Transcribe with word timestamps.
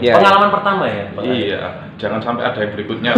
Ya. 0.00 0.16
Pengalaman 0.16 0.48
pertama 0.48 0.84
ya? 0.88 1.04
Ali? 1.12 1.52
Iya, 1.52 1.60
jangan 2.00 2.20
sampai 2.24 2.42
ada 2.48 2.58
yang 2.64 2.72
berikutnya. 2.72 3.12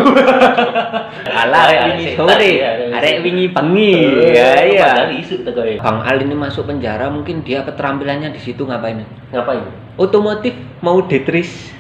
Alah, 1.43 1.71
Arek 1.71 1.79
wingi 1.87 2.07
sore, 2.19 2.53
arek 2.91 3.17
wingi 3.23 3.47
bengi. 3.55 3.95
Ya, 4.35 4.51
iya. 4.67 4.91
Padahal 4.91 5.15
isu 5.23 5.35
Bang 5.79 5.99
Al 6.03 6.19
ini 6.19 6.35
masuk 6.35 6.67
penjara, 6.67 7.07
mungkin 7.07 7.47
dia 7.47 7.63
keterampilannya 7.63 8.35
di 8.35 8.41
situ 8.43 8.67
ngapain? 8.67 9.07
ngapain? 9.31 9.63
Otomotif 9.95 10.59
mau 10.83 10.99
detris. 11.07 11.71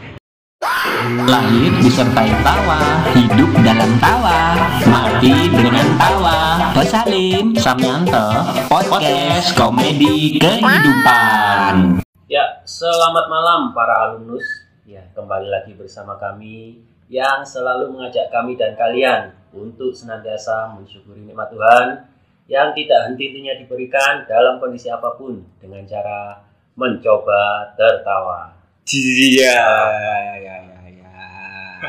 Lahir 1.26 1.74
disertai 1.82 2.30
tawa, 2.46 3.02
hidup 3.10 3.50
dalam 3.66 3.90
tawa, 3.98 4.54
mati 4.86 5.50
dengan 5.50 5.98
tawa. 5.98 6.70
Bos 6.70 6.86
Salim, 6.86 7.58
Samyanto, 7.58 8.30
podcast 8.70 9.50
komedi 9.58 10.38
kehidupan. 10.38 11.98
Ya, 12.30 12.62
selamat 12.62 13.26
malam 13.26 13.74
para 13.74 13.94
alumnus. 14.06 14.61
Ya, 14.92 15.00
kembali 15.16 15.48
lagi 15.48 15.72
bersama 15.72 16.20
kami 16.20 16.76
yang 17.08 17.40
selalu 17.40 17.96
mengajak 17.96 18.28
kami 18.28 18.60
dan 18.60 18.76
kalian 18.76 19.32
untuk 19.48 19.88
senantiasa 19.88 20.68
mensyukuri 20.76 21.24
nikmat 21.24 21.48
Tuhan 21.48 22.04
yang 22.44 22.76
tidak 22.76 23.08
henti-hentinya 23.08 23.56
diberikan 23.56 24.28
dalam 24.28 24.60
kondisi 24.60 24.92
apa 24.92 25.16
pun 25.16 25.40
dengan 25.64 25.80
cara 25.88 26.44
mencoba 26.76 27.72
tertawa. 27.72 28.52
Iya, 28.84 29.56
ya, 29.96 30.16
ya, 30.44 30.56
ya. 30.60 31.12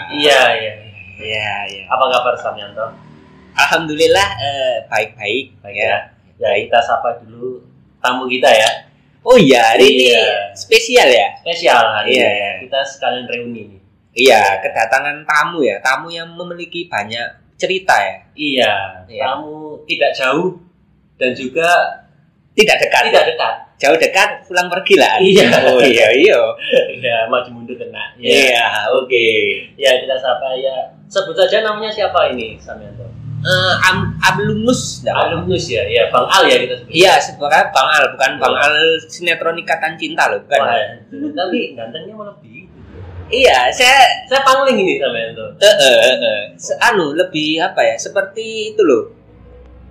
Iya, 0.07 0.41
iya. 0.63 0.73
Iya, 1.19 1.51
iya. 1.75 1.83
Apa 1.91 2.07
kabar 2.07 2.39
Samyanto? 2.39 2.87
Alhamdulillah 3.51 4.27
eh, 4.39 4.75
baik-baik. 4.87 5.59
Baik 5.59 5.75
ya. 5.75 6.07
ya. 6.39 6.55
Ya, 6.55 6.55
kita 6.55 6.79
sapa 6.79 7.19
dulu 7.19 7.67
tamu 7.99 8.31
kita 8.31 8.47
ya. 8.47 8.92
Oh 9.23 9.39
iya, 9.39 9.73
hari 9.73 9.87
ini 9.87 10.11
Iya. 10.11 10.51
spesial 10.51 11.07
ya. 11.07 11.27
Spesial 11.39 11.79
hari 11.79 12.19
Iya. 12.19 12.27
ini. 12.27 12.67
Kita 12.67 12.79
sekalian 12.83 13.25
reuni 13.25 13.61
nih. 13.71 13.79
Iya, 14.13 14.59
kedatangan 14.61 15.23
tamu 15.23 15.63
ya, 15.63 15.79
tamu 15.79 16.11
yang 16.11 16.27
memiliki 16.35 16.85
banyak 16.85 17.23
cerita 17.55 17.95
ya. 17.97 18.15
Iya, 18.35 18.73
Iya. 19.07 19.23
tamu 19.25 19.79
tidak 19.87 20.11
jauh 20.13 20.59
dan 21.15 21.31
juga 21.31 21.69
Tidak 22.53 22.77
dekat. 22.77 23.01
tidak 23.09 23.25
dekat. 23.33 23.55
Jauh 23.81 23.97
dekat, 23.97 24.29
pulang 24.45 24.69
pergi 24.69 24.95
lah. 25.01 25.17
Iya. 25.17 25.47
Oh 25.71 25.81
iya, 25.81 26.07
iya. 26.13 26.37
ya, 27.01 27.17
maju 27.25 27.49
mundur 27.49 27.73
kena. 27.73 28.13
Iya, 28.15 28.91
oke. 28.93 29.25
Ya, 29.75 29.97
kita 29.97 30.15
sapa 30.15 30.53
ya. 30.55 30.93
Sebut 31.09 31.33
saja 31.33 31.65
namanya 31.65 31.89
siapa 31.89 32.29
ini, 32.31 32.55
Samyanto? 32.61 33.07
Eh, 33.43 33.73
am, 33.83 33.97
alumnus. 34.19 35.03
Alumnus 35.03 35.67
ya, 35.67 35.83
ya 35.83 36.07
Bang 36.07 36.23
Al 36.25 36.47
ya 36.47 36.57
kita 36.57 36.75
sebut. 36.79 36.91
Iya, 36.91 37.13
sebenarnya 37.19 37.63
Bang 37.69 37.89
Al, 37.91 38.03
bukan 38.15 38.31
Bang 38.39 38.55
Al 38.55 38.75
sinetron 39.03 39.59
ikatan 39.59 39.99
cinta 39.99 40.31
loh, 40.31 40.39
bukan. 40.41 40.59
Wah, 40.59 40.79
tapi 41.11 41.75
gantengnya 41.75 42.15
lebih. 42.15 42.71
Iya, 43.27 43.67
saya 43.69 44.03
Saya 44.27 44.41
pangling 44.43 44.77
ini 44.77 44.95
Samyanto. 44.95 45.57
eh 45.57 45.65
eh, 45.65 45.95
eh, 46.05 46.15
eh. 46.15 46.41
Se- 46.55 46.77
anu 46.77 47.11
lebih 47.11 47.59
apa 47.59 47.81
ya? 47.81 47.95
Seperti 47.97 48.71
itu 48.71 48.81
loh. 48.81 49.11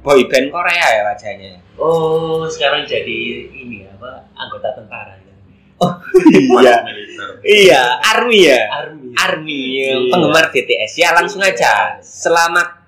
Boy 0.01 0.25
band 0.27 0.49
Korea 0.49 0.87
ya 0.89 1.03
wajahnya. 1.07 1.59
Oh, 1.77 2.43
sekarang 2.47 2.83
jadi 2.83 3.19
ini 3.49 3.85
apa? 3.87 4.27
Anggota 4.33 4.73
tentara 4.75 5.15
ya. 5.15 5.35
Iya. 6.33 6.77
Iya, 7.43 7.83
Army 8.15 8.39
ya. 8.47 8.61
Army. 8.71 9.11
Army 9.13 9.61
yang 9.83 10.01
Iya. 10.01 10.11
penggemar 10.11 10.45
BTS 10.49 10.93
ya 10.97 11.09
langsung 11.13 11.43
Iya. 11.43 11.51
aja. 11.51 11.73
Selamat 11.99 12.82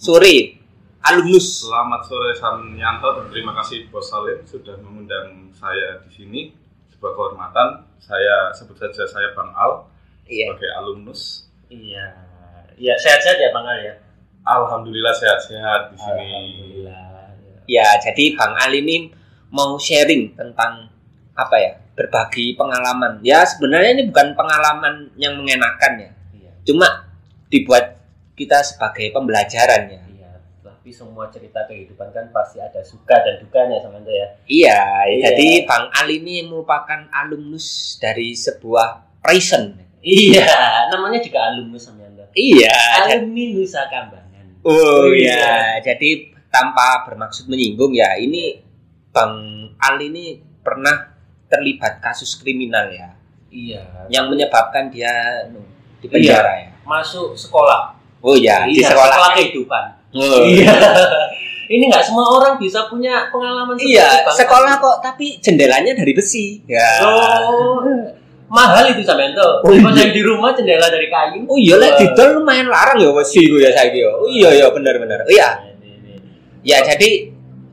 sore 0.00 0.56
alumnus. 1.04 1.68
Selamat 1.68 2.08
sore 2.08 2.32
Samyanto 2.32 3.20
dan 3.20 3.26
terima 3.28 3.52
kasih 3.60 3.92
Bos 3.92 4.08
Salim 4.08 4.40
sudah 4.48 4.80
mengundang 4.80 5.52
saya 5.52 6.00
di 6.00 6.08
sini. 6.08 6.40
Sebuah 6.88 7.12
kehormatan. 7.12 7.84
Saya 8.00 8.48
sebut 8.56 8.80
saja 8.80 9.04
saya 9.04 9.36
Bang 9.36 9.52
Al 9.52 9.84
Iya. 10.24 10.56
sebagai 10.56 10.72
alumnus. 10.80 11.52
Iya. 11.68 12.16
Iya, 12.80 12.96
sehat-sehat 12.96 13.36
ya 13.36 13.52
Bang 13.52 13.68
Al 13.68 13.78
ya. 13.84 13.94
Alhamdulillah 14.40 15.12
sehat-sehat 15.12 15.92
di 15.92 15.96
sini. 16.00 16.28
Alhamdulillah. 16.32 17.04
Ya, 17.68 17.86
jadi 18.00 18.24
Bang 18.40 18.56
Al 18.56 18.72
ini 18.72 19.12
mau 19.52 19.76
sharing 19.76 20.32
tentang 20.32 20.88
apa 21.36 21.56
ya? 21.60 21.72
Berbagi 21.92 22.56
pengalaman. 22.56 23.20
Ya, 23.20 23.44
sebenarnya 23.44 24.00
ini 24.00 24.08
bukan 24.08 24.32
pengalaman 24.32 25.12
yang 25.20 25.36
mengenakan 25.36 25.92
ya. 26.08 26.10
Iya. 26.32 26.50
Cuma 26.64 26.88
dibuat 27.52 27.99
kita 28.40 28.64
sebagai 28.64 29.12
pembelajaran 29.12 29.84
ya. 29.86 30.00
Iya, 30.08 30.30
tapi 30.64 30.88
semua 30.88 31.28
cerita 31.28 31.60
kehidupan 31.68 32.08
kan 32.08 32.32
pasti 32.32 32.56
ada 32.56 32.80
suka 32.80 33.20
dan 33.20 33.36
dukanya 33.36 33.76
Samyanto 33.76 34.08
ya. 34.08 34.28
Iya, 34.48 34.80
Iya. 35.06 35.20
jadi 35.28 35.48
Bang 35.68 35.92
Al 35.92 36.08
ini 36.08 36.40
merupakan 36.42 37.04
alumnus 37.12 38.00
dari 38.00 38.32
sebuah 38.32 39.20
prison. 39.20 39.76
Iya, 40.00 40.48
namanya 40.88 41.20
juga 41.20 41.52
alumnus 41.52 41.84
Samyanto. 41.84 42.24
Iya. 42.32 42.80
jadi- 43.04 43.20
Alumni 43.20 43.44
Nusa 43.52 43.84
Kambangan. 43.86 44.44
Oh 44.64 45.12
Iya. 45.12 45.36
iya, 45.36 45.52
jadi 45.84 46.10
tanpa 46.48 47.04
bermaksud 47.04 47.44
menyinggung 47.46 47.92
ya, 47.92 48.16
ini 48.16 48.64
Bang 49.12 49.36
Al 49.76 50.00
ini 50.00 50.40
pernah 50.60 51.12
terlibat 51.44 52.00
kasus 52.00 52.40
kriminal 52.40 52.88
ya, 52.88 53.12
Iya. 53.52 54.08
yang 54.08 54.32
menyebabkan 54.32 54.88
dia 54.88 55.12
anu, 55.44 55.60
di 56.00 56.08
penjara 56.08 56.56
ya. 56.56 56.70
Masuk 56.80 57.36
sekolah. 57.36 57.99
Oh 58.20 58.34
iya, 58.34 58.68
di 58.68 58.78
Iya, 58.78 58.92
sekolah. 58.92 59.32
kehidupan. 59.32 59.84
Oh, 60.12 60.44
Iya. 60.44 60.72
Ini 61.70 61.86
nggak 61.86 62.02
semua 62.02 62.26
orang 62.26 62.58
bisa 62.58 62.90
punya 62.90 63.30
pengalaman 63.30 63.78
seperti 63.78 63.94
Iya, 63.94 64.26
sekolah 64.26 64.74
kok 64.76 64.96
tapi 65.00 65.38
jendelanya 65.38 65.94
dari 65.94 66.10
besi. 66.10 66.58
Ya. 66.66 66.98
Oh, 67.06 67.78
mahal 68.50 68.90
itu 68.90 69.06
Samyanto. 69.06 69.62
Oh, 69.62 69.70
Kalau 69.70 69.94
iya. 69.94 70.02
yang 70.02 70.10
di 70.10 70.22
rumah 70.26 70.50
jendela 70.50 70.90
dari 70.90 71.06
kayu. 71.06 71.46
Oh 71.46 71.54
iya, 71.54 71.78
lek 71.78 71.94
didol 71.96 72.42
lumayan 72.42 72.66
larang 72.66 72.98
ya 72.98 73.14
besi 73.14 73.46
iku 73.46 73.62
ya 73.62 73.70
saiki 73.70 74.02
ya. 74.02 74.10
Oh 74.10 74.26
iya 74.26 74.50
iya 74.50 74.66
benar-benar. 74.66 75.22
Oh 75.22 75.30
iya. 75.30 75.48
Ya, 76.60 76.82
jadi 76.82 77.30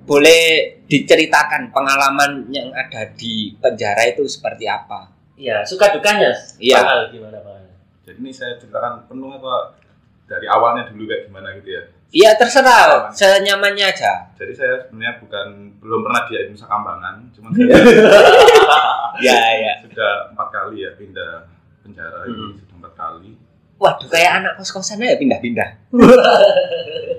boleh 0.07 0.41
diceritakan 0.87 1.73
pengalaman 1.73 2.47
yang 2.47 2.71
ada 2.71 3.03
di 3.11 3.51
penjara 3.59 4.07
itu 4.07 4.23
seperti 4.23 4.63
apa? 4.63 5.09
Iya, 5.35 5.65
suka 5.65 5.91
dukanya. 5.91 6.31
Iya. 6.61 7.09
Gimana? 7.11 7.41
Al? 7.41 7.65
Jadi 8.05 8.17
ini 8.21 8.31
saya 8.31 8.55
ceritakan 8.55 9.09
penuh 9.09 9.33
apa 9.33 9.73
dari 10.27 10.45
awalnya 10.45 10.91
dulu 10.91 11.07
kayak 11.07 11.31
gimana 11.31 11.55
gitu 11.57 11.71
ya. 11.71 11.83
Iya 12.07 12.39
terserah, 12.39 13.11
senyamannya 13.11 13.83
aja. 13.83 14.31
Jadi 14.39 14.55
saya 14.55 14.79
sebenarnya 14.87 15.19
bukan 15.19 15.47
belum 15.83 15.99
pernah 16.07 16.23
di 16.23 16.39
Nusa 16.47 16.63
Kambangan, 16.63 17.15
cuman 17.35 17.49
saya 17.55 17.67
Ya 19.19 19.39
ya. 19.59 19.73
sudah 19.83 20.31
empat 20.31 20.47
kali 20.53 20.87
ya 20.87 20.91
pindah 20.95 21.51
penjara 21.83 22.23
Hmm. 22.23 22.55
ini 22.55 22.63
sudah 22.63 22.75
empat 22.79 22.93
kali. 22.95 23.31
Waduh 23.77 24.07
kayak 24.07 24.31
anak 24.39 24.51
kos 24.55 24.71
kosan 24.71 25.03
ya 25.03 25.19
pindah-pindah. 25.19 25.69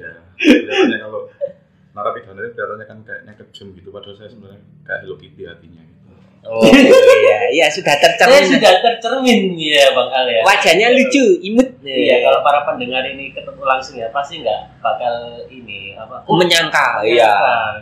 Ya, 0.00 0.10
kelihatannya 0.40 0.98
kalau 0.98 1.20
narapidana 1.94 2.40
itu 2.40 2.54
kelihatannya 2.54 2.86
kan 2.86 2.98
kayaknya 3.04 3.32
kejam 3.36 3.66
gitu, 3.76 3.88
padahal 3.90 4.14
saya 4.16 4.30
sebenarnya 4.30 4.60
kayak 4.86 5.00
Hello 5.04 5.16
Kitty 5.18 5.42
hatinya 5.44 5.82
gitu. 5.84 5.97
Oh 6.46 6.62
iya, 6.64 7.38
iya 7.50 7.66
sudah 7.68 7.92
Saya 7.92 8.14
tercermin. 8.14 8.46
sudah 8.56 8.74
tercermin 8.80 9.40
ya 9.58 9.90
Bang 9.92 10.08
Al 10.08 10.26
ya. 10.30 10.40
Wajahnya 10.46 10.88
lucu, 10.94 11.24
imut. 11.42 11.68
Iya, 11.82 12.24
kalau 12.24 12.40
para 12.40 12.62
pendengar 12.64 13.02
ini 13.04 13.34
ketemu 13.34 13.62
langsung 13.62 13.98
ya 13.98 14.08
pasti 14.14 14.40
nggak 14.40 14.80
bakal 14.80 15.14
ini 15.50 15.92
apa? 15.92 16.22
menyangka. 16.24 17.02
Iya. 17.02 17.32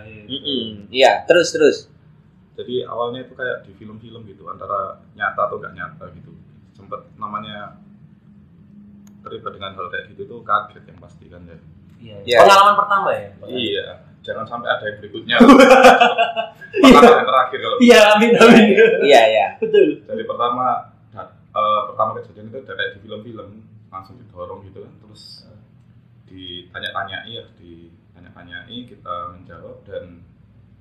gitu. 0.02 0.26
Mm-mm, 0.26 0.62
Iya, 0.90 1.22
terus 1.28 1.54
terus. 1.54 1.76
Jadi 2.56 2.82
awalnya 2.82 3.22
itu 3.22 3.36
kayak 3.36 3.68
di 3.68 3.76
film-film 3.76 4.24
gitu, 4.26 4.48
antara 4.48 4.98
nyata 5.12 5.40
atau 5.46 5.60
nggak 5.60 5.74
nyata 5.76 6.04
gitu. 6.16 6.32
Sempet 6.72 7.04
namanya 7.14 7.76
terlibat 9.20 9.52
dengan 9.54 9.74
hal 9.74 9.86
kayak 9.90 10.04
gitu 10.14 10.22
tuh 10.24 10.38
kaget 10.42 10.82
yang 10.86 10.98
pasti 10.98 11.24
kan 11.28 11.42
ya. 11.44 11.58
Iya. 11.96 12.16
Iya. 12.24 12.36
Pengalaman 12.42 12.74
pertama 12.74 13.08
ya. 13.12 13.28
Iya, 13.46 13.86
jangan 14.26 14.42
sampai 14.44 14.68
ada 14.68 14.84
yang 14.84 14.98
berikutnya. 14.98 15.36
Pengalaman 16.82 17.16
yang 17.16 17.28
terakhir 17.30 17.58
kalau 17.62 17.76
Iya, 17.78 18.00
amin 18.18 18.30
amin. 18.34 18.64
Iya 19.00 19.22
iya. 19.30 19.46
Betul. 19.56 20.02
dari 20.02 20.24
pertama 20.26 20.90
eh, 21.56 21.80
pertama 21.88 22.10
kejadian 22.18 22.50
itu 22.50 22.58
kayak 22.66 22.90
di 22.92 23.00
film-film 23.00 23.48
langsung 23.88 24.18
didorong 24.18 24.60
gitu 24.66 24.84
kan 24.84 24.92
terus 25.00 25.46
ditanya-tanyai 26.26 27.30
ya 27.32 27.44
ditanya-tanyai 27.56 28.76
kita 28.84 29.14
menjawab 29.32 29.76
dan 29.88 30.20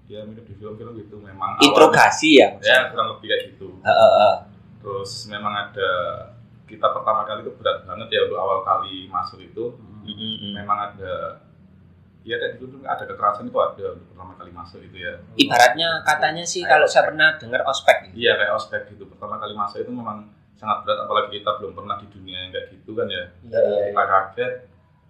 ya 0.05 0.21
mirip 0.27 0.43
di 0.43 0.53
film-film 0.57 0.99
gitu 0.99 1.15
memang 1.17 1.57
Interogasi 1.61 2.41
ya. 2.43 2.49
ya 2.59 2.91
kurang 2.91 3.15
lebih 3.15 3.27
kayak 3.31 3.43
gitu 3.55 3.67
Heeh, 3.81 4.09
heeh. 4.19 4.35
terus 4.83 5.25
memang 5.31 5.53
ada 5.55 5.89
kita 6.65 6.91
pertama 6.91 7.23
kali 7.23 7.45
itu 7.45 7.53
berat 7.55 7.85
banget 7.85 8.07
ya 8.11 8.19
untuk 8.27 8.37
awal 8.37 8.59
kali 8.61 9.07
masuk 9.07 9.39
itu 9.39 9.77
Mm-mm. 10.05 10.53
memang 10.53 10.91
ada 10.93 11.41
ya 12.25 12.41
kayak 12.41 12.57
gitu 12.57 12.81
ada 12.81 13.05
kekerasan 13.05 13.45
itu 13.45 13.59
ada 13.61 13.85
untuk 13.93 14.07
pertama 14.09 14.33
kali 14.33 14.49
masuk 14.49 14.81
itu 14.81 14.97
ya 14.97 15.13
Ibaratnya 15.37 16.01
katanya 16.01 16.41
sih 16.41 16.65
kalau 16.65 16.89
saya 16.89 17.13
pernah 17.13 17.37
dengar 17.37 17.61
ospek. 17.69 18.09
Iya 18.17 18.33
kayak 18.33 18.53
ospek 18.57 18.81
gitu. 18.97 19.05
Pertama 19.05 19.37
kali 19.37 19.53
masuk 19.53 19.85
itu 19.85 19.93
memang 19.93 20.25
sangat 20.57 20.81
berat 20.81 21.05
apalagi 21.05 21.37
kita 21.37 21.51
belum 21.61 21.77
pernah 21.77 21.95
di 22.01 22.07
dunia 22.09 22.37
yang 22.49 22.51
kayak 22.51 22.67
gitu 22.73 22.91
kan 22.97 23.07
ya. 23.07 23.23
Iya, 23.45 23.59
iya, 23.61 23.81
Kita 23.93 24.03
kaget 24.09 24.53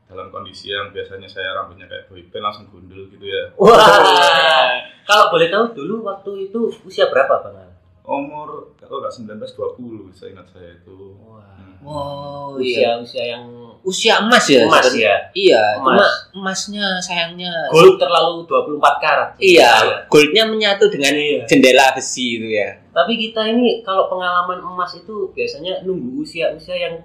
dalam 0.05 0.27
kondisi 0.29 0.69
yang 0.69 0.91
biasanya 0.91 1.25
saya 1.31 1.55
rambutnya 1.55 1.87
kayak 1.89 2.11
boyband 2.11 2.43
langsung 2.43 2.67
gundul 2.69 3.07
gitu 3.09 3.25
ya. 3.25 3.43
Wah. 3.57 4.75
Kalau 5.07 5.25
boleh 5.31 5.47
tahu 5.47 5.71
dulu 5.71 6.03
waktu 6.03 6.51
itu 6.51 6.59
usia 6.83 7.07
berapa 7.07 7.41
Bang? 7.41 7.71
Umur 8.05 8.71
kalau 8.77 9.01
nggak 9.01 9.13
19 9.13 9.41
20 9.41 10.13
saya 10.13 10.29
ingat 10.37 10.47
saya 10.49 10.69
itu. 10.73 11.17
Wah. 11.19 11.41
Hmm. 11.41 11.73
Wow, 11.85 12.57
iya. 12.57 12.97
Usia 12.97 13.21
usia 13.21 13.23
yang 13.37 13.45
Usia 13.85 14.17
emas 14.17 14.45
ya. 14.49 14.65
emas 14.65 14.89
ya. 14.89 15.13
Iya, 15.37 15.61
Emas. 15.77 15.85
cuma 15.85 16.05
emasnya 16.33 16.85
sayangnya 16.97 17.53
Gold 17.69 18.01
terlalu 18.01 18.41
24 18.49 18.81
karat. 18.97 19.29
Iya, 19.37 19.69
goldnya 20.09 20.49
menyatu 20.49 20.89
dengan 20.89 21.13
Iya. 21.13 21.45
jendela 21.45 21.93
besi 21.93 22.41
itu 22.41 22.49
ya. 22.49 22.81
Tapi 22.89 23.13
kita 23.19 23.45
ini 23.45 23.85
kalau 23.85 24.09
pengalaman 24.09 24.57
emas 24.57 24.97
itu 24.97 25.29
biasanya 25.37 25.85
nunggu 25.85 26.25
usia-usia 26.25 26.73
yang 26.73 26.95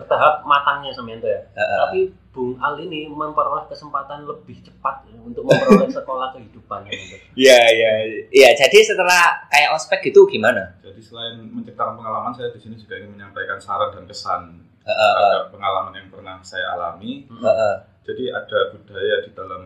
bertahap 0.00 0.42
matangnya 0.42 0.90
Samianto 0.90 1.28
ya. 1.28 1.40
Heeh. 1.52 1.78
Tapi 1.84 2.00
Bung 2.30 2.56
Al 2.56 2.78
ini 2.78 3.10
memperoleh 3.10 3.66
kesempatan 3.66 4.22
lebih 4.24 4.62
cepat 4.62 5.02
untuk 5.20 5.44
memperoleh 5.44 5.90
sekolah 6.00 6.32
kehidupan. 6.32 6.86
gitu. 6.88 7.16
Iya, 7.36 7.60
iya. 7.70 7.90
Iya, 8.30 8.50
jadi 8.56 8.78
setelah 8.80 9.44
kayak 9.50 9.76
ospek 9.76 10.00
gitu 10.08 10.24
gimana? 10.30 10.78
Jadi 10.80 11.02
selain 11.02 11.42
menciptakan 11.42 11.98
pengalaman, 11.98 12.32
saya 12.32 12.54
di 12.54 12.60
sini 12.62 12.78
juga 12.78 12.96
ingin 12.96 13.18
menyampaikan 13.18 13.58
saran 13.58 13.90
dan 13.92 14.06
kesan 14.06 14.42
Heeh, 14.80 14.94
heeh. 14.94 15.12
terhadap 15.12 15.44
pengalaman 15.52 15.92
yang 15.98 16.08
pernah 16.08 16.36
saya 16.40 16.72
alami. 16.72 17.26
Heeh. 17.28 17.74
Jadi 18.06 18.24
ada 18.32 18.58
budaya 18.72 19.16
di 19.26 19.30
dalam 19.36 19.62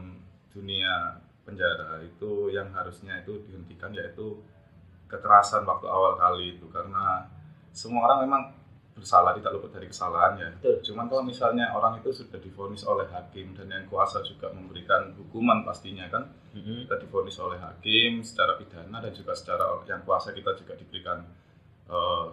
dunia 0.51 1.21
penjara 1.45 2.01
itu 2.01 2.49
yang 2.49 2.73
harusnya 2.73 3.21
itu 3.21 3.45
dihentikan 3.45 3.93
yaitu 3.93 4.41
kekerasan 5.07 5.63
waktu 5.63 5.87
awal 5.87 6.17
kali 6.17 6.57
itu 6.57 6.65
karena 6.73 7.29
semua 7.71 8.09
orang 8.09 8.19
memang 8.25 8.43
bersalah 8.95 9.35
tidak 9.35 9.51
luput 9.53 9.71
dari 9.71 9.87
kesalahan 9.87 10.33
ya. 10.35 10.49
Betul. 10.55 10.79
Cuman 10.85 11.07
kalau 11.07 11.23
misalnya 11.23 11.71
orang 11.71 11.99
itu 11.99 12.15
sudah 12.15 12.39
divonis 12.39 12.83
oleh 12.83 13.11
hakim 13.11 13.51
dan 13.53 13.67
yang 13.67 13.85
kuasa 13.85 14.23
juga 14.23 14.49
memberikan 14.49 15.11
hukuman 15.15 15.63
pastinya 15.63 16.07
kan 16.09 16.31
Mhm. 16.55 16.87
kita 16.87 16.97
divonis 16.99 17.35
oleh 17.37 17.59
hakim 17.59 18.23
secara 18.23 18.55
pidana 18.55 19.03
dan 19.03 19.11
juga 19.11 19.35
secara 19.35 19.67
yang 19.85 20.01
kuasa 20.01 20.31
kita 20.31 20.55
juga 20.55 20.75
diberikan 20.75 21.27
eh, 21.85 22.27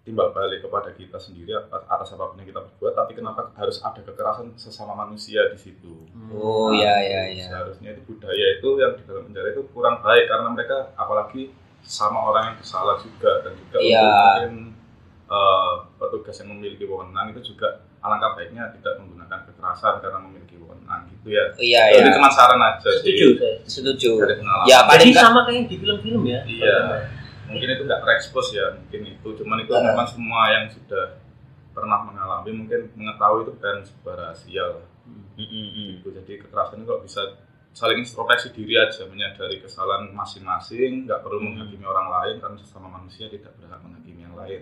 timbal 0.00 0.32
balik 0.32 0.64
kepada 0.64 0.90
kita 0.90 1.20
sendiri 1.20 1.52
atas 1.70 2.08
apa 2.10 2.24
pun 2.26 2.40
yang 2.40 2.48
kita 2.48 2.58
perbuat 2.58 2.96
tapi 2.96 3.12
kenapa 3.12 3.52
harus 3.54 3.78
ada 3.78 4.00
kekerasan 4.00 4.56
sesama 4.56 4.96
manusia 4.96 5.44
di 5.46 5.60
situ 5.60 6.08
Oh, 6.32 6.72
iya, 6.72 6.96
iya, 6.98 7.22
iya. 7.30 7.44
seharusnya 7.44 7.92
itu 7.92 8.02
budaya 8.08 8.46
itu 8.56 8.68
yang 8.74 8.96
di 8.96 9.04
dalam 9.04 9.28
penjara 9.28 9.52
itu 9.52 9.62
kurang 9.70 10.00
baik 10.00 10.24
karena 10.26 10.48
mereka 10.48 10.96
apalagi 10.96 11.52
sama 11.84 12.16
orang 12.24 12.42
yang 12.48 12.56
bersalah 12.56 12.96
juga 12.96 13.44
dan 13.44 13.52
juga 13.54 13.76
untuk 13.76 13.92
mungkin 14.16 14.52
eh, 15.30 15.72
petugas 15.96 16.34
yang 16.36 16.50
memiliki 16.50 16.84
wewenang 16.84 17.30
itu 17.30 17.54
juga 17.54 17.68
alangkah 18.00 18.34
baiknya 18.34 18.66
tidak 18.74 18.98
menggunakan 18.98 19.46
kekerasan 19.46 20.02
karena 20.02 20.18
memiliki 20.18 20.56
wewenang 20.56 21.06
gitu 21.08 21.28
ya 21.30 21.44
Iya, 21.54 21.82
Jadi 21.94 22.08
iya. 22.10 22.16
cuma 22.18 22.28
saran 22.28 22.58
aja 22.58 22.90
Setuju 22.98 23.26
sih. 23.38 23.54
Setuju. 23.64 24.10
dari 24.20 24.34
pengalaman. 24.36 24.66
Ya, 24.66 24.78
paling 24.82 25.06
Jadi 25.06 25.12
sama 25.16 25.40
kayak 25.44 25.64
di 25.66 25.76
film-film 25.78 26.22
ya. 26.26 26.40
Iya. 26.42 26.76
Mungkin 27.46 27.66
itu 27.68 27.82
nggak 27.82 28.00
terekspos 28.00 28.46
ya, 28.50 28.66
mungkin 28.74 29.00
itu. 29.08 29.28
Cuman 29.36 29.58
itu 29.60 29.70
Ah. 29.70 29.82
memang 29.84 30.06
semua 30.06 30.50
yang 30.50 30.64
sudah 30.66 31.18
pernah 31.70 32.02
mengalami 32.02 32.50
mungkin 32.52 32.90
mengetahui 32.92 33.42
itu 33.44 33.52
bukan 33.54 33.76
sebuah 33.82 34.14
rahasia 34.16 34.64
lah. 34.66 34.86
Gitu. 35.36 36.08
Jadi 36.10 36.32
kekerasan 36.38 36.78
itu 36.78 36.88
kok 36.88 37.02
bisa 37.02 37.22
saling 37.70 38.02
introspeksi 38.02 38.50
diri 38.50 38.74
aja, 38.76 39.06
menyadari 39.06 39.58
kesalahan 39.58 40.10
masing-masing, 40.10 41.06
nggak 41.06 41.22
perlu 41.22 41.38
Hmm. 41.38 41.54
menghakimi 41.54 41.86
orang 41.86 42.08
lain 42.08 42.36
karena 42.38 42.56
sesama 42.56 42.90
manusia 42.90 43.26
tidak 43.26 43.54
berhak 43.56 43.78
menghakimi 43.80 44.19
yang 44.30 44.38
lain. 44.38 44.60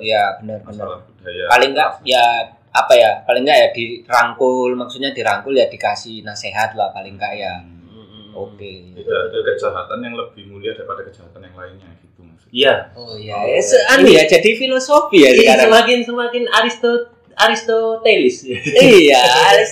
Iya, 0.00 0.22
benar, 0.40 0.58
benar. 0.60 0.72
Masalah 0.72 0.98
budaya. 1.04 1.44
Paling 1.48 1.70
enggak 1.76 1.88
ya 2.04 2.24
apa 2.70 2.92
ya? 2.96 3.10
Paling 3.24 3.42
enggak 3.44 3.58
ya 3.60 3.68
dirangkul, 3.72 4.70
maksudnya 4.72 5.10
dirangkul 5.12 5.52
ya 5.52 5.68
dikasih 5.68 6.20
nasihat 6.20 6.72
lah 6.72 6.88
paling 6.90 7.20
enggak 7.20 7.36
ya. 7.36 7.60
Hmm. 7.60 8.32
Oke. 8.36 8.92
Tidak 8.96 9.18
ada 9.32 9.38
kejahatan 9.42 9.98
yang 10.00 10.14
lebih 10.16 10.42
mulia 10.48 10.72
daripada 10.72 11.02
kejahatan 11.02 11.40
yang 11.44 11.56
lainnya 11.56 11.88
gitu 11.98 12.20
maksudnya. 12.22 12.52
Iya. 12.54 12.74
Oh 12.94 13.14
iya, 13.16 13.36
ya, 13.42 13.60
se- 13.60 13.84
anu 13.88 14.06
ya 14.06 14.22
jadi 14.24 14.50
filosofi 14.54 15.18
ya 15.24 15.30
Ini 15.32 15.42
sekarang. 15.44 15.66
semakin 15.68 15.98
semakin 16.04 16.42
Aristo 16.48 16.92
Aristoteles. 17.40 18.36
iya, 18.76 19.22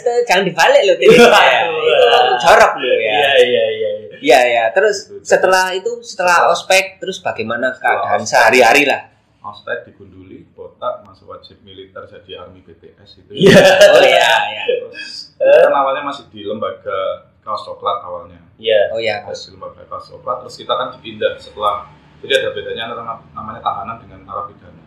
tuh 0.00 0.24
jangan 0.24 0.48
dibalik 0.48 0.82
loh 0.88 0.96
tidak 0.96 1.20
ya. 1.36 1.60
Itu 1.68 2.06
jorok 2.40 2.72
loh 2.80 2.96
ya. 2.96 3.12
Iya 3.12 3.32
iya 3.44 3.64
iya. 3.76 3.88
Iya 4.18 4.40
ya. 4.48 4.64
Terus 4.72 5.12
setelah 5.20 5.70
itu 5.70 6.00
setelah 6.00 6.48
ospek 6.48 6.96
terus 6.96 7.20
bagaimana 7.20 7.70
keadaan 7.76 8.24
sehari-hari 8.24 8.88
lah? 8.88 9.04
Ospek 9.48 9.88
digunduli, 9.88 10.44
botak, 10.52 11.00
masuk 11.02 11.32
wajib 11.32 11.56
militer 11.64 12.04
jadi 12.04 12.44
army 12.44 12.60
BTS 12.60 13.24
itu. 13.24 13.32
Iya. 13.32 13.56
Oh 13.96 14.02
iya, 14.04 14.30
iya. 14.52 14.62
Terus 14.68 15.32
kan 15.64 15.72
awalnya 15.72 16.04
masih 16.04 16.28
di 16.28 16.44
lembaga 16.44 17.24
kaos 17.40 17.64
coklat 17.64 18.04
awalnya. 18.04 18.40
Iya. 18.60 18.92
Oh 18.92 19.00
iya, 19.00 19.24
Terus 19.24 19.48
di 19.48 19.56
lembaga 19.56 19.82
kaos 19.88 20.12
coklat, 20.12 20.44
terus 20.44 20.54
kita 20.54 20.72
kan 20.72 20.92
dipindah 20.92 21.32
setelah 21.40 21.88
jadi 22.20 22.44
ada 22.44 22.48
bedanya 22.52 22.82
antara 22.90 23.02
nam- 23.06 23.26
namanya 23.32 23.60
tahanan 23.62 23.96
dengan 24.02 24.20
narapidana. 24.26 24.82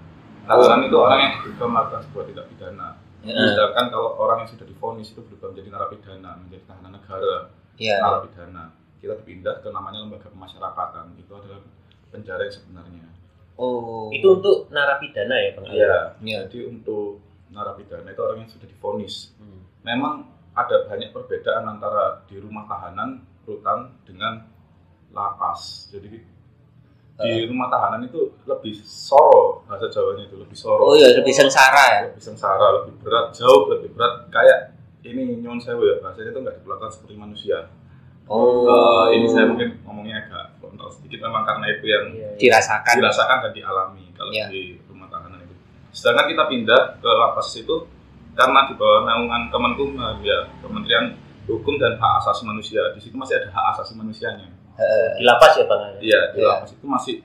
Tahanan 0.46 0.80
itu 0.86 0.98
orang 0.98 1.20
yang 1.20 1.32
diduga 1.40 1.66
melakukan 1.66 2.02
sebuah 2.06 2.24
tindak 2.28 2.46
pidana. 2.52 2.88
Heeh. 3.22 3.48
Sedangkan 3.54 3.86
kalau 3.90 4.10
orang 4.18 4.38
yang 4.44 4.50
sudah 4.52 4.66
divonis 4.68 5.10
itu 5.10 5.22
berubah 5.24 5.54
menjadi 5.54 5.70
narapidana, 5.72 6.32
menjadi 6.38 6.64
tahanan 6.68 6.92
negara, 6.98 7.36
Iya. 7.80 7.98
narapidana. 7.98 8.64
Kita 9.00 9.14
dipindah 9.18 9.64
ke 9.64 9.70
namanya 9.70 10.06
lembaga 10.06 10.30
pemasyarakatan. 10.30 11.18
Itu 11.18 11.34
adalah 11.34 11.62
penjara 12.12 12.46
yang 12.46 12.54
sebenarnya. 12.54 13.06
Oh. 13.60 14.08
Itu 14.14 14.42
untuk 14.42 14.72
narapidana 14.72 15.36
ya, 15.36 15.50
Bang. 15.56 15.66
Iya. 15.68 15.96
Iya. 16.24 16.40
Jadi 16.48 16.60
untuk 16.68 17.22
narapidana 17.52 18.08
itu 18.10 18.22
orang 18.24 18.38
yang 18.46 18.52
sudah 18.52 18.68
divonis. 18.68 19.36
Hmm. 19.38 19.62
Memang 19.84 20.28
ada 20.56 20.88
banyak 20.88 21.16
perbedaan 21.16 21.64
antara 21.68 22.24
di 22.28 22.40
rumah 22.40 22.68
tahanan 22.68 23.24
rutan 23.48 23.96
dengan 24.08 24.48
lapas. 25.12 25.92
Jadi 25.92 26.32
di 27.22 27.46
rumah 27.46 27.70
tahanan 27.70 28.10
itu 28.10 28.34
lebih 28.50 28.82
soro 28.82 29.62
bahasa 29.70 29.86
Jawanya 29.94 30.26
itu 30.26 30.42
lebih 30.42 30.58
soro. 30.58 30.90
Oh 30.90 30.96
iya, 30.98 31.14
lebih 31.14 31.30
sengsara 31.30 31.86
ya. 31.94 32.02
Lebih 32.10 32.24
sengsara, 32.24 32.82
lebih 32.82 32.98
berat, 33.04 33.30
jauh 33.38 33.70
lebih 33.70 33.94
berat. 33.94 34.26
Kayak 34.34 34.74
ini 35.06 35.38
nyuwun 35.42 35.62
sewu 35.62 35.86
ya 35.86 36.02
bahasanya 36.02 36.34
itu 36.34 36.40
nggak 36.42 36.56
diperlakukan 36.62 36.92
seperti 36.94 37.14
manusia. 37.18 37.70
Oh. 38.26 38.66
Eh, 38.66 39.22
ini 39.22 39.28
saya 39.28 39.50
mungkin 39.50 39.82
ngomongnya 39.86 40.24
agak 40.26 40.61
frontal 40.82 40.98
sedikit 40.98 41.20
memang 41.22 41.44
karena 41.46 41.66
itu 41.70 41.86
yang 41.86 42.06
Iya, 42.10 42.28
iya. 42.28 42.30
dirasakan. 42.40 42.94
dirasakan 42.98 43.38
dan 43.46 43.52
dialami 43.54 44.04
kalau 44.18 44.32
Iya. 44.34 44.46
di 44.50 44.62
rumah 44.90 45.08
tahanan 45.08 45.40
itu. 45.40 45.54
Sedangkan 45.94 46.26
kita 46.26 46.44
pindah 46.50 46.82
ke 46.98 47.10
lapas 47.12 47.48
itu 47.54 47.76
karena 48.34 48.60
di 48.66 48.74
bawah 48.74 49.06
naungan 49.06 49.52
Kemenkumham 49.54 50.18
ya 50.24 50.50
Kementerian 50.60 51.14
Hukum 51.46 51.76
dan 51.78 52.00
Hak 52.00 52.24
Asasi 52.24 52.48
Manusia. 52.48 52.82
Di 52.96 53.00
situ 53.00 53.14
masih 53.14 53.38
ada 53.38 53.50
hak 53.52 53.66
asasi 53.76 53.94
manusianya. 53.94 54.48
Di 55.18 55.22
lapas 55.22 55.54
ya, 55.54 55.66
Bang. 55.68 56.00
Iya, 56.00 56.22
di 56.32 56.40
Iya. 56.40 56.48
lapas 56.48 56.72
itu 56.72 56.86
masih 56.88 57.16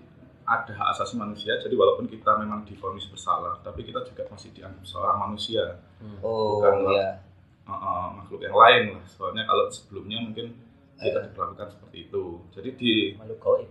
ada 0.43 0.73
hak 0.73 0.89
asasi 0.93 1.15
manusia. 1.17 1.53
Jadi 1.57 1.73
walaupun 1.73 2.07
kita 2.07 2.37
memang 2.37 2.63
divonis 2.63 3.07
bersalah, 3.07 3.57
tapi 3.63 3.83
kita 3.83 4.03
juga 4.03 4.27
masih 4.29 4.51
dianggap 4.53 4.83
seorang 4.83 5.17
manusia, 5.21 5.79
Oh 6.21 6.59
Bukan, 6.61 6.91
iya. 6.93 7.23
uh, 7.65 7.73
uh, 7.73 8.07
makhluk 8.15 8.43
yang 8.43 8.53
lain 8.53 8.83
lah. 8.99 9.05
Soalnya 9.07 9.43
kalau 9.43 9.67
sebelumnya 9.71 10.19
mungkin 10.21 10.53
kita 10.99 11.19
diperlakukan 11.29 11.69
seperti 11.71 12.09
itu. 12.09 12.25
Jadi 12.51 12.69
di 12.75 12.93
Malu 13.17 13.37
goib. 13.37 13.69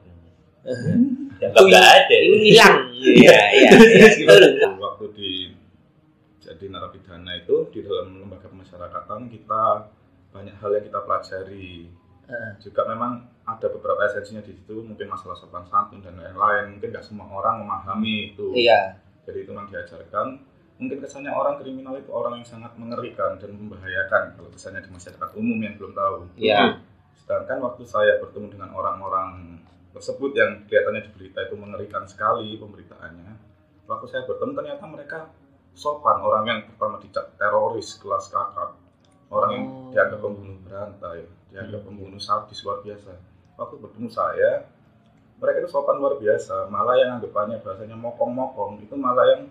Dianggap 1.38 1.62
nggak 1.62 1.86
ada. 1.86 2.16
Ini 2.16 2.38
hilang. 2.42 2.76
Iya, 2.90 3.40
iya. 3.54 3.70
iya. 3.94 4.08
Betul. 4.30 4.82
waktu, 4.82 5.06
di 5.14 5.32
jadi 6.42 6.70
narapidana 6.70 7.32
itu 7.36 7.70
di 7.74 7.82
dalam 7.82 8.22
lembaga 8.22 8.46
pemasyarakatan 8.46 9.34
kita 9.34 9.90
banyak 10.30 10.54
hal 10.62 10.70
yang 10.78 10.86
kita 10.86 11.00
pelajari 11.02 11.90
Heeh. 12.30 12.52
juga 12.62 12.86
memang 12.86 13.26
ada 13.50 13.66
beberapa 13.66 14.06
esensinya 14.06 14.46
di 14.46 14.54
situ 14.54 14.78
mungkin 14.86 15.10
masalah 15.10 15.34
sopan 15.34 15.66
santun 15.66 16.06
dan 16.06 16.14
lain-lain 16.14 16.78
mungkin 16.78 16.94
nggak 16.94 17.02
semua 17.02 17.26
orang 17.34 17.66
memahami 17.66 18.34
itu 18.34 18.54
Iya. 18.54 18.94
jadi 19.26 19.42
itu 19.42 19.50
memang 19.58 19.74
diajarkan 19.74 20.38
mungkin 20.78 20.98
kesannya 21.02 21.34
orang 21.34 21.58
kriminal 21.58 21.98
itu 21.98 22.14
orang 22.14 22.38
yang 22.42 22.46
sangat 22.46 22.78
mengerikan 22.78 23.42
dan 23.42 23.50
membahayakan 23.50 24.38
kalau 24.38 24.50
kesannya 24.54 24.86
di 24.86 24.92
masyarakat 24.94 25.30
umum 25.34 25.58
yang 25.58 25.74
belum 25.82 25.98
tahu 25.98 26.30
Iya. 26.38 26.78
Sedangkan 27.26 27.58
waktu 27.66 27.84
saya 27.90 28.22
bertemu 28.22 28.54
dengan 28.54 28.70
orang-orang 28.78 29.58
tersebut 29.98 30.32
yang 30.38 30.62
kelihatannya 30.70 31.10
di 31.10 31.12
berita 31.18 31.42
itu 31.42 31.56
mengerikan 31.58 32.06
sekali 32.06 32.54
pemberitaannya 32.62 33.32
waktu 33.90 34.06
saya 34.06 34.30
bertemu 34.30 34.52
ternyata 34.54 34.86
mereka 34.86 35.20
sopan 35.74 36.22
orang 36.22 36.44
yang 36.46 36.60
pertama 36.70 37.02
dicap 37.02 37.34
teroris 37.36 37.98
kelas 37.98 38.30
kakap 38.30 38.78
orang 39.34 39.52
yang 39.58 39.66
Oh. 39.66 39.90
dianggap 39.92 40.20
pembunuh 40.22 40.58
berantai 40.64 41.26
dianggap 41.56 41.82
pembunuh 41.88 42.20
sadis 42.20 42.60
luar 42.68 42.84
biasa. 42.84 43.16
Waktu 43.56 43.76
bertemu 43.80 44.12
saya 44.12 44.68
mereka 45.40 45.64
itu 45.64 45.70
sopan 45.72 46.04
luar 46.04 46.20
biasa. 46.20 46.68
Malah 46.68 46.96
yang 47.00 47.10
anggapannya 47.20 47.64
bahasanya 47.64 47.96
mokong-mokong 47.96 48.84
itu 48.84 48.96
malah 49.00 49.24
yang 49.36 49.48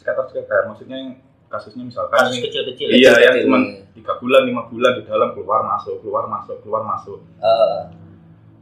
sekitar-sekitar 0.00 0.64
maksudnya 0.64 0.96
yang 0.96 1.10
kasusnya 1.52 1.84
misalkan 1.84 2.16
Kasus 2.28 2.40
kecil-kecil. 2.40 2.88
Iya, 2.88 3.12
yang 3.20 3.34
cuma 3.44 3.58
tiga 4.08 4.24
bulan, 4.24 4.42
lima 4.48 4.64
bulan 4.72 4.96
di 4.96 5.04
dalam 5.04 5.36
keluar 5.36 5.60
masuk, 5.68 6.00
keluar 6.00 6.24
masuk, 6.24 6.56
keluar 6.64 6.80
masuk. 6.80 7.20
Heeh. 7.44 7.80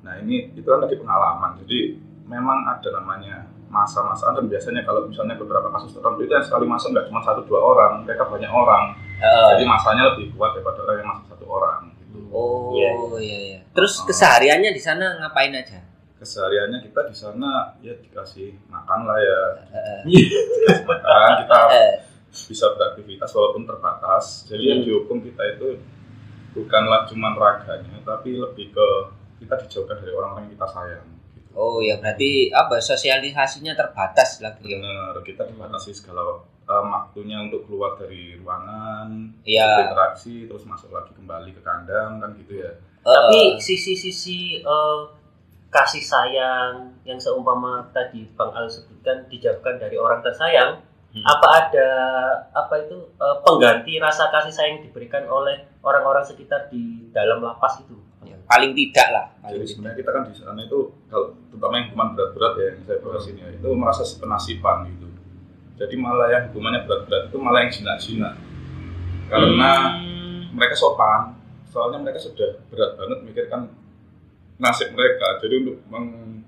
Nah 0.03 0.19
ini 0.19 0.51
itu 0.59 0.67
kan 0.67 0.83
tadi 0.83 0.99
pengalaman. 0.99 1.55
Jadi 1.63 2.03
memang 2.27 2.67
ada 2.67 2.89
namanya 2.99 3.47
masa-masa 3.71 4.35
dan 4.35 4.51
biasanya 4.51 4.83
kalau 4.83 5.07
misalnya 5.07 5.39
beberapa 5.39 5.71
kasus 5.71 5.95
tertentu 5.95 6.27
itu 6.27 6.35
yang 6.35 6.43
sekali 6.43 6.67
masuk 6.67 6.91
nggak 6.91 7.07
cuma 7.07 7.23
satu 7.23 7.47
dua 7.47 7.63
orang, 7.63 8.03
mereka 8.03 8.27
banyak 8.27 8.51
orang. 8.51 8.99
Heeh. 9.23 9.47
Jadi 9.55 9.63
masanya 9.71 10.03
lebih 10.11 10.35
kuat 10.35 10.51
daripada 10.59 10.83
orang 10.83 10.97
yang 10.99 11.09
masuk 11.15 11.27
satu 11.31 11.45
orang. 11.47 11.81
Gitu. 11.95 12.19
Oh 12.35 12.75
Iya, 12.75 12.91
iya 13.23 13.39
iya. 13.55 13.59
Terus 13.71 14.03
kesehariannya 14.03 14.75
di 14.75 14.83
sana 14.83 15.23
ngapain 15.23 15.55
aja? 15.55 15.79
kesehariannya 16.17 16.81
kita 16.81 17.07
di 17.07 17.15
sana 17.15 17.77
ya 17.85 17.93
dikasih 17.93 18.57
makan 18.73 19.05
lah 19.05 19.21
ya 19.21 19.41
Heeh. 19.69 20.01
dikasih 20.09 20.83
makan 20.89 21.31
kita 21.45 21.59
Eh, 21.71 21.93
bisa 22.29 22.67
beraktivitas 22.73 23.31
walaupun 23.31 23.65
terbatas 23.65 24.45
jadi 24.45 24.65
yang 24.67 24.81
Hmm. 24.81 24.87
dihukum 24.87 25.19
kita 25.21 25.43
itu 25.51 25.81
bukanlah 26.53 27.05
cuman 27.05 27.33
raganya 27.35 27.97
tapi 28.03 28.35
lebih 28.35 28.71
ke 28.71 28.89
kita 29.37 29.55
dijauhkan 29.59 29.97
dari 29.97 30.11
orang-orang 30.11 30.45
yang 30.45 30.55
kita 30.55 30.69
sayang 30.69 31.05
gitu. 31.31 31.51
Oh 31.53 31.79
ya 31.79 31.97
berarti 31.97 32.31
apa 32.51 32.77
sosialisasinya 32.77 33.73
terbatas 33.73 34.41
lagi 34.41 34.65
ya. 34.67 34.77
benar 34.77 35.17
kita 35.21 35.45
dibatasi 35.45 35.93
segala 35.93 36.25
em, 36.63 36.87
waktunya 36.89 37.39
untuk 37.41 37.65
keluar 37.65 37.95
dari 37.95 38.37
ruangan 38.37 39.37
Iya. 39.43 39.85
berinteraksi 39.85 40.45
terus 40.45 40.65
masuk 40.65 40.91
lagi 40.91 41.13
kembali 41.13 41.53
ke 41.53 41.61
kandang 41.61 42.19
kan 42.19 42.33
gitu 42.37 42.59
ya 42.59 42.73
Tapi 43.01 43.55
Heeh. 43.55 43.63
sisi-sisi 43.63 44.41
eh, 44.59 45.01
kasih 45.69 46.01
sayang 46.01 46.75
yang 47.05 47.15
seumpama 47.17 47.87
tadi 47.91 48.27
Bang 48.33 48.51
Al 48.51 48.67
sebutkan 48.67 49.29
dijauhkan 49.29 49.77
dari 49.77 49.95
orang 49.95 50.19
tersayang, 50.19 50.81
Hmm. 51.17 51.25
apa 51.25 51.49
ada 51.59 51.89
apa 52.53 52.75
itu 52.79 52.93
eh, 53.11 53.37
pengganti 53.41 53.97
rasa 53.97 54.29
kasih 54.29 54.53
sayang 54.53 54.73
yang 54.77 54.85
diberikan 54.85 55.25
oleh 55.27 55.65
orang-orang 55.81 56.21
sekitar 56.21 56.69
di 56.69 57.09
dalam 57.09 57.41
lapas 57.41 57.81
itu? 57.81 57.97
Ya, 58.21 58.37
paling 58.45 58.75
tidak 58.75 59.09
lah. 59.09 59.27
jadi 59.33 59.41
Paling 59.41 59.57
tidak. 59.57 59.71
sebenarnya 59.71 59.97
kita 59.97 60.11
kan 60.11 60.23
di 60.23 60.35
sana 60.35 60.61
itu 60.61 60.79
kalau 61.07 61.27
terutama 61.49 61.73
yang 61.75 61.87
hukuman 61.89 62.09
berat-berat 62.13 62.53
ya 62.55 62.65
yang 62.69 62.81
saya 62.83 62.99
bahas 63.01 63.25
ini 63.27 63.41
ya, 63.41 63.49
itu 63.51 63.69
merasa 63.73 64.03
sepenasiban 64.03 64.77
gitu 64.89 65.07
jadi 65.77 65.95
malah 65.95 66.29
yang 66.29 66.43
hukumannya 66.49 66.81
berat-berat 66.85 67.23
itu 67.27 67.37
malah 67.39 67.61
yang 67.61 67.73
jinak-jinak 67.73 68.35
karena 69.27 69.73
Hmm. 69.97 70.53
mereka 70.53 70.75
sopan 70.75 71.33
soalnya 71.67 71.99
mereka 71.99 72.17
sudah 72.19 72.61
berat 72.67 72.93
banget 72.95 73.19
mikirkan 73.23 73.61
nasib 74.57 74.89
mereka 74.91 75.37
jadi 75.39 75.55
untuk 75.61 75.81
meng- 75.87 76.45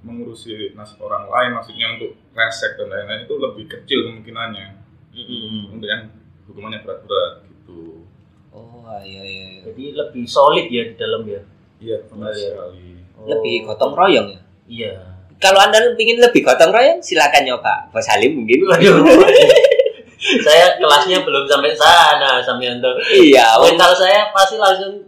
mengurusi 0.00 0.54
nasib 0.72 1.00
orang 1.00 1.26
lain 1.26 1.50
maksudnya 1.52 1.86
untuk 1.92 2.14
resek 2.30 2.74
dan 2.74 2.86
lain-lain 2.86 3.22
itu 3.22 3.34
lebih 3.34 3.64
kecil 3.66 3.98
kemungkinannya 4.04 4.66
Mm-mm. 5.10 5.74
untuk 5.74 5.86
yang 5.86 6.06
hukumannya 6.44 6.80
berat-berat 6.80 7.42
gitu 7.44 8.06
Oh 8.48 8.80
iya 8.98 9.20
iya. 9.20 9.44
iya. 9.52 9.60
Jadi 9.64 9.84
lebih 9.92 10.24
solid 10.24 10.66
ya 10.66 10.82
di 10.84 10.94
dalam 10.94 11.22
ya. 11.22 11.42
iya 11.78 11.96
benar 12.04 12.30
Iya. 12.30 12.48
sekali 12.48 12.88
Lebih 13.20 13.54
gotong 13.64 13.92
royong 13.92 14.28
ya. 14.28 14.40
Iya. 14.66 14.92
Kalau 15.36 15.60
anda 15.60 15.78
ingin 15.92 16.18
lebih 16.18 16.40
gotong 16.40 16.70
royong, 16.70 16.98
silakan 16.98 17.42
nyoba. 17.44 17.86
Bos 17.88 18.02
Salim 18.02 18.34
mungkin. 18.34 18.62
Waduh. 18.64 18.98
saya 20.46 20.74
kelasnya 20.74 21.22
belum 21.22 21.44
sampai 21.44 21.70
sana, 21.72 22.40
Samyanto. 22.40 22.90
iya. 23.12 23.54
wong- 23.54 23.74
Mental 23.74 23.92
saya 23.92 24.30
pasti 24.30 24.56
langsung 24.56 24.98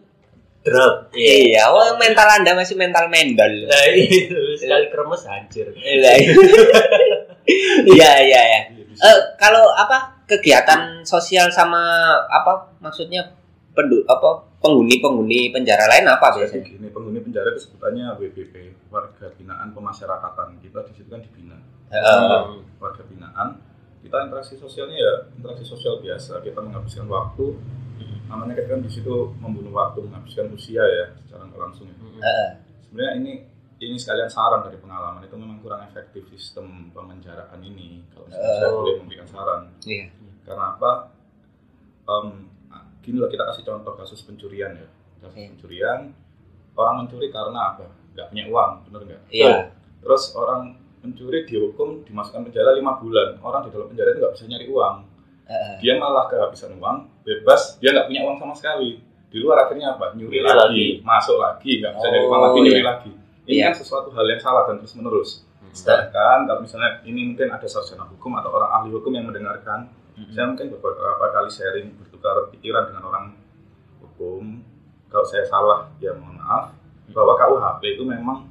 drop. 0.61 1.13
Iya. 1.17 1.73
Wong 1.73 1.97
mental 1.97 2.29
anda 2.29 2.53
masih 2.53 2.77
mental 2.77 3.09
mendol. 3.09 3.69
Nah 3.69 3.85
itu 3.97 4.37
sekali 4.61 4.87
kremes 4.93 5.23
hancur. 5.25 5.67
Iya 5.73 6.13
iya 7.97 8.13
iya. 8.25 8.41
iya. 8.45 8.61
Iya, 8.69 8.85
bisa. 8.85 9.03
Eh, 9.05 9.19
kalau 9.41 9.65
apa 9.73 10.21
kegiatan 10.29 11.03
sosial 11.03 11.51
sama 11.51 11.81
apa 12.29 12.77
maksudnya 12.79 13.35
pendu 13.75 14.03
apa 14.07 14.47
penghuni-penghuni 14.61 15.51
penjara 15.55 15.89
lain 15.89 16.05
apa 16.05 16.27
Jadi 16.31 16.39
biasanya? 16.45 16.65
gini, 16.69 16.89
penghuni 16.93 17.19
penjara 17.25 17.49
itu 17.55 17.65
sebutannya 17.65 18.13
WBP, 18.21 18.55
warga 18.93 19.27
binaan 19.35 19.73
pemasyarakatan. 19.73 20.61
Kita 20.61 20.85
di 20.85 20.93
situ 20.93 21.09
kan 21.09 21.23
dibina. 21.25 21.57
Heeh. 21.89 22.61
Warga 22.77 23.03
binaan, 23.09 23.57
kita 24.05 24.17
interaksi 24.29 24.55
sosialnya 24.61 24.99
ya 25.01 25.15
interaksi 25.33 25.65
sosial 25.65 25.99
biasa. 26.05 26.45
Kita 26.45 26.61
menghabiskan 26.61 27.09
waktu, 27.09 27.57
namanya 28.31 28.55
kita 28.57 28.69
kan 28.71 28.81
di 28.81 28.91
situ 28.91 29.35
membunuh 29.37 29.75
waktu, 29.75 30.07
menghabiskan 30.07 30.55
usia 30.55 30.81
ya, 30.81 31.07
secara 31.19 31.51
nggak 31.51 31.59
langsung. 31.61 31.91
Ya. 31.91 31.95
Heeh. 32.23 32.51
Sebenarnya 32.87 33.13
ini 33.19 33.33
ini 33.81 33.97
sekalian 33.97 34.29
saran 34.29 34.63
dari 34.63 34.79
pengalaman 34.79 35.25
itu 35.25 35.35
memang 35.35 35.59
kurang 35.59 35.83
efektif 35.83 36.23
sistem 36.31 36.95
pemenjaraan 36.95 37.59
ini. 37.61 38.05
Kalau 38.15 38.31
misalnya 38.31 38.55
saya 38.57 38.71
boleh 38.71 38.95
memberikan 39.03 39.27
saran, 39.27 39.61
Iya. 39.83 40.05
karena 40.47 40.65
apa? 40.79 40.91
Em, 42.07 42.27
gini 43.01 43.17
loh 43.17 43.27
kita 43.27 43.49
kasih 43.49 43.65
contoh 43.65 43.97
kasus 43.97 44.21
pencurian 44.23 44.77
ya 44.77 44.87
kasus 45.19 45.37
Iya. 45.37 45.49
pencurian 45.57 46.01
orang 46.77 46.95
mencuri 47.05 47.33
karena 47.33 47.75
apa 47.75 47.87
nggak 48.13 48.27
punya 48.29 48.45
uang 48.53 48.71
bener 48.89 49.01
nggak 49.09 49.23
Iya. 49.33 49.73
terus 50.05 50.37
orang 50.37 50.77
mencuri 51.01 51.49
dihukum 51.49 52.05
dimasukkan 52.05 52.51
penjara 52.53 52.77
lima 52.77 53.01
bulan 53.01 53.41
orang 53.41 53.65
di 53.65 53.71
dalam 53.73 53.89
penjara 53.89 54.13
itu 54.13 54.21
nggak 54.21 54.35
bisa 54.37 54.45
nyari 54.47 54.67
uang 54.69 54.97
Dia 55.79 55.95
malah 55.97 56.27
kehabisan 56.27 56.77
uang 56.77 57.11
bebas 57.23 57.77
dia 57.77 57.91
nggak 57.91 58.07
punya 58.07 58.21
uang 58.23 58.37
sama 58.39 58.55
sekali. 58.55 59.03
Di 59.31 59.39
luar 59.39 59.63
akhirnya 59.65 59.95
apa? 59.95 60.15
Nyuri 60.15 60.41
lagi, 60.41 60.57
lagi. 60.57 60.87
masuk 61.03 61.39
lagi 61.39 61.79
nggak 61.79 61.93
bisa 61.93 62.07
nyari 62.07 62.25
uang 62.25 62.31
Oh, 62.33 62.45
lagi 62.45 62.59
nyuri 62.61 62.75
iya. 62.77 62.87
lagi. 62.87 63.11
Ini 63.41 63.53
Iya. 63.53 63.65
kan 63.67 63.75
sesuatu 63.77 64.09
hal 64.11 64.27
yang 64.27 64.39
salah 64.39 64.63
dan 64.65 64.79
terus 64.79 64.95
menerus 64.95 65.31
Hmm. 65.61 65.71
sedangkan 65.71 66.39
kalau 66.47 66.61
misalnya 66.61 66.99
ini 67.05 67.31
mungkin 67.31 67.47
ada 67.47 67.63
sarjana 67.65 68.03
hukum 68.05 68.35
atau 68.35 68.51
orang 68.51 68.71
ahli 68.73 68.91
hukum 68.91 69.13
yang 69.13 69.27
mendengarkan 69.27 69.87
saya 70.29 70.45
mungkin 70.45 70.67
beberapa 70.69 71.25
kali 71.31 71.47
sharing 71.47 71.95
bertukar 71.95 72.51
pikiran 72.51 72.91
dengan 72.91 73.03
orang 73.07 73.25
hukum. 73.99 74.61
Kalau 75.07 75.23
saya 75.25 75.43
salah 75.43 75.91
ya 75.97 76.11
mohon 76.13 76.37
maaf. 76.37 76.75
Bahwa 77.11 77.35
KUHP 77.35 77.95
itu 77.95 78.05
memang 78.05 78.47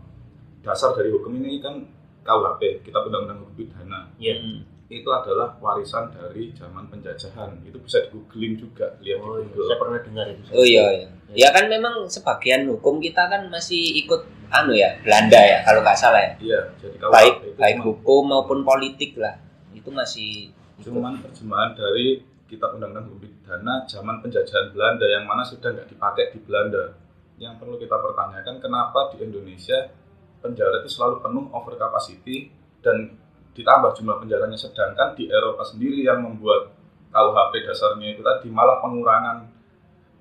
dasar 0.60 0.92
dari 0.92 1.08
hukum 1.10 1.32
ini 1.34 1.60
kan 1.60 1.88
KUHP 2.22 2.84
kita 2.84 3.00
undang-undang 3.00 3.40
hukum 3.40 3.56
pidana. 3.58 4.12
Iya. 4.16 4.64
Itu 4.90 5.10
adalah 5.14 5.54
warisan 5.62 6.10
dari 6.10 6.50
zaman 6.58 6.90
penjajahan 6.90 7.62
itu 7.62 7.78
bisa 7.78 8.02
di 8.04 8.10
googling 8.10 8.58
juga 8.58 8.98
lihat 9.06 9.22
Oh, 9.22 9.38
di 9.38 9.46
iya. 9.46 9.54
Google 9.54 9.68
saya 9.70 9.78
pernah 9.78 10.00
dengar 10.02 10.26
itu. 10.34 10.42
Oh 10.50 10.66
iya 10.66 10.86
iya. 10.98 11.08
Ya 11.38 11.50
kan 11.54 11.70
memang 11.70 12.10
sebagian 12.10 12.66
hukum 12.66 12.98
kita 12.98 13.30
kan 13.30 13.46
masih 13.54 14.02
ikut 14.02 14.26
anu 14.50 14.74
ya 14.74 14.98
Belanda 15.06 15.38
ya 15.38 15.62
kalau 15.62 15.86
nggak 15.86 15.94
salah 15.94 16.18
ya. 16.26 16.34
iya 16.42 16.62
jadi 16.82 16.98
KUHP 16.98 17.14
Baik 17.14 17.34
itu 17.38 17.50
baik 17.62 17.78
hukum 17.86 18.22
maupun 18.34 18.66
politik 18.66 19.14
lah. 19.22 19.38
Itu 19.78 19.94
masih 19.94 20.50
cuman 20.82 21.22
terjemahan 21.22 21.78
dari 21.78 22.26
kitab 22.50 22.74
undang-undang 22.74 23.14
hukum 23.14 23.30
pidana 23.30 23.86
zaman 23.86 24.26
penjajahan 24.26 24.74
Belanda 24.74 25.06
yang 25.06 25.30
mana 25.30 25.46
sudah 25.46 25.70
nggak 25.70 25.86
dipakai 25.86 26.34
di 26.34 26.42
Belanda 26.42 26.98
yang 27.38 27.62
perlu 27.62 27.78
kita 27.78 27.94
pertanyakan 27.94 28.58
kenapa 28.58 29.14
di 29.14 29.22
Indonesia 29.22 29.94
penjara 30.42 30.82
itu 30.82 30.90
selalu 30.90 31.22
penuh 31.22 31.46
over 31.54 31.78
capacity 31.78 32.50
dan 32.82 33.16
ditambah 33.60 33.92
jumlah 34.00 34.24
penjaranya 34.24 34.56
sedangkan 34.56 35.20
di 35.20 35.28
Eropa 35.28 35.68
sendiri 35.68 36.08
yang 36.08 36.24
membuat 36.24 36.72
KUHP 37.12 37.68
dasarnya 37.68 38.16
itu 38.16 38.24
tadi 38.24 38.48
malah 38.48 38.80
pengurangan 38.80 39.44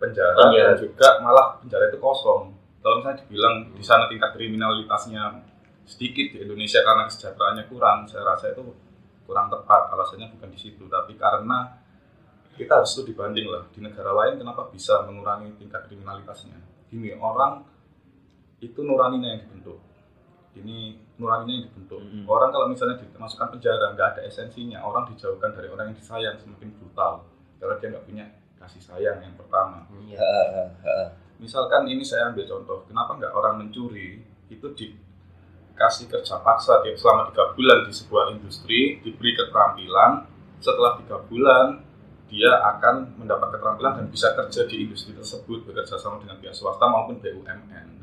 penjara 0.02 0.34
Penjara. 0.34 0.74
dan 0.74 0.76
juga 0.82 1.08
malah 1.22 1.46
penjara 1.62 1.86
itu 1.86 2.02
kosong. 2.02 2.50
Kalau 2.82 2.94
misalnya 2.98 3.22
dibilang 3.22 3.54
di 3.74 3.84
sana 3.84 4.10
tingkat 4.10 4.34
kriminalitasnya 4.34 5.44
sedikit 5.86 6.34
di 6.34 6.38
Indonesia 6.42 6.82
karena 6.82 7.06
kesejahteraannya 7.06 7.64
kurang 7.70 7.98
saya 8.10 8.26
rasa 8.26 8.50
itu 8.50 8.62
kurang 9.28 9.46
tepat. 9.52 9.94
Alasannya 9.94 10.34
bukan 10.34 10.50
di 10.50 10.58
situ 10.58 10.84
tapi 10.90 11.14
karena 11.14 11.78
kita 12.58 12.82
harus 12.82 12.90
itu 12.98 13.14
dibanding 13.14 13.46
lah. 13.46 13.62
Di 13.70 13.78
negara 13.78 14.10
lain 14.10 14.40
kenapa 14.42 14.66
bisa 14.72 15.06
mengurangi 15.06 15.54
tingkat 15.60 15.86
kriminalitasnya? 15.86 16.58
Gini 16.90 17.14
orang 17.14 17.62
itu 18.58 18.82
nuraninya 18.82 19.38
yang 19.38 19.40
dibentuk 19.46 19.78
ini 20.62 20.98
nuraninya 21.18 21.54
yang 21.60 21.64
dibentuk. 21.70 22.00
Mm-mm. 22.00 22.24
orang 22.30 22.50
kalau 22.54 22.66
misalnya 22.70 22.96
dimasukkan 23.02 23.48
penjara 23.58 23.94
nggak 23.94 24.08
ada 24.16 24.20
esensinya. 24.24 24.78
Orang 24.82 25.10
dijauhkan 25.10 25.50
dari 25.54 25.68
orang 25.68 25.90
yang 25.92 25.98
disayang 25.98 26.36
semakin 26.38 26.70
brutal. 26.78 27.26
Karena 27.58 27.74
dia 27.82 27.88
nggak 27.90 28.06
punya 28.06 28.24
kasih 28.58 28.82
sayang 28.82 29.18
yang 29.22 29.34
pertama. 29.34 29.86
Iya. 30.06 30.18
Misalkan 31.38 31.86
ini 31.90 32.02
saya 32.02 32.30
ambil 32.30 32.46
contoh 32.46 32.86
kenapa 32.86 33.18
nggak 33.18 33.32
orang 33.34 33.54
mencuri? 33.66 34.22
Itu 34.50 34.74
dikasih 34.74 36.06
kerja 36.10 36.38
paksa 36.42 36.82
dia 36.86 36.94
selama 36.94 37.30
tiga 37.30 37.54
bulan 37.54 37.86
di 37.86 37.92
sebuah 37.94 38.34
industri 38.34 39.02
diberi 39.02 39.34
keterampilan. 39.34 40.26
Setelah 40.58 40.98
tiga 41.02 41.18
bulan 41.26 41.82
dia 42.28 42.60
akan 42.60 43.18
mendapat 43.18 43.56
keterampilan 43.56 44.04
dan 44.04 44.06
bisa 44.12 44.36
kerja 44.36 44.68
di 44.68 44.86
industri 44.86 45.16
tersebut 45.16 45.64
bekerja 45.64 45.96
sama 45.96 46.20
dengan 46.20 46.36
pihak 46.38 46.52
swasta 46.52 46.84
maupun 46.84 47.18
BUMN 47.24 47.97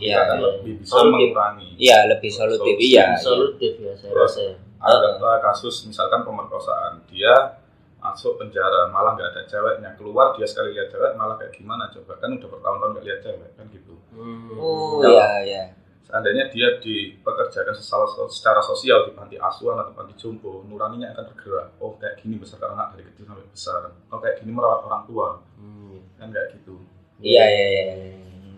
Hmm. 0.00 0.08
Iya, 0.08 0.16
akan 0.18 0.36
iya. 0.36 0.46
lebih 0.48 0.72
bisa 0.78 0.90
Solutif. 0.90 1.12
mengurangi 1.12 1.68
Iya 1.76 1.98
lebih 2.08 2.30
solutif. 2.32 2.64
Solutif. 2.64 2.76
Iya. 2.82 3.04
iya. 3.04 3.18
Solutif 3.20 3.72
ya 3.76 3.92
saya 3.94 4.10
Terus. 4.10 4.32
rasa. 4.32 4.40
ya. 4.42 4.54
anggaplah 4.80 5.36
kasus 5.44 5.76
misalkan 5.84 6.24
pemerkosaan 6.24 7.04
dia 7.06 7.60
masuk 8.00 8.32
penjara 8.34 8.88
malah 8.88 9.12
nggak 9.12 9.28
ada 9.28 9.42
ceweknya 9.44 9.92
keluar 9.94 10.32
dia 10.32 10.48
sekali 10.48 10.72
lihat 10.72 10.88
cewek 10.88 11.12
malah 11.14 11.36
kayak 11.36 11.52
gimana 11.52 11.84
coba 11.86 12.16
kan 12.16 12.32
udah 12.32 12.48
bertahun-tahun 12.48 12.90
nggak 12.96 13.04
lihat 13.04 13.20
cewek 13.20 13.50
kan 13.54 13.66
gitu 13.68 13.92
Hmm. 14.10 14.56
Oh 14.56 15.04
iya 15.04 15.28
iya. 15.44 15.62
seandainya 16.00 16.48
dia 16.48 16.80
dipekerjakan 16.80 17.70
secara, 17.70 18.02
secara 18.26 18.58
sosial 18.58 19.06
di 19.06 19.12
panti 19.12 19.36
asuhan 19.36 19.78
atau 19.78 19.94
panti 19.94 20.18
jompo, 20.18 20.66
nuraninya 20.66 21.14
akan 21.14 21.30
bergerak. 21.30 21.70
Oh 21.78 21.94
kayak 21.94 22.18
gini 22.18 22.34
besar 22.34 22.58
anak 22.66 22.98
dari 22.98 23.06
kecil 23.06 23.30
sampai 23.30 23.46
besar. 23.46 23.94
Oh 24.08 24.18
kayak 24.18 24.42
gini 24.42 24.50
merawat 24.50 24.82
orang 24.82 25.06
tua, 25.06 25.28
Hmm. 25.54 26.02
kan 26.18 26.34
kayak 26.34 26.58
gitu. 26.58 26.82
Iya 27.22 27.44
iya 27.46 27.66
iya. 27.70 27.84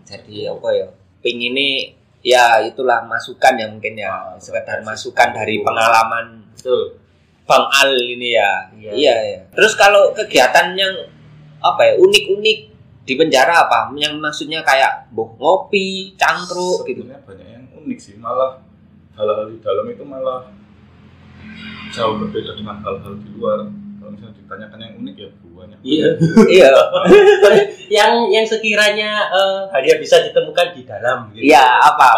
Jadi 0.01 0.49
apa 0.49 0.67
ya? 0.73 0.87
Ping 1.23 1.39
ini 1.39 1.95
ya 2.23 2.59
itulah 2.63 3.03
masukan 3.07 3.55
ya 3.55 3.67
mungkin 3.71 3.95
ya 3.95 4.35
sekedar 4.39 4.83
masukan 4.83 5.31
dari 5.31 5.63
pengalaman 5.63 6.43
Betul. 6.55 6.99
Bang 7.43 7.67
Al 7.67 7.91
ini 7.99 8.35
ya. 8.39 8.71
Iya. 8.71 8.91
Iya 8.95 9.15
iya. 9.27 9.39
Terus 9.51 9.75
kalau 9.75 10.15
kegiatan 10.15 10.71
yang 10.79 10.95
apa 11.59 11.81
ya 11.91 11.93
unik-unik 11.99 12.59
di 13.03 13.13
penjara 13.19 13.67
apa? 13.67 13.91
Yang 13.99 14.15
maksudnya 14.19 14.63
kayak 14.63 15.11
ngopi, 15.11 16.15
cangkruk 16.15 16.87
gitu. 16.87 17.03
Banyak 17.03 17.47
yang 17.47 17.65
unik 17.83 17.99
sih 17.99 18.15
malah 18.15 18.63
hal-hal 19.19 19.51
di 19.51 19.59
dalam 19.59 19.85
itu 19.91 20.03
malah 20.07 20.47
jauh 21.91 22.15
berbeda 22.17 22.57
dengan 22.57 22.79
hal-hal 22.81 23.13
di 23.19 23.27
luar 23.37 23.69
kalau 23.99 24.09
misalnya 24.15 24.35
ditanyakan 24.39 24.79
yang 24.81 24.93
unik 25.03 25.15
ya 25.19 25.29
banyak 25.63 25.79
Iya. 25.81 26.07
iya 26.51 26.67
yang 27.97 28.27
yang 28.27 28.43
sekiranya 28.43 29.31
eh, 29.31 29.59
hanya 29.71 29.95
bisa 29.97 30.19
ditemukan 30.21 30.67
di 30.73 30.83
dalam 30.83 31.31
gitu. 31.31 31.47
Iya, 31.47 31.63
apa? 31.79 32.09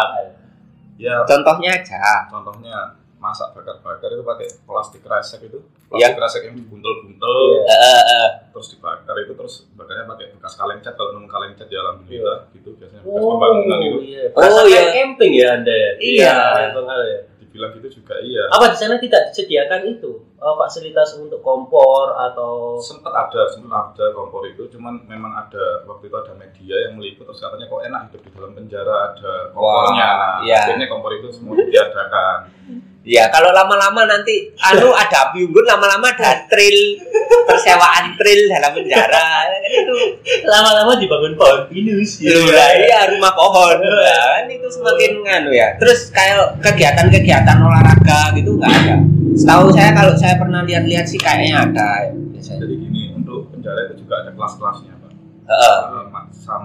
Ya 0.96 1.22
contohnya 1.22 1.70
aja 1.76 2.26
contohnya 2.26 2.76
masak 3.16 3.48
bakar-bakar 3.52 4.08
itu 4.08 4.22
pakai 4.22 4.48
plastik 4.62 5.02
resek 5.02 5.40
itu 5.44 5.58
Iya. 5.88 6.12
plastik 6.12 6.20
resek 6.20 6.42
yang 6.46 6.56
dibuntel-buntel 6.58 7.36
Iya. 7.36 7.60
Eh, 7.64 7.80
eh, 7.80 8.04
eh. 8.16 8.28
terus 8.50 8.66
dibakar 8.72 9.16
itu 9.16 9.32
terus 9.32 9.54
bakarnya 9.72 10.04
pakai 10.06 10.26
bekas 10.32 10.54
kaleng 10.54 10.80
cat 10.80 10.94
kalau 10.94 11.14
nemu 11.14 11.26
kaleng 11.26 11.52
cat 11.54 11.68
ya 11.68 11.80
alhamdulillah 11.80 12.38
gitu 12.50 12.70
biasanya 12.74 13.02
bekas 13.02 13.16
Oh, 13.18 13.30
pembangunan 13.34 13.78
itu 13.80 13.98
iya. 14.04 14.22
Oh, 14.32 14.64
iya. 14.64 14.80
kayak 14.80 14.92
camping 14.94 15.32
ya 15.32 15.46
Anda 15.54 15.74
ya? 15.74 15.90
Iya. 15.96 16.34
Bang 16.72 16.86
Al 16.86 17.02
ya. 17.04 17.20
Dibilang 17.56 17.72
gitu 17.80 18.04
juga 18.04 18.20
iya. 18.20 18.44
Apa 18.52 18.68
di 18.68 18.76
sana 18.76 19.00
tidak 19.00 19.32
disediakan 19.32 19.82
itu? 19.88 20.12
Eh, 20.36 20.54
fasilitas 20.60 21.16
untuk 21.16 21.40
kompor 21.40 22.12
atau 22.12 22.76
sempat 22.76 23.08
ada 23.16 23.48
sempat 23.48 23.96
ada 23.96 24.12
kompor 24.12 24.44
itu 24.44 24.68
cuman 24.68 25.00
memang 25.08 25.32
ada 25.32 25.88
waktu 25.88 26.12
itu 26.12 26.16
ada 26.20 26.36
media 26.36 26.76
yang 26.84 27.00
meliput 27.00 27.24
terus 27.24 27.40
katanya 27.40 27.64
kok 27.72 27.80
enak 27.80 28.00
hidup 28.12 28.20
di 28.20 28.30
dalam 28.36 28.52
penjara 28.52 28.94
ada 29.16 29.32
kompornya. 29.56 30.04
Wah, 30.04 30.14
nah, 30.20 30.36
iya. 30.44 30.68
akhirnya 30.68 30.86
kompor 30.92 31.16
itu 31.16 31.32
semua 31.32 31.56
ditiadakan 31.56 32.38
Iya, 33.06 33.30
kalau 33.30 33.54
lama-lama 33.54 34.02
nanti 34.02 34.50
anu 34.58 34.90
ada 35.02 35.30
api 35.30 35.46
unggun, 35.46 35.62
lama-lama 35.62 36.10
ada 36.10 36.42
tril 36.50 36.98
persewaan 37.46 38.18
tril 38.18 38.50
dalam 38.50 38.74
penjara. 38.74 39.46
Kan 39.46 39.62
itu 39.62 39.94
lama-lama 40.42 40.98
dibangun 40.98 41.38
pohon 41.38 41.70
pinus 41.70 42.18
Loh, 42.26 42.50
lah, 42.50 42.74
iya 42.74 43.06
rumah 43.06 43.30
pohon. 43.30 43.78
Kan 43.78 44.50
itu 44.50 44.66
semakin 44.66 45.22
nganu 45.22 45.54
ya. 45.54 45.78
Terus 45.78 46.10
kayak 46.10 46.58
kegiatan-kegiatan 46.58 47.62
olahraga 47.62 48.34
gitu 48.34 48.58
nggak 48.58 48.74
ada. 48.74 48.96
Setahu 49.38 49.70
saya 49.70 49.94
kalau 49.94 50.14
saya 50.18 50.34
pernah 50.34 50.66
lihat-lihat 50.66 51.06
sih 51.06 51.22
kayaknya 51.22 51.62
ada 51.62 52.10
biasanya. 52.34 52.66
jadi 52.66 52.74
gini 52.74 53.02
untuk 53.14 53.52
penjara 53.54 53.86
itu 53.86 54.02
juga 54.02 54.24
ada 54.24 54.30
kelas-kelasnya 54.32 54.92
pak 54.96 55.12
Heeh, 55.46 55.78
Eh, 55.92 56.04
Mak 56.10 56.26
Sam 56.34 56.64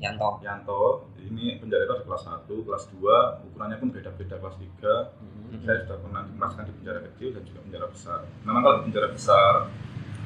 Yanto. 0.00 0.40
Yanto 0.40 1.06
ini 1.20 1.60
penjara 1.60 1.84
itu 1.84 1.92
ada 1.94 2.04
kelas 2.08 2.22
1, 2.26 2.48
kelas 2.66 2.84
2 2.96 3.46
ukurannya 3.46 3.76
pun 3.78 3.88
beda-beda 3.92 4.34
kelas 4.34 4.56
3 4.58 5.29
saya 5.58 5.78
sudah 5.82 5.98
pernah 5.98 6.22
dimasukkan 6.24 6.64
di 6.66 6.74
penjara 6.78 7.00
kecil 7.10 7.28
dan 7.34 7.42
juga 7.42 7.60
penjara 7.62 7.86
besar. 7.90 8.18
Memang 8.42 8.60
kalau 8.62 8.76
di 8.78 8.82
penjara 8.90 9.08
besar 9.10 9.52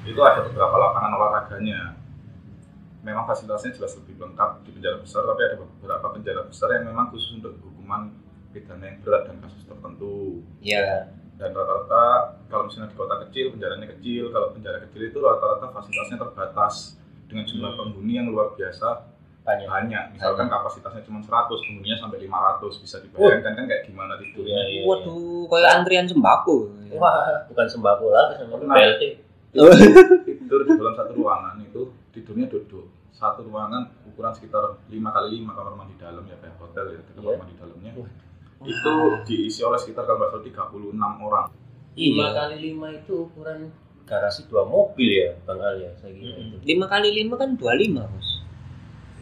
itu 0.05 0.21
ada 0.21 0.41
beberapa 0.45 0.77
lapangan 0.77 1.13
olahraganya. 1.17 1.81
Memang 3.01 3.25
fasilitasnya 3.25 3.77
jelas 3.77 3.93
lebih 4.01 4.17
lengkap 4.17 4.51
di 4.65 4.71
penjara 4.73 4.97
besar 4.97 5.23
tapi 5.23 5.41
ada 5.45 5.57
beberapa 5.61 6.07
penjara 6.11 6.43
besar 6.45 6.69
yang 6.73 6.85
memang 6.89 7.09
khusus 7.09 7.37
untuk 7.37 7.57
hukuman 7.61 8.13
pidana 8.51 8.85
yang 8.87 8.99
berat 9.01 9.23
dan 9.29 9.37
kasus 9.41 9.65
tertentu. 9.65 10.41
Iya. 10.61 11.09
dan 11.35 11.51
rata-rata 11.51 12.39
kalau 12.47 12.71
misalnya 12.71 12.95
di 12.95 12.97
kota 12.97 13.19
kecil 13.27 13.51
penjaranya 13.51 13.91
kecil 13.91 14.31
kalau 14.31 14.55
penjara 14.55 14.79
kecil 14.87 15.03
itu 15.03 15.19
rata-rata 15.19 15.67
fasilitasnya 15.75 16.23
terbatas 16.23 16.95
dengan 17.27 17.43
jumlah 17.43 17.71
Hmm. 17.75 17.79
penghuni 17.83 18.13
yang 18.15 18.31
luar 18.31 18.55
biasa 18.55 19.14
banyak 19.45 19.69
banyak 19.69 20.05
misalkan 20.11 20.49
kapasitasnya 20.49 21.05
cuma 21.05 21.21
100 21.21 21.29
penghuninya 21.53 21.97
sampai 21.97 22.25
500 22.25 22.65
bisa 22.81 22.97
dibayangkan 22.99 23.53
kan 23.53 23.65
kayak 23.65 23.83
gimana 23.85 24.17
itu 24.17 24.41
Iya, 24.41 24.61
iya. 24.67 24.81
Waduh, 24.83 25.45
kayak 25.47 25.71
antrian 25.75 26.07
sembako. 26.07 26.57
wah 26.95 27.13
bukan 27.47 27.67
sembako 27.67 28.05
lagi 28.09 28.33
sama 28.41 28.57
Pernah. 28.57 28.75
BLT 28.75 29.03
tidur 30.27 30.61
di 30.61 30.73
dalam 30.75 30.95
satu 30.95 31.13
ruangan 31.15 31.61
itu 31.61 31.83
tidurnya 32.11 32.49
duduk 32.49 32.89
satu 33.11 33.45
ruangan 33.45 33.87
ukuran 34.05 34.33
sekitar 34.33 34.81
5 34.83 34.91
kali 34.91 35.29
5 35.39 35.47
kamar 35.47 35.75
mandi 35.75 35.95
dalam 35.95 36.25
ya 36.25 36.37
kayak 36.37 36.57
hotel 36.57 36.85
ya 36.91 37.01
kamar 37.07 37.23
Iya. 37.27 37.39
mandi 37.39 37.55
dalamnya 37.55 37.93
Wah. 37.95 38.11
itu 38.65 38.93
diisi 39.25 39.61
oleh 39.61 39.77
sekitar 39.77 40.03
kalau 40.03 40.19
nggak 40.19 40.31
salah 40.33 40.45
36 40.73 40.99
orang 41.21 41.47
lima 41.95 42.25
Iya. 42.25 42.29
kali 42.35 42.57
lima 42.65 42.87
itu 42.91 43.15
ukuran 43.23 43.71
garasi 44.03 44.45
dua 44.47 44.65
mobil 44.65 45.09
ya 45.09 45.31
bang 45.45 45.61
Al 45.61 45.77
ya 45.79 45.91
saya 45.95 46.11
kira 46.13 46.35
itu 46.35 46.57
Lima 46.61 46.87
kali 46.87 47.09
lima 47.15 47.35
kan 47.37 47.55
dua 47.55 47.73
lima, 47.73 48.05
bos. 48.05 48.34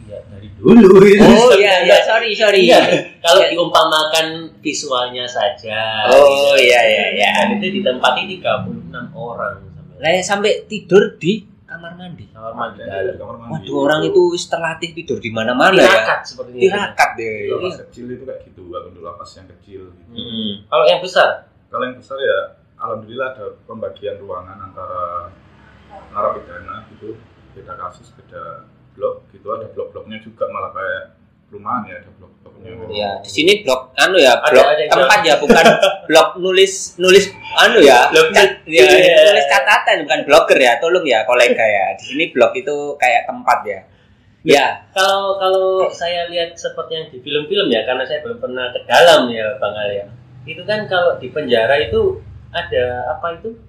Iya 0.03 0.19
dari 0.27 0.47
dulu 0.53 0.71
itu 1.01 1.23
Oh 1.23 1.51
iya 1.53 1.83
iya, 1.83 1.97
sorry 2.03 2.31
sorry. 2.33 2.65
Iya, 2.65 2.79
kalau 3.19 3.41
diumpamakan 3.45 4.25
visualnya 4.59 5.23
saja. 5.23 6.07
Oh, 6.07 6.53
gitu. 6.53 6.67
iya, 6.67 6.81
iya, 6.83 7.05
iya. 7.13 7.29
Dan 7.41 7.57
itu 7.57 7.79
ditempati 7.79 8.21
36 8.39 8.91
orang 9.11 9.55
sampai 9.69 9.95
Lah 9.99 10.09
ya 10.09 10.21
sampai 10.21 10.51
tidur 10.65 11.15
di 11.15 11.43
kamar 11.63 11.95
mandi. 11.95 12.29
kamar 12.29 12.53
mandi 12.53 12.79
Ada 12.79 12.91
dalam. 12.93 13.09
di 13.09 13.17
kamar 13.17 13.35
mandi 13.39 13.51
Waduh, 13.65 13.77
orang 13.81 14.01
itu 14.03 14.21
wis 14.29 14.45
terlatih 14.45 14.89
tidur 14.93 15.17
di 15.17 15.29
mana-mana 15.29 15.73
ya. 15.73 15.89
Tirakat 15.89 16.19
sepertinya. 16.23 16.61
Tirakat 16.61 17.09
deh. 17.15 17.35
lapas 17.49 17.77
kecil 17.87 18.05
itu 18.09 18.23
kayak 18.23 18.39
gitu 18.45 18.61
kalau 18.67 18.87
untuk 18.87 19.01
lapas 19.01 19.29
yang 19.33 19.47
kecil 19.49 19.81
gitu. 19.89 20.11
Hmm. 20.13 20.51
Kalau 20.67 20.85
yang 20.85 21.01
besar, 21.01 21.29
kalau 21.67 21.83
yang 21.83 21.97
besar 21.97 22.17
ya 22.17 22.39
alhamdulillah 22.77 23.27
ada 23.31 23.45
pembagian 23.63 24.15
ruangan 24.19 24.57
antara 24.61 25.31
narapidana 26.11 26.85
gitu 26.91 27.15
beda 27.53 27.73
kasus 27.77 28.11
beda 28.13 28.65
blok 28.93 29.25
gitu 29.29 29.47
ada 29.49 29.65
blok-bloknya 29.69 30.17
juga 30.21 30.45
malah 30.49 30.71
kayak 30.71 31.03
perumahan 31.49 31.81
ya 31.85 31.95
ada 31.99 32.09
blok-bloknya 32.15 32.41
Ya, 32.89 33.19
di 33.19 33.27
sini 33.27 33.59
blok 33.59 33.91
anu 33.99 34.15
ya, 34.15 34.39
Ada- 34.39 34.55
blok 34.55 34.67
ada 34.71 34.79
yang 34.79 34.91
tempat 34.95 35.19
ya, 35.19 35.35
bukan 35.35 35.65
blok 36.07 36.29
nulis 36.39 36.95
nulis 36.95 37.27
anu 37.59 37.83
ya. 37.83 38.07
Blok 38.07 38.31
cat- 38.31 38.63
ya, 38.63 38.87
iya. 38.87 39.19
nulis 39.27 39.47
catatan 39.51 40.07
bukan 40.07 40.19
blogger 40.23 40.55
ya, 40.55 40.79
tolong 40.79 41.03
ya 41.03 41.27
kolega 41.27 41.59
ya. 41.59 41.91
Di 41.99 42.03
sini 42.07 42.31
blok 42.31 42.55
itu 42.55 42.95
kayak 42.95 43.27
tempat 43.27 43.59
ya. 43.67 43.79
Ya, 44.43 44.65
kalau 44.95 45.35
kalau 45.39 45.87
saya 45.91 46.27
lihat 46.27 46.55
seperti 46.55 46.91
yang 46.93 47.07
di 47.11 47.19
film-film 47.19 47.67
ya, 47.67 47.83
karena 47.83 48.03
saya 48.07 48.23
belum 48.23 48.39
pernah 48.39 48.71
ke 48.71 48.79
dalam 48.87 49.27
ya 49.27 49.59
Bang 49.59 49.75
Al 49.75 49.91
ya. 49.91 50.05
Itu 50.43 50.63
kan 50.63 50.87
kalau 50.87 51.19
di 51.19 51.31
penjara 51.31 51.75
itu 51.79 52.23
ada 52.51 53.11
apa 53.11 53.39
itu? 53.39 53.59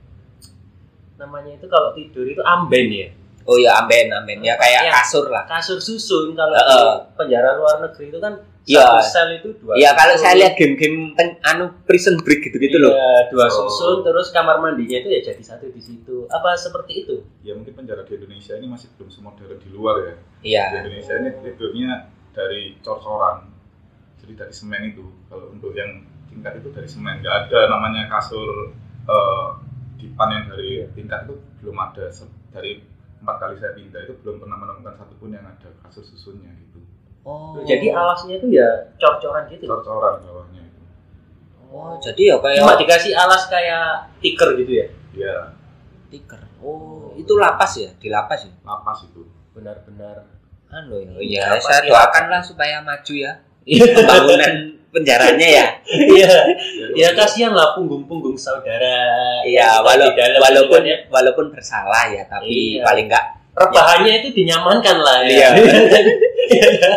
Namanya 1.15 1.55
itu 1.55 1.67
kalau 1.67 1.95
tidur 1.95 2.27
itu 2.27 2.43
amben 2.43 2.91
ya. 2.91 3.09
Oh 3.45 3.57
ya 3.57 3.77
amben 3.77 4.09
amben 4.09 4.41
ya 4.41 4.55
kayak 4.55 4.89
Ya. 4.89 4.93
kasur 4.95 5.29
lah. 5.29 5.45
kasur 5.45 5.77
susun 5.77 6.33
kalau 6.33 6.53
di 6.53 6.77
penjara 7.15 7.55
luar 7.55 7.81
negeri 7.81 8.09
itu 8.09 8.19
kan 8.19 8.35
Iya. 8.65 8.81
satu 8.81 9.05
sel 9.05 9.29
itu 9.37 9.49
dua 9.61 9.77
Ya 9.77 9.93
kalau 9.93 10.17
saya 10.17 10.41
lihat 10.41 10.57
game-game 10.57 11.13
anu 11.45 11.69
prison 11.85 12.17
break 12.17 12.41
gitu-gitu 12.43 12.81
loh. 12.81 12.97
Iya, 12.97 13.29
dua 13.29 13.45
Oh. 13.45 13.69
susun 13.69 14.01
terus 14.01 14.33
kamar 14.33 14.57
mandinya 14.57 14.97
itu 14.97 15.09
ya 15.11 15.21
jadi 15.23 15.43
satu 15.45 15.69
di 15.69 15.77
situ 15.79 16.25
apa 16.27 16.57
seperti 16.57 17.05
itu 17.05 17.21
ya 17.41 17.53
mungkin 17.53 17.77
penjara 17.77 18.01
di 18.03 18.17
Indonesia 18.17 18.57
ini 18.57 18.65
masih 18.65 18.89
belum 18.97 19.13
semodern 19.13 19.61
di 19.61 19.69
luar 19.69 19.97
ya 20.01 20.15
Iya. 20.41 20.65
di 20.65 20.77
Indonesia 20.81 21.13
ini 21.15 21.31
tidurnya 21.39 21.91
dari 22.33 22.81
cor-coran 22.81 23.53
jadi 24.19 24.33
dari 24.39 24.55
semen 24.57 24.81
itu 24.87 25.05
kalau 25.29 25.53
untuk 25.53 25.71
yang 25.71 26.01
tingkat 26.27 26.57
itu 26.57 26.73
dari 26.73 26.89
semen 26.89 27.21
nggak 27.21 27.37
ada 27.45 27.69
namanya 27.69 28.09
kasur 28.09 28.73
eh, 29.05 29.47
dipan 30.01 30.29
yang 30.33 30.45
dari 30.49 30.69
Iya. 30.81 30.87
tingkat 30.97 31.29
itu 31.29 31.37
belum 31.61 31.77
ada 31.77 32.09
dari 32.51 32.81
empat 33.25 33.37
kali 33.39 33.57
saya 33.57 33.73
pindah 33.73 34.01
itu 34.01 34.13
belum 34.21 34.37
pernah 34.39 34.57
menemukan 34.57 34.95
satupun 34.95 35.29
yang 35.31 35.43
ada 35.43 35.69
kasur 35.81 36.05
susunnya 36.05 36.53
gitu 36.55 36.79
Oh. 37.25 37.57
jadi 37.65 37.89
alasnya 37.91 38.37
itu 38.37 38.53
ya 38.53 38.69
cor-coran 38.95 39.49
gitu 39.49 39.65
cor-coran 39.65 40.21
bawahnya 40.21 40.61
itu 40.63 40.81
Oh, 41.67 41.97
jadi 41.97 42.23
ya 42.31 42.37
kayak 42.37 42.61
cuma 42.61 42.77
dikasih 42.77 43.13
alas 43.13 43.49
kayak 43.49 44.13
tiker 44.21 44.53
gitu 44.55 44.73
ya 44.75 44.87
ya 45.11 45.37
stiker. 46.07 46.39
Oh, 46.61 47.11
itu 47.17 47.33
lapas 47.35 47.75
ya, 47.75 47.91
di 47.97 48.07
lapas 48.07 48.45
ya. 48.45 48.53
lapas 48.63 49.03
itu 49.05 49.25
benar-benar 49.51 50.29
Anu 50.69 51.01
ya. 51.01 51.11
Iya, 51.17 51.45
Ya, 51.49 51.59
saya 51.59 51.81
ya. 51.83 51.91
doakanlah 51.91 52.39
supaya 52.39 52.79
maju 52.79 53.15
ya 53.15 53.33
pembangunan 53.65 54.53
penjaranya 54.95 55.49
ya. 55.51 55.67
iya 55.91 56.35
ya 56.95 57.09
kasihan 57.19 57.51
lah 57.51 57.75
punggung-punggung 57.75 58.39
saudara 58.39 59.43
Iya, 59.43 59.83
walau, 59.83 60.09
walaupun 60.15 60.81
ya. 60.87 60.97
walaupun 61.11 61.51
bersalah 61.51 62.07
ya, 62.09 62.23
tapi 62.31 62.79
Iya. 62.79 62.87
paling 62.87 63.07
enggak 63.11 63.25
rebahannya 63.55 64.23
itu 64.23 64.29
dinyamankan 64.33 64.97
lah 65.03 65.19
Iya. 65.27 65.51
ya. 65.59 66.91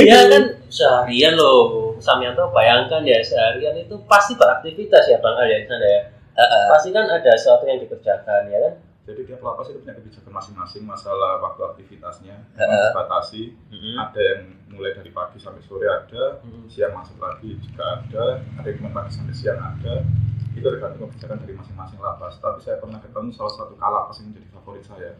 Iya 0.00 0.18
kan 0.32 0.42
seharian 0.70 1.34
loh 1.36 1.92
Samianto 2.00 2.48
bayangkan 2.56 3.04
ya 3.04 3.20
seharian 3.20 3.76
itu 3.76 3.92
pasti 4.08 4.32
beraktivitas 4.40 5.04
ya 5.12 5.20
Bang 5.20 5.36
Al 5.36 5.44
ya 5.44 5.60
di 5.60 5.68
sana 5.68 5.84
ya. 5.84 6.02
Heeh. 6.40 6.64
Pasti 6.72 6.88
kan 6.96 7.04
ada 7.04 7.32
sesuatu 7.36 7.68
yang 7.68 7.76
dikerjakan 7.76 8.48
ya 8.48 8.58
kan. 8.64 8.74
Jadi 9.02 9.20
tiap 9.24 9.40
lapas 9.40 9.66
itu 9.66 9.80
punya 9.80 9.92
kebijakan 9.92 10.32
masing-masing 10.32 10.82
masalah 10.84 11.40
waktu 11.40 11.60
aktivitasnya 11.66 12.36
Heeh. 12.54 12.84
dibatasi 12.86 13.42
Mm-mm. 13.68 13.96
ada 13.96 14.20
yang 14.20 14.40
mulai 14.68 14.92
dari 14.92 15.10
pagi 15.10 15.36
sampai 15.36 15.60
sore 15.60 15.84
ada 15.84 16.38
Hmm. 16.40 16.64
siang 16.66 16.92
masuk 16.92 17.16
lagi 17.16 17.58
juga 17.58 17.82
ada 17.98 18.24
ada 18.54 18.66
yang 18.66 18.78
cuma 18.78 18.90
pagi 18.94 19.10
sampai 19.10 19.32
siang 19.32 19.58
ada 19.58 20.04
itu 20.50 20.62
tergantung 20.62 21.06
kebijakan 21.06 21.38
dari 21.38 21.54
masing-masing 21.54 21.98
lapas 21.98 22.38
tapi 22.38 22.58
saya 22.58 22.76
pernah 22.76 22.98
ketemu 22.98 23.30
salah 23.30 23.52
satu 23.52 23.74
kalapas 23.74 24.16
yang 24.18 24.30
menjadi 24.30 24.46
favorit 24.52 24.84
saya 24.84 25.10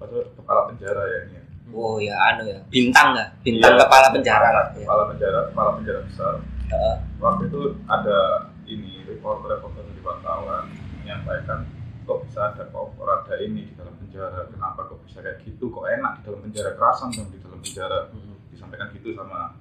itu 0.00 0.16
kepala 0.34 0.60
penjara 0.66 1.02
ya 1.04 1.18
ini 1.24 1.34
ya. 1.34 1.44
Oh 1.70 1.96
ya, 1.96 2.16
anu 2.26 2.42
ya, 2.44 2.58
bintang 2.66 3.14
ya, 3.14 3.30
bintang 3.40 3.70
Iya, 3.70 3.84
kepala 3.84 4.06
penjara 4.10 4.48
lah. 4.50 4.66
Kepala 4.74 5.02
penjara 5.06 5.38
kepala 5.46 5.70
penjara 5.76 6.00
besar 6.02 6.34
Heeh. 6.66 6.96
waktu 7.16 7.42
itu 7.46 7.60
ada 7.86 8.18
ini 8.64 9.06
reporter-reporter 9.06 9.84
dari 9.84 10.02
wartawan 10.02 10.66
menyampaikan 10.98 11.62
kok 12.10 12.26
bisa 12.26 12.40
ada 12.50 12.66
kompor 12.74 13.06
ada 13.06 13.34
ini 13.38 13.70
di 13.70 13.74
dalam 13.78 13.94
penjara? 14.02 14.50
Kenapa 14.50 14.90
kok 14.90 14.98
bisa 15.06 15.22
kayak 15.22 15.46
gitu? 15.46 15.70
Kok 15.70 15.86
enak 15.86 16.12
di 16.18 16.22
dalam 16.26 16.40
penjara? 16.42 16.74
Kerasan 16.74 17.14
dong 17.14 17.30
di 17.30 17.38
dalam 17.38 17.62
penjara. 17.62 18.10
Hmm. 18.10 18.34
disampaikan 18.50 18.90
gitu 18.98 19.14
sama 19.14 19.54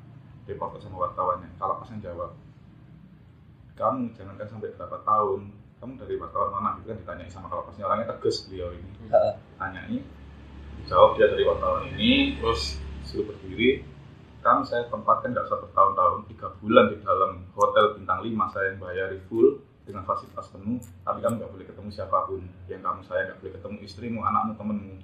reporter 0.49 0.81
sama 0.81 0.97
wartawannya. 1.05 1.49
Kalau 1.61 1.77
pasnya 1.77 2.09
jawab 2.09 2.33
kamu 3.77 4.11
jangankan 4.17 4.47
sampai 4.49 4.73
berapa 4.73 4.97
tahun 5.05 5.53
kamu 5.77 5.91
dari 6.01 6.15
wartawan 6.17 6.49
mana? 6.51 6.69
Gitu 6.81 6.89
kan 6.89 6.97
ditanyai 7.05 7.29
sama 7.29 7.53
kalau 7.53 7.69
pasnya. 7.69 7.85
Orangnya 7.85 8.09
tegas 8.17 8.49
beliau 8.49 8.73
ini. 8.73 8.89
Heeh. 9.13 9.33
tanyai 9.61 10.01
jawab 10.89 11.21
dia 11.21 11.29
dari 11.29 11.45
wartawan 11.45 11.85
ini 11.93 12.41
terus 12.41 12.81
suruh 13.05 13.29
berdiri 13.29 13.85
kan 14.41 14.65
saya 14.65 14.87
tempatkan 14.87 15.35
nggak 15.35 15.45
usah 15.45 15.59
bertahun-tahun 15.67 16.19
tiga 16.31 16.47
bulan 16.63 16.85
di 16.89 16.97
dalam 17.03 17.43
hotel 17.53 17.99
bintang 17.99 18.23
5 18.23 18.53
saya 18.55 18.65
yang 18.71 18.79
bayari 18.79 19.19
full 19.27 19.59
dengan 19.89 20.05
fasilitas 20.05 20.45
penuh 20.53 20.77
tapi 21.01 21.17
kamu 21.25 21.41
nggak 21.41 21.49
boleh 21.49 21.65
ketemu 21.65 21.89
siapa 21.89 22.29
pun. 22.29 22.45
Yang 22.69 22.81
kamu 22.85 22.99
saya 23.09 23.21
nggak 23.25 23.37
boleh 23.41 23.53
ketemu 23.57 23.75
istrimu 23.81 24.19
anakmu 24.21 24.53
temenmu. 24.53 24.95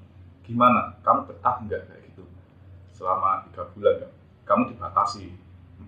Gimana? 0.45 0.81
Kamu 1.01 1.25
betah 1.25 1.55
nggak 1.65 1.81
kayak 1.89 2.01
gitu? 2.13 2.23
Selama 2.93 3.49
tiga 3.49 3.65
bulan 3.73 3.93
nggak 3.97 4.11
kamu 4.45 4.61
dibatasi. 4.77 5.25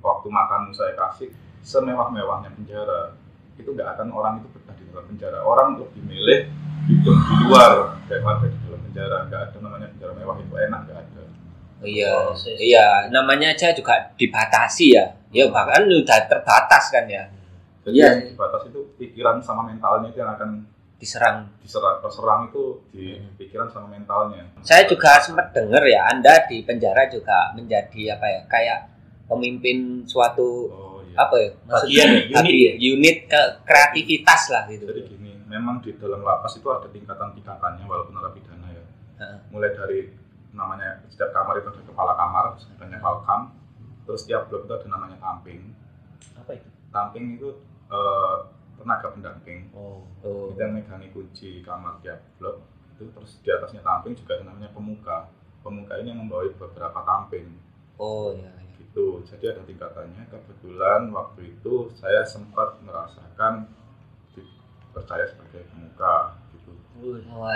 Waktu 0.02 0.28
makanmu 0.34 0.74
saya 0.74 0.98
kasih 0.98 1.30
semewah-mewahnya 1.62 2.50
penjara. 2.58 3.14
Itu 3.62 3.78
nggak 3.78 3.94
akan 3.94 4.08
orang 4.10 4.34
itu 4.42 4.50
betah 4.58 4.74
di 4.74 4.84
dalam 4.90 5.06
penjara. 5.06 5.40
Orang 5.46 5.78
lebih 5.78 6.02
milih 6.02 6.40
hidup 6.90 7.18
di 7.22 7.36
luar 7.46 8.02
daripada 8.10 8.50
di 8.50 8.58
dalam 8.66 8.82
penjara. 8.90 9.18
Nggak 9.30 9.42
ada 9.54 9.58
namanya 9.62 9.88
penjara 9.94 10.14
mewah 10.18 10.36
itu 10.42 10.56
enak 10.58 10.82
nggak 10.90 10.98
ada. 10.98 11.24
Iya, 11.78 12.10
Oh, 12.10 12.34
iya. 12.58 13.06
Namanya 13.14 13.54
aja 13.54 13.70
juga 13.70 14.10
dibatasi 14.18 14.98
ya. 14.98 15.14
Ya 15.30 15.46
bahkan 15.54 15.86
udah 15.86 16.26
terbatas 16.26 16.90
kan 16.90 17.06
ya. 17.06 17.30
Jadi 17.88 17.96
Iya. 17.96 18.08
yang 18.12 18.28
dibatas 18.28 18.62
itu 18.68 18.80
pikiran 18.96 19.40
sama 19.40 19.64
mentalnya 19.64 20.12
itu 20.12 20.20
yang 20.20 20.36
akan 20.36 20.68
Diserang. 20.98 21.46
diserang 21.62 22.02
terserang 22.02 22.50
itu 22.50 22.82
di 22.90 23.16
pikiran 23.38 23.70
sama 23.70 23.86
mentalnya 23.88 24.44
Saya 24.60 24.84
juga 24.84 25.22
sempat 25.22 25.54
dengar 25.54 25.86
ya, 25.86 26.10
Anda 26.10 26.42
di 26.50 26.66
penjara 26.66 27.06
juga 27.06 27.54
menjadi 27.54 28.18
apa 28.18 28.26
ya? 28.26 28.42
Kayak 28.50 28.80
pemimpin 29.26 30.02
suatu 30.04 30.66
oh 30.68 31.00
iya 31.06 31.16
apa 31.16 31.36
ya? 31.38 31.50
Bagian, 31.64 32.10
Maksudnya, 32.10 32.42
unit 32.42 32.56
ya? 32.58 32.74
unit 32.82 33.18
ke 33.26 33.42
kreativitas 33.62 34.42
lah 34.50 34.66
gitu. 34.68 34.90
Jadi 34.90 35.02
gini, 35.06 35.32
memang 35.46 35.80
di 35.80 35.94
dalam 35.96 36.26
lapas 36.26 36.58
itu 36.58 36.66
ada 36.66 36.90
tingkatan-tingkatannya 36.90 37.86
walaupun 37.86 38.18
narapidana 38.18 38.68
ya. 38.68 38.84
Heeh. 39.22 39.38
Mulai 39.54 39.78
dari 39.78 40.00
namanya 40.52 41.06
setiap 41.08 41.30
kamar 41.30 41.62
itu 41.62 41.70
ada 41.70 41.82
kepala 41.86 42.14
kamar, 42.18 42.46
sebutannya 42.58 42.98
palkam. 42.98 43.54
Terus 44.04 44.26
setiap 44.26 44.50
blok 44.50 44.66
itu 44.66 44.74
ada 44.74 44.88
namanya 44.90 45.18
tamping. 45.22 45.62
Apa 46.34 46.58
itu? 46.58 46.68
Tamping 46.90 47.38
itu 47.38 47.54
eh, 47.88 48.36
tenaga 48.78 49.08
pendamping. 49.10 49.72
Oh. 49.74 50.04
Oh. 50.22 50.52
Kita 50.52 50.64
yang 50.64 50.74
megangi 50.76 51.10
kunci 51.12 51.60
kamar 51.62 51.98
tiap 52.00 52.22
blok. 52.38 52.62
Itu 52.96 53.10
terus 53.12 53.38
di 53.42 53.50
atasnya 53.50 53.82
tamping 53.82 54.14
juga 54.14 54.38
ada 54.38 54.50
namanya 54.50 54.70
pemuka. 54.72 55.30
Pemuka 55.62 56.00
ini 56.00 56.14
yang 56.14 56.24
membawa 56.24 56.48
beberapa 56.48 57.00
tamping 57.04 57.60
Oh 57.98 58.32
ya. 58.32 58.48
ya. 58.48 58.72
gitu. 58.78 59.22
Jadi 59.26 59.46
ada 59.52 59.62
tingkatannya. 59.66 60.24
Kebetulan 60.30 61.10
waktu 61.12 61.58
itu 61.58 61.90
saya 61.94 62.24
sempat 62.24 62.78
merasakan 62.82 63.68
dipercaya 64.34 65.26
sebagai 65.28 65.66
pemuka 65.70 66.38
gitu. 66.54 66.72
Wah, 67.30 67.54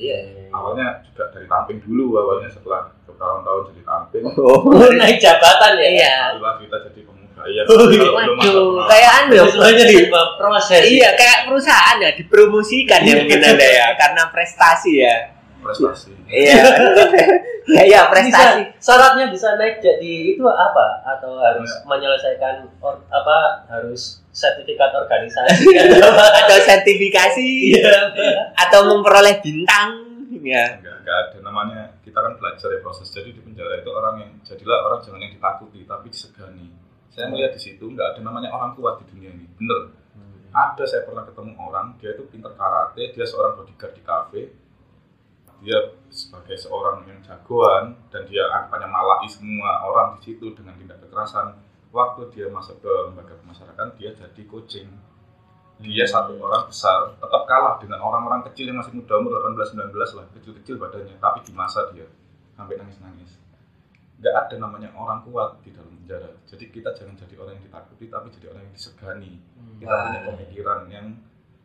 iya. 0.00 0.48
awalnya 0.48 1.04
juga 1.04 1.28
dari 1.28 1.44
tamping 1.44 1.76
dulu 1.84 2.16
awalnya 2.16 2.48
setelah 2.48 2.88
bertahun-tahun 3.04 3.62
jadi 3.74 3.82
tamping 3.84 4.22
Oh. 4.32 4.64
naik 4.96 5.20
jabatan 5.20 5.72
ya? 5.76 5.88
Iya. 5.92 6.16
setelah 6.32 6.54
kita 6.56 6.76
jadi 6.88 7.00
pemuka 7.04 7.17
iya 7.44 7.62
Oh, 7.64 7.86
iya. 7.86 8.08
Waduh, 8.08 8.34
pemuka. 8.34 8.82
kayak 8.86 9.10
anu 9.18 9.32
ya. 9.32 9.44
Semuanya 9.46 9.84
di 9.84 9.96
proses. 10.36 10.82
Iya, 10.84 11.08
kayak 11.12 11.38
perusahaan 11.44 11.96
ya 11.96 12.10
dipromosikan 12.12 13.00
ya 13.00 13.14
mungkin 13.16 13.38
Anda 13.40 13.68
ya 13.68 13.86
karena 13.94 14.22
prestasi 14.28 14.92
ya. 14.98 15.16
prestasi 15.58 16.10
Iya. 16.26 16.62
ya, 17.74 17.82
ya 17.84 18.00
prestasi. 18.06 18.62
Bisa, 18.64 18.78
syaratnya 18.80 19.26
bisa 19.28 19.54
naik 19.54 19.78
jadi 19.78 20.14
itu 20.32 20.44
apa? 20.44 20.86
Atau 21.04 21.36
harus 21.36 21.68
menyelesaikan 21.84 22.66
or- 22.78 23.02
apa? 23.08 23.66
Harus 23.66 24.22
sertifikat 24.30 24.90
organisasi 24.92 25.66
atau 26.40 26.56
sertifikasi 26.58 27.48
Iya. 27.74 28.14
atau 28.56 28.86
memperoleh 28.86 29.38
bintang 29.38 30.06
ya 30.38 30.78
enggak 30.78 30.94
enggak 31.02 31.16
ada 31.26 31.38
namanya 31.42 31.80
kita 31.98 32.14
kan 32.14 32.30
belajar 32.32 32.68
ya 32.68 32.78
proses 32.78 33.10
jadi 33.10 33.32
di 33.32 33.40
penjara 33.40 33.74
itu 33.74 33.90
orang 33.90 34.14
yang 34.20 34.30
jadilah 34.40 34.78
orang 34.86 35.00
jangan 35.00 35.18
yang 35.18 35.32
ditakuti 35.32 35.82
tapi 35.82 36.06
disegani 36.06 36.70
saya 37.18 37.34
melihat 37.34 37.50
di 37.50 37.60
situ 37.60 37.82
nggak 37.82 38.14
ada 38.14 38.20
namanya 38.22 38.54
orang 38.54 38.78
kuat 38.78 39.02
di 39.02 39.10
dunia 39.10 39.34
ini. 39.34 39.50
Bener. 39.58 39.90
Ada 40.54 40.86
saya 40.86 41.02
pernah 41.02 41.26
ketemu 41.26 41.58
orang 41.58 41.98
dia 41.98 42.14
itu 42.14 42.22
pinter 42.30 42.54
karate 42.54 43.10
dia 43.10 43.26
seorang 43.26 43.58
bodyguard 43.58 43.92
di 43.98 44.02
kafe. 44.06 44.42
Dia 45.58 45.90
sebagai 46.06 46.54
seorang 46.54 47.02
yang 47.10 47.18
jagoan 47.26 47.98
dan 48.14 48.22
dia 48.30 48.46
anggapannya 48.46 48.86
malai 48.86 49.26
semua 49.26 49.82
orang 49.82 50.14
di 50.22 50.30
situ 50.30 50.54
dengan 50.54 50.78
tindak 50.78 51.02
kekerasan. 51.02 51.58
Waktu 51.90 52.30
dia 52.30 52.46
masuk 52.46 52.78
ke 52.78 52.92
lembaga 53.10 53.34
pemasyarakatan 53.42 53.98
dia 53.98 54.14
jadi 54.14 54.42
coaching. 54.46 54.86
Dia 55.82 56.06
satu 56.06 56.38
orang 56.38 56.70
besar 56.70 57.18
tetap 57.18 57.42
kalah 57.50 57.82
dengan 57.82 57.98
orang-orang 58.02 58.46
kecil 58.50 58.70
yang 58.70 58.78
masih 58.78 58.94
muda 58.94 59.18
umur 59.18 59.42
18-19 59.42 59.94
lah 59.94 60.26
kecil-kecil 60.38 60.78
badannya. 60.78 61.18
Tapi 61.18 61.38
di 61.42 61.50
masa 61.50 61.90
dia 61.90 62.06
sampai 62.54 62.78
nangis-nangis 62.78 63.47
nggak 64.18 64.34
ada 64.34 64.54
namanya 64.58 64.90
orang 64.98 65.22
kuat 65.22 65.62
di 65.62 65.70
dalam 65.70 65.94
penjara. 66.02 66.30
Jadi 66.50 66.64
kita 66.74 66.90
jangan 66.90 67.14
jadi 67.14 67.34
orang 67.38 67.54
yang 67.58 67.64
ditakuti 67.70 68.04
tapi 68.10 68.26
jadi 68.34 68.46
orang 68.50 68.62
yang 68.66 68.74
disegani. 68.74 69.32
Kita 69.78 69.94
Wah. 69.94 70.02
punya 70.10 70.20
pemikiran 70.26 70.80
yang 70.90 71.06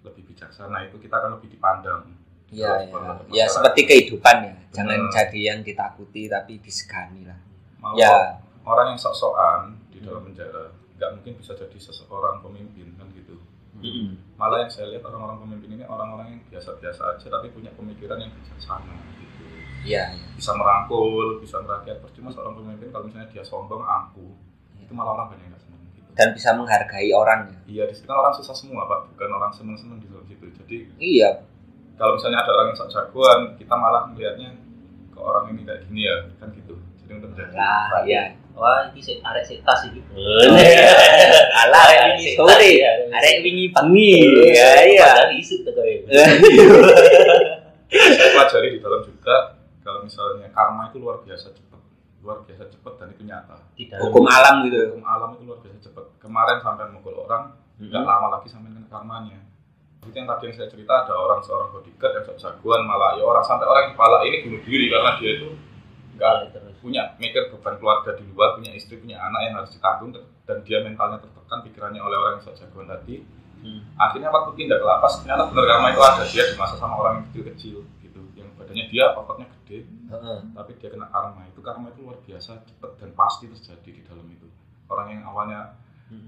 lebih 0.05 0.23
bijaksana. 0.29 0.77
Itu 0.85 1.01
kita 1.01 1.15
akan 1.17 1.41
lebih 1.41 1.49
dipandang. 1.57 2.13
Di 2.45 2.61
ya 2.61 2.85
dalam 2.93 3.25
ya 3.33 3.41
ya 3.41 3.45
seperti 3.49 3.81
kehidupan 3.89 4.35
ya. 4.45 4.55
Jangan 4.69 4.99
Benar. 5.01 5.13
jadi 5.17 5.39
yang 5.41 5.59
ditakuti 5.65 6.29
tapi 6.29 6.53
disegani 6.61 7.25
lah. 7.25 7.39
Malah 7.81 7.97
ya. 7.97 8.13
orang 8.63 8.93
yang 8.93 8.99
sok-sokan 9.01 9.73
di 9.89 9.99
dalam 10.05 10.21
penjara 10.29 10.69
nggak 10.93 11.09
mungkin 11.19 11.33
bisa 11.41 11.57
jadi 11.57 11.77
seseorang 11.81 12.45
pemimpin 12.45 12.93
kan 13.01 13.09
gitu. 13.17 13.41
Malah 14.37 14.69
yang 14.69 14.71
saya 14.71 14.93
lihat 14.93 15.01
orang-orang 15.09 15.41
pemimpin 15.41 15.81
ini 15.81 15.83
orang-orang 15.89 16.37
yang 16.37 16.41
biasa-biasa 16.53 17.17
aja 17.17 17.27
tapi 17.33 17.49
punya 17.49 17.73
pemikiran 17.73 18.21
yang 18.21 18.29
bijaksana 18.29 18.93
gitu 19.17 19.32
ya 19.83 20.11
ya. 20.11 20.27
bisa 20.35 20.51
merangkul 20.55 21.39
bisa 21.43 21.59
merakyat. 21.59 21.99
Percuma 21.99 22.31
seorang 22.31 22.55
pemimpin 22.57 22.89
kalau 22.89 23.05
misalnya 23.07 23.27
dia 23.31 23.43
sombong 23.43 23.83
angkuh. 23.83 24.33
Itu 24.79 24.91
malah 24.95 25.19
orang 25.19 25.27
banyak 25.35 25.43
yang 25.47 25.51
nggak 25.55 25.63
senang 25.63 25.81
gitu. 25.87 25.99
Dan 26.15 26.27
bisa 26.35 26.49
menghargai 26.55 27.11
orang 27.11 27.39
ya 27.47 27.57
iya 27.67 27.83
di 27.87 27.93
situ 27.95 28.05
kan 28.07 28.17
orang 28.19 28.33
susah 28.35 28.55
semua 28.55 28.87
pak. 28.87 29.11
Bukan 29.13 29.29
orang 29.31 29.51
seneng-seneng 29.51 29.99
di 29.99 30.07
dalam 30.07 30.25
situ. 30.25 30.45
Jadi 30.63 30.77
iya. 30.99 31.43
kalau 31.99 32.17
misalnya 32.17 32.41
ada 32.41 32.51
orang 32.55 32.67
yang 32.73 32.77
sok 32.79 32.89
jagoan 32.89 33.39
kita 33.59 33.73
malah 33.77 34.03
melihatnya 34.09 34.49
ke 35.13 35.19
orang 35.19 35.53
ini 35.53 35.61
kayak 35.67 35.81
gini 35.87 36.01
ya 36.07 36.15
kan 36.39 36.49
gitu. 36.55 36.75
Jadi 37.03 37.11
untuk 37.19 37.29
menjadi 37.35 37.53
lah 37.55 38.03
ya 38.07 38.23
Wah, 38.53 38.85
ini 38.93 39.01
sih 39.01 39.17
arek 39.17 39.41
sih 39.49 39.57
tas 39.65 39.81
ini. 39.89 39.97
alah 41.65 41.89
Arek 41.89 41.97
ini 41.97 42.21
wingi 42.21 42.37
sore 42.37 42.69
ya. 42.77 42.91
arek 43.09 43.41
wingi 43.41 43.65
bengi 43.73 44.13
ya 44.53 44.69
iya. 44.85 45.09
Padahal 45.09 45.33
isu 45.41 45.65
kayak. 45.65 46.05
saya 47.93 48.29
pelajari 48.33 48.77
di 48.77 48.79
dalam 48.81 49.01
juga 49.05 49.57
kalau 49.85 49.92
misalnya 50.03 50.47
karma 50.51 50.91
itu 50.91 50.97
luar 50.99 51.23
biasa 51.23 51.55
cepat. 51.55 51.81
Luar 52.23 52.43
biasa 52.47 52.63
cepat 52.71 52.93
dan 52.99 53.07
itu 53.15 53.23
nyata. 53.27 53.57
Hukum 54.03 54.25
alam 54.27 54.67
gitu 54.67 54.95
hukum 54.95 55.03
alam 55.03 55.29
itu 55.39 55.43
luar 55.47 55.59
biasa 55.63 55.77
cepat. 55.89 56.05
Kemarin 56.19 56.59
sampai 56.59 56.91
mukul 56.91 57.15
orang 57.23 57.55
nggak 57.79 58.03
lama 58.03 58.27
lagi 58.39 58.47
sampai 58.51 58.69
kena 58.71 58.87
karmanya. 58.87 59.39
Itu 60.03 60.15
yang 60.15 60.27
tadi 60.27 60.51
yang 60.51 60.55
saya 60.59 60.67
cerita 60.67 60.93
ada 61.07 61.13
orang 61.15 61.39
seorang 61.39 61.71
bodyguard 61.71 62.13
yang 62.19 62.23
sok 62.27 62.37
jagoan 62.39 62.83
malah 62.83 63.15
ya 63.15 63.23
orang 63.23 63.43
sampai 63.47 63.65
orang 63.65 63.81
yang 63.87 63.93
kepala 63.95 64.17
ini 64.27 64.37
bunuh 64.43 64.61
diri 64.67 64.85
karena 64.91 65.11
dia 65.15 65.31
itu 65.39 65.49
nggak 66.13 66.33
punya 66.83 67.01
mikir 67.17 67.49
beban 67.49 67.79
keluarga 67.79 68.11
di 68.19 68.27
luar 68.29 68.59
punya 68.59 68.75
istri 68.75 68.99
punya 68.99 69.17
anak 69.17 69.41
yang 69.47 69.53
harus 69.57 69.71
ditanggung 69.71 70.11
dan 70.43 70.57
dia 70.67 70.83
mentalnya 70.83 71.17
tertekan 71.23 71.63
pikirannya 71.63 72.03
oleh 72.03 72.17
orang 72.19 72.33
yang 72.37 72.43
sok 72.43 72.59
jagoan 72.59 72.91
tadi. 72.91 73.23
Hmm. 73.63 73.79
akhirnya 73.95 74.27
waktu 74.27 74.59
pindah 74.59 74.75
ke 74.75 74.83
lapas 74.83 75.23
ternyata 75.23 75.47
benar 75.47 75.63
karma 75.71 75.87
itu 75.95 76.01
ada. 76.03 76.23
Dia 76.27 76.43
dimasa 76.51 76.75
sama 76.75 76.99
orang 76.99 77.13
yang 77.15 77.25
kecil-kecil 77.31 77.77
gitu. 78.03 78.21
Yang 78.35 78.51
badannya 78.59 78.85
dia 78.91 79.15
ototnya 79.15 79.47
Heeh. 80.13 80.39
tapi 80.53 80.71
dia 80.77 80.89
kena 80.93 81.09
karma. 81.09 81.49
Itu 81.49 81.65
karma 81.65 81.89
itu 81.89 82.05
luar 82.05 82.21
biasa 82.21 82.61
cepat 82.69 82.91
dan 83.01 83.09
pasti 83.17 83.49
terjadi 83.49 83.89
di 83.89 84.01
dalam 84.05 84.29
itu. 84.29 84.45
Orang 84.85 85.09
yang 85.09 85.25
awalnya 85.25 85.73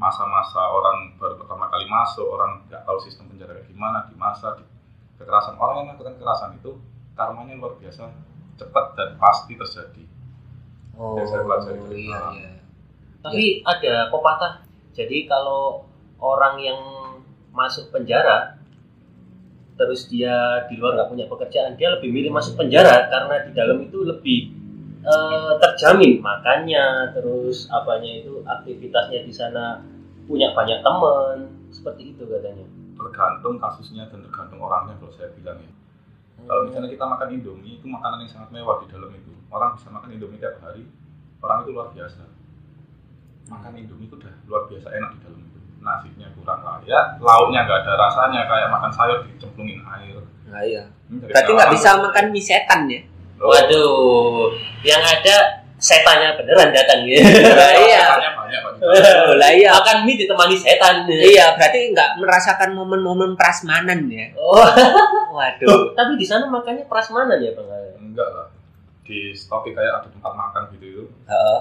masa-masa 0.01 0.65
orang 0.73 1.13
baru 1.21 1.37
pertama 1.37 1.69
kali 1.69 1.85
masuk 1.85 2.25
orang 2.25 2.65
nggak 2.65 2.81
tahu 2.89 2.97
sistem 3.05 3.29
penjara 3.29 3.53
kayak 3.53 3.69
gimana 3.69 4.09
di 4.09 4.15
masa 4.17 4.57
di 4.57 4.65
kekerasan. 5.21 5.61
Orang 5.61 5.85
yang 5.85 5.85
melakukan 5.93 6.17
kekerasan 6.17 6.57
itu 6.57 6.71
karmanya 7.13 7.53
luar 7.61 7.77
biasa 7.77 8.09
cepat 8.57 8.85
dan 8.97 9.09
pasti 9.21 9.53
terjadi. 9.53 10.03
Oh 10.95 11.19
Yang 11.19 11.27
saya 11.29 11.41
pelajari 11.43 11.79
dari 11.85 11.97
iya 12.07 12.19
iya. 12.33 12.51
Tapi 13.21 13.43
ada 13.61 14.09
pepatah. 14.09 14.53
Jadi 14.95 15.27
kalau 15.27 15.83
orang 16.17 16.55
yang 16.57 16.79
masuk 17.51 17.91
penjara 17.91 18.54
terus 19.75 20.07
dia 20.07 20.63
di 20.71 20.79
luar 20.79 20.95
nggak 20.95 21.09
punya 21.11 21.25
pekerjaan, 21.27 21.75
dia 21.75 21.91
lebih 21.91 22.09
milih 22.11 22.31
masuk 22.31 22.55
penjara 22.55 23.11
karena 23.11 23.35
di 23.43 23.51
dalam 23.51 23.77
itu 23.83 24.07
lebih 24.07 24.55
eh, 25.03 25.53
terjamin 25.59 26.23
makannya, 26.23 27.11
terus 27.11 27.67
apanya 27.67 28.23
itu 28.23 28.39
aktivitasnya 28.47 29.27
di 29.27 29.33
sana 29.35 29.83
punya 30.25 30.55
banyak 30.55 30.79
teman, 30.81 31.37
seperti 31.69 32.15
itu 32.15 32.23
katanya. 32.25 32.65
tergantung 32.95 33.59
kasusnya 33.59 34.07
dan 34.07 34.23
tergantung 34.23 34.63
orangnya 34.63 34.95
kalau 35.03 35.11
saya 35.11 35.27
bilang 35.35 35.59
ya. 35.59 35.71
Kalau 36.47 36.63
misalnya 36.63 36.87
kita 36.87 37.05
makan 37.05 37.27
indomie 37.35 37.75
itu 37.75 37.85
makanan 37.91 38.23
yang 38.23 38.31
sangat 38.31 38.49
mewah 38.55 38.79
di 38.79 38.87
dalam 38.87 39.11
itu. 39.11 39.35
Orang 39.51 39.75
bisa 39.75 39.91
makan 39.91 40.15
indomie 40.15 40.39
tiap 40.39 40.55
hari 40.63 40.87
orang 41.43 41.67
itu 41.67 41.69
luar 41.75 41.91
biasa. 41.91 42.23
Makan 43.51 43.71
indomie 43.75 44.07
itu 44.07 44.15
udah 44.15 44.33
luar 44.47 44.63
biasa 44.71 44.87
enak 44.95 45.09
di 45.11 45.19
dalam 45.27 45.39
itu 45.43 45.54
nasinya 45.85 46.27
kurang 46.33 46.65
layak 46.65 47.05
lauknya 47.21 47.59
nggak 47.69 47.79
ada 47.85 47.93
rasanya 47.95 48.41
kayak 48.49 48.67
makan 48.73 48.91
sayur 48.91 49.21
dicemplungin 49.29 49.79
air 49.85 50.17
Nah, 50.45 50.61
iya. 50.61 50.87
Dari 51.09 51.29
Berarti 51.35 51.51
nggak 51.51 51.71
bisa 51.73 51.89
makan 51.99 52.25
mie 52.31 52.39
setan 52.39 52.87
ya? 52.87 53.01
Loh, 53.41 53.51
Waduh, 53.51 54.55
yang 54.87 55.03
ada 55.03 55.65
setannya 55.75 56.37
beneran 56.39 56.69
datang 56.71 57.03
ya. 57.03 57.19
Lah 57.19 57.73
iya. 57.75 58.03
dalam. 58.15 58.33
Oh, 58.79 59.35
lah 59.41 59.51
iya. 59.51 59.73
Makan 59.75 60.07
mie 60.07 60.15
ditemani 60.15 60.55
setan. 60.55 61.09
Iya, 61.11 61.59
berarti 61.59 61.91
nggak 61.91 62.21
merasakan 62.23 62.71
momen-momen 62.71 63.35
prasmanan 63.35 64.07
ya. 64.07 64.31
Oh, 64.39 64.63
Waduh. 65.35 65.91
tapi 65.91 66.15
di 66.15 66.23
sana 66.23 66.47
makannya 66.47 66.87
prasmanan 66.87 67.35
ya 67.43 67.51
Bang 67.51 67.67
enggak 67.99 68.29
lah 68.31 68.47
di 69.03 69.35
stoki 69.35 69.75
kayak 69.75 70.01
ada 70.01 70.07
tempat 70.07 70.31
makan 70.31 70.61
gitu 70.71 70.85
itu 70.87 71.03
Heeh. 71.27 71.59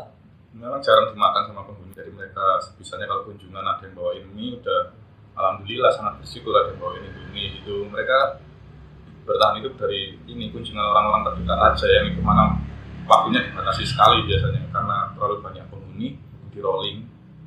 Memang 0.55 0.81
jarang 0.81 1.11
dimakan 1.11 1.43
sama 1.51 1.67
penghuni 1.67 1.93
jadi 1.93 2.11
mereka 2.15 2.63
sebisanya 2.63 3.11
kalau 3.11 3.27
kunjungan 3.27 3.63
ada 3.67 3.83
yang 3.83 3.95
bawain 3.99 4.25
mie 4.31 4.55
udah 4.63 4.95
alhamdulillah 5.35 5.91
sangat 5.91 6.23
bersyukur 6.23 6.55
ada 6.55 6.71
yang 6.73 6.81
bawain 6.81 7.03
indomie 7.03 7.59
itu 7.59 7.75
mereka 7.91 8.39
bertahan 9.27 9.59
hidup 9.59 9.75
dari 9.81 10.15
ini 10.31 10.55
kunjungan 10.55 10.85
orang-orang 10.85 11.27
terdekat 11.33 11.59
aja 11.59 11.87
yang 11.91 12.07
itu 12.15 12.21
mana 12.23 12.55
waktunya 13.05 13.41
dibatasi 13.51 13.83
sekali 13.85 14.23
biasanya 14.25 14.63
karena 14.71 15.11
terlalu 15.19 15.37
banyak 15.43 15.65
penghuni 15.69 16.09
di 16.55 16.59
rolling 16.63 16.99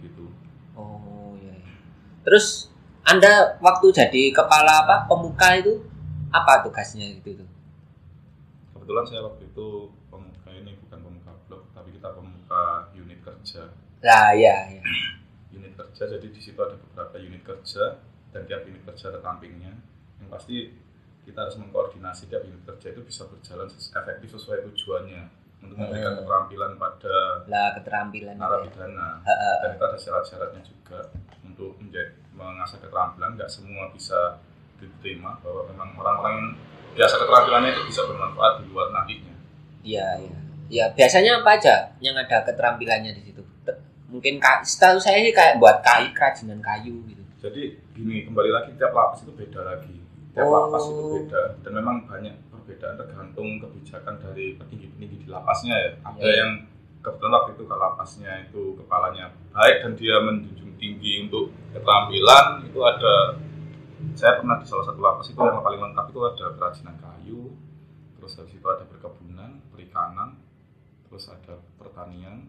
gitu 0.04 0.28
Oh 0.78 1.34
iya. 1.39 1.56
iya. 1.56 1.74
Terus 2.28 2.70
Anda 3.08 3.56
waktu 3.63 3.88
jadi 3.96 4.36
kepala 4.36 4.84
apa 4.84 5.08
pemuka 5.08 5.56
itu 5.56 5.80
apa 6.28 6.60
tugasnya 6.60 7.08
gitu 7.24 7.39
tuh? 7.39 7.50
kebetulan 8.88 9.04
saya 9.04 9.22
waktu 9.28 9.43
itu 9.52 9.67
pemuka 10.08 10.48
ini 10.48 10.72
bukan 10.80 11.00
pemuka 11.04 11.32
blok 11.48 11.67
tapi 11.76 11.91
kita 11.91 12.08
pemuka 12.15 12.88
kerja 13.48 13.64
Lah 13.98 14.30
iya, 14.32 14.56
iya. 14.70 14.82
unit 15.50 15.72
kerja 15.74 16.04
jadi 16.10 16.28
di 16.28 16.38
situ 16.38 16.60
ada 16.60 16.76
beberapa 16.76 17.16
unit 17.18 17.42
kerja 17.42 17.96
dan 18.30 18.44
tiap 18.44 18.62
unit 18.62 18.84
kerja 18.84 19.10
ada 19.10 19.20
tampingnya 19.20 19.72
yang 20.20 20.28
pasti 20.28 20.76
kita 21.24 21.40
harus 21.40 21.56
mengkoordinasi 21.56 22.28
tiap 22.28 22.44
unit 22.44 22.62
kerja 22.62 22.92
itu 22.92 23.02
bisa 23.02 23.24
berjalan 23.26 23.66
efektif 23.72 24.30
sesuai 24.30 24.68
tujuannya 24.68 25.24
untuk 25.58 25.76
memberikan 25.76 26.14
Hmm. 26.14 26.20
keterampilan 26.22 26.72
pada 26.76 27.16
Lah 27.48 27.70
keterampilan. 27.74 28.36
ya. 28.36 28.40
narapidana 28.40 29.08
Heeh. 29.24 29.56
dan 29.58 29.70
itu 29.72 29.84
ada 29.84 29.98
syarat-syaratnya 29.98 30.62
juga 30.62 31.00
untuk 31.42 31.74
menjadi 31.80 32.14
mengasah 32.32 32.78
keterampilan 32.78 33.34
nggak 33.34 33.50
semua 33.50 33.90
bisa 33.90 34.38
diterima 34.78 35.42
bahwa 35.42 35.66
memang 35.66 35.90
orang-orang 35.96 36.34
yang 36.36 36.50
biasa 36.94 37.16
keterampilannya 37.18 37.72
itu 37.72 37.84
bisa 37.88 38.02
bermanfaat 38.06 38.62
di 38.62 38.66
luar 38.68 38.92
nantinya 38.92 39.34
Iya, 39.82 40.08
iya. 40.20 40.38
Ya, 40.68 40.86
biasanya 40.92 41.40
apa 41.40 41.56
aja 41.56 41.96
yang 41.98 42.14
ada 42.14 42.44
keterampilannya 42.44 43.16
di 43.16 43.24
situ? 43.24 43.37
Mungkin 44.08 44.39
setahu 44.63 44.98
saya 44.98 45.20
sih 45.20 45.32
kayak 45.32 45.60
buat 45.60 45.84
kayu, 45.84 46.15
kerajinan 46.15 46.60
kayu 46.60 46.96
gitu. 47.06 47.24
Jadi 47.38 47.63
gini 47.91 48.24
kembali 48.24 48.50
lagi 48.50 48.72
tiap 48.76 48.91
lapas 48.91 49.22
itu 49.22 49.32
beda 49.32 49.62
lagi. 49.63 50.00
Tiap 50.32 50.43
Oh. 50.43 50.54
lapas 50.70 50.84
itu 50.86 51.04
beda 51.22 51.43
dan 51.60 51.72
memang 51.74 51.96
banyak 52.06 52.34
perbedaan 52.48 52.96
tergantung 52.96 53.60
kebijakan 53.60 54.15
dari 54.17 54.56
petinggi-petinggi 54.56 55.17
di 55.22 55.28
lapasnya 55.28 55.76
ya. 55.76 55.91
Ada 56.04 56.20
Iya. 56.20 56.34
yang 56.36 56.52
kebetulan 57.00 57.34
waktu 57.34 57.52
itu 57.54 57.63
kalau 57.65 57.82
lapasnya 57.84 58.32
itu 58.41 58.62
kepalanya 58.76 59.26
baik 59.52 59.76
dan 59.82 59.91
dia 59.93 60.15
menjunjung 60.20 60.72
tinggi 60.76 61.13
untuk 61.24 61.46
keterampilan 61.72 62.46
itu 62.63 62.80
ada 62.80 63.15
saya 64.13 64.38
pernah 64.38 64.58
di 64.58 64.65
salah 64.65 64.86
satu 64.86 65.00
lapas 65.00 65.26
itu 65.26 65.38
yang 65.38 65.60
paling 65.60 65.82
lengkap 65.82 66.06
itu 66.08 66.20
ada 66.22 66.46
kerajinan 66.54 66.96
kayu 66.98 67.41
terus 68.13 68.34
habis 68.36 68.54
itu 68.54 68.67
ada 68.67 68.84
perkebunan 68.84 69.58
perikanan 69.67 70.38
terus 71.08 71.26
ada 71.28 71.58
pertanian 71.78 72.46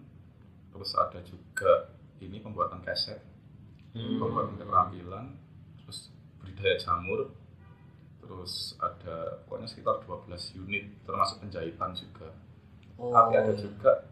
terus 0.78 0.94
ada 0.94 1.18
juga 1.26 1.90
ini 2.22 2.38
pembuatan 2.38 2.78
keset 2.86 3.18
pembuatan 3.98 4.54
keterampilan 4.54 5.34
terus 5.82 6.14
budidaya 6.38 6.78
jamur 6.78 7.34
terus 8.22 8.76
ada 8.78 9.42
pokoknya 9.48 9.66
sekitar 9.66 10.04
12 10.04 10.62
unit 10.62 10.84
termasuk 11.08 11.40
penjahitan 11.40 11.96
juga. 11.96 12.28
Oh. 12.98 13.14
tapi 13.14 13.38
ada 13.38 13.54
juga 13.54 14.10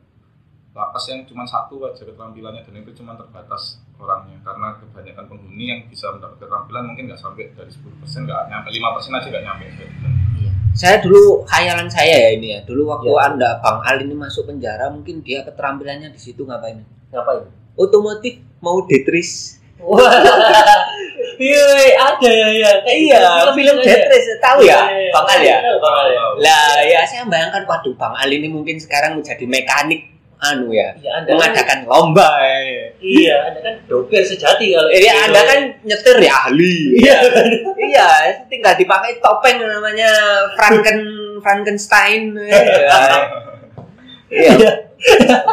lapas 0.73 1.05
yang 1.09 1.27
cuma 1.29 1.45
satu 1.45 1.85
aja 1.85 2.01
keterampilannya 2.05 2.65
dan 2.65 2.81
itu 2.81 2.97
cuma 2.97 3.13
terbatas 3.19 3.83
orangnya. 4.01 4.41
Karena 4.41 4.77
kebanyakan 4.81 5.25
penghuni 5.29 5.65
yang 5.69 5.81
bisa 5.91 6.09
mendapat 6.13 6.41
keterampilan 6.41 6.85
mungkin 6.89 7.13
nggak 7.13 7.21
sampai 7.21 7.53
dari 7.53 7.69
10% 7.69 7.83
nggak 8.25 8.43
nyampe 8.49 8.69
5% 8.73 9.19
aja 9.21 9.29
nggak 9.29 9.45
nyampe 9.45 9.65
Saya 10.77 11.01
dulu 11.01 11.41
khayalan 11.49 11.89
saya 11.89 12.29
ya 12.29 12.31
ini 12.37 12.53
ya. 12.53 12.61
Dulu 12.69 12.85
waktu 12.93 13.09
Ya. 13.09 13.33
Anda 13.33 13.49
Bang 13.65 13.81
Al 13.81 13.97
ini 14.05 14.13
masuk 14.13 14.45
penjara, 14.45 14.93
mungkin 14.93 15.25
dia 15.25 15.41
keterampilannya 15.41 16.13
di 16.13 16.21
situ 16.21 16.45
ngapain? 16.45 16.85
Ngapain? 17.09 17.49
Otomotif 17.81 18.45
mau 18.61 18.85
detris. 18.85 19.57
Wah, 19.81 20.09
iya 21.41 21.65
ada 21.97 22.29
ya 22.29 22.49
ya. 22.53 22.71
Iya, 22.85 23.21
film 23.57 23.77
detris 23.81 24.25
tahu 24.41 24.65
ya, 24.69 24.85
Bang 25.17 25.29
Al 25.29 25.41
ya. 25.41 25.59
Tahu, 25.65 25.77
Bang 25.81 25.97
Al 25.97 26.09
ya. 26.13 26.23
Lah 26.45 26.77
ya 26.85 27.01
saya 27.09 27.25
bayangkan 27.25 27.65
waduh 27.65 27.97
Bang 27.97 28.13
Al 28.13 28.29
ini 28.29 28.53
mungkin 28.53 28.77
sekarang 28.77 29.17
menjadi 29.17 29.49
mekanik 29.49 30.16
anu 30.37 30.69
ya, 30.69 30.93
Iya, 31.01 31.11
anda 31.17 31.31
kan, 31.33 31.37
mengadakan 31.41 31.79
lomba. 31.89 32.29
ya. 32.45 32.89
iya, 33.01 33.37
anda 33.49 33.61
kan 33.65 33.75
doper 33.89 34.21
sejati 34.21 34.77
kalau. 34.77 34.89
Jadi 34.93 35.09
gitu. 35.09 35.25
Anda 35.25 35.41
kan 35.49 35.61
nyetir 35.83 36.17
ya 36.21 36.33
ahli. 36.45 36.77
Iya. 37.01 37.17
iya, 37.89 38.09
tinggal 38.53 38.75
dipakai 38.77 39.17
topeng 39.21 39.57
namanya 39.65 40.11
Franken 40.57 40.99
Frankenstein. 41.41 42.23
Iya. 44.27 44.51
Iya. 44.59 44.71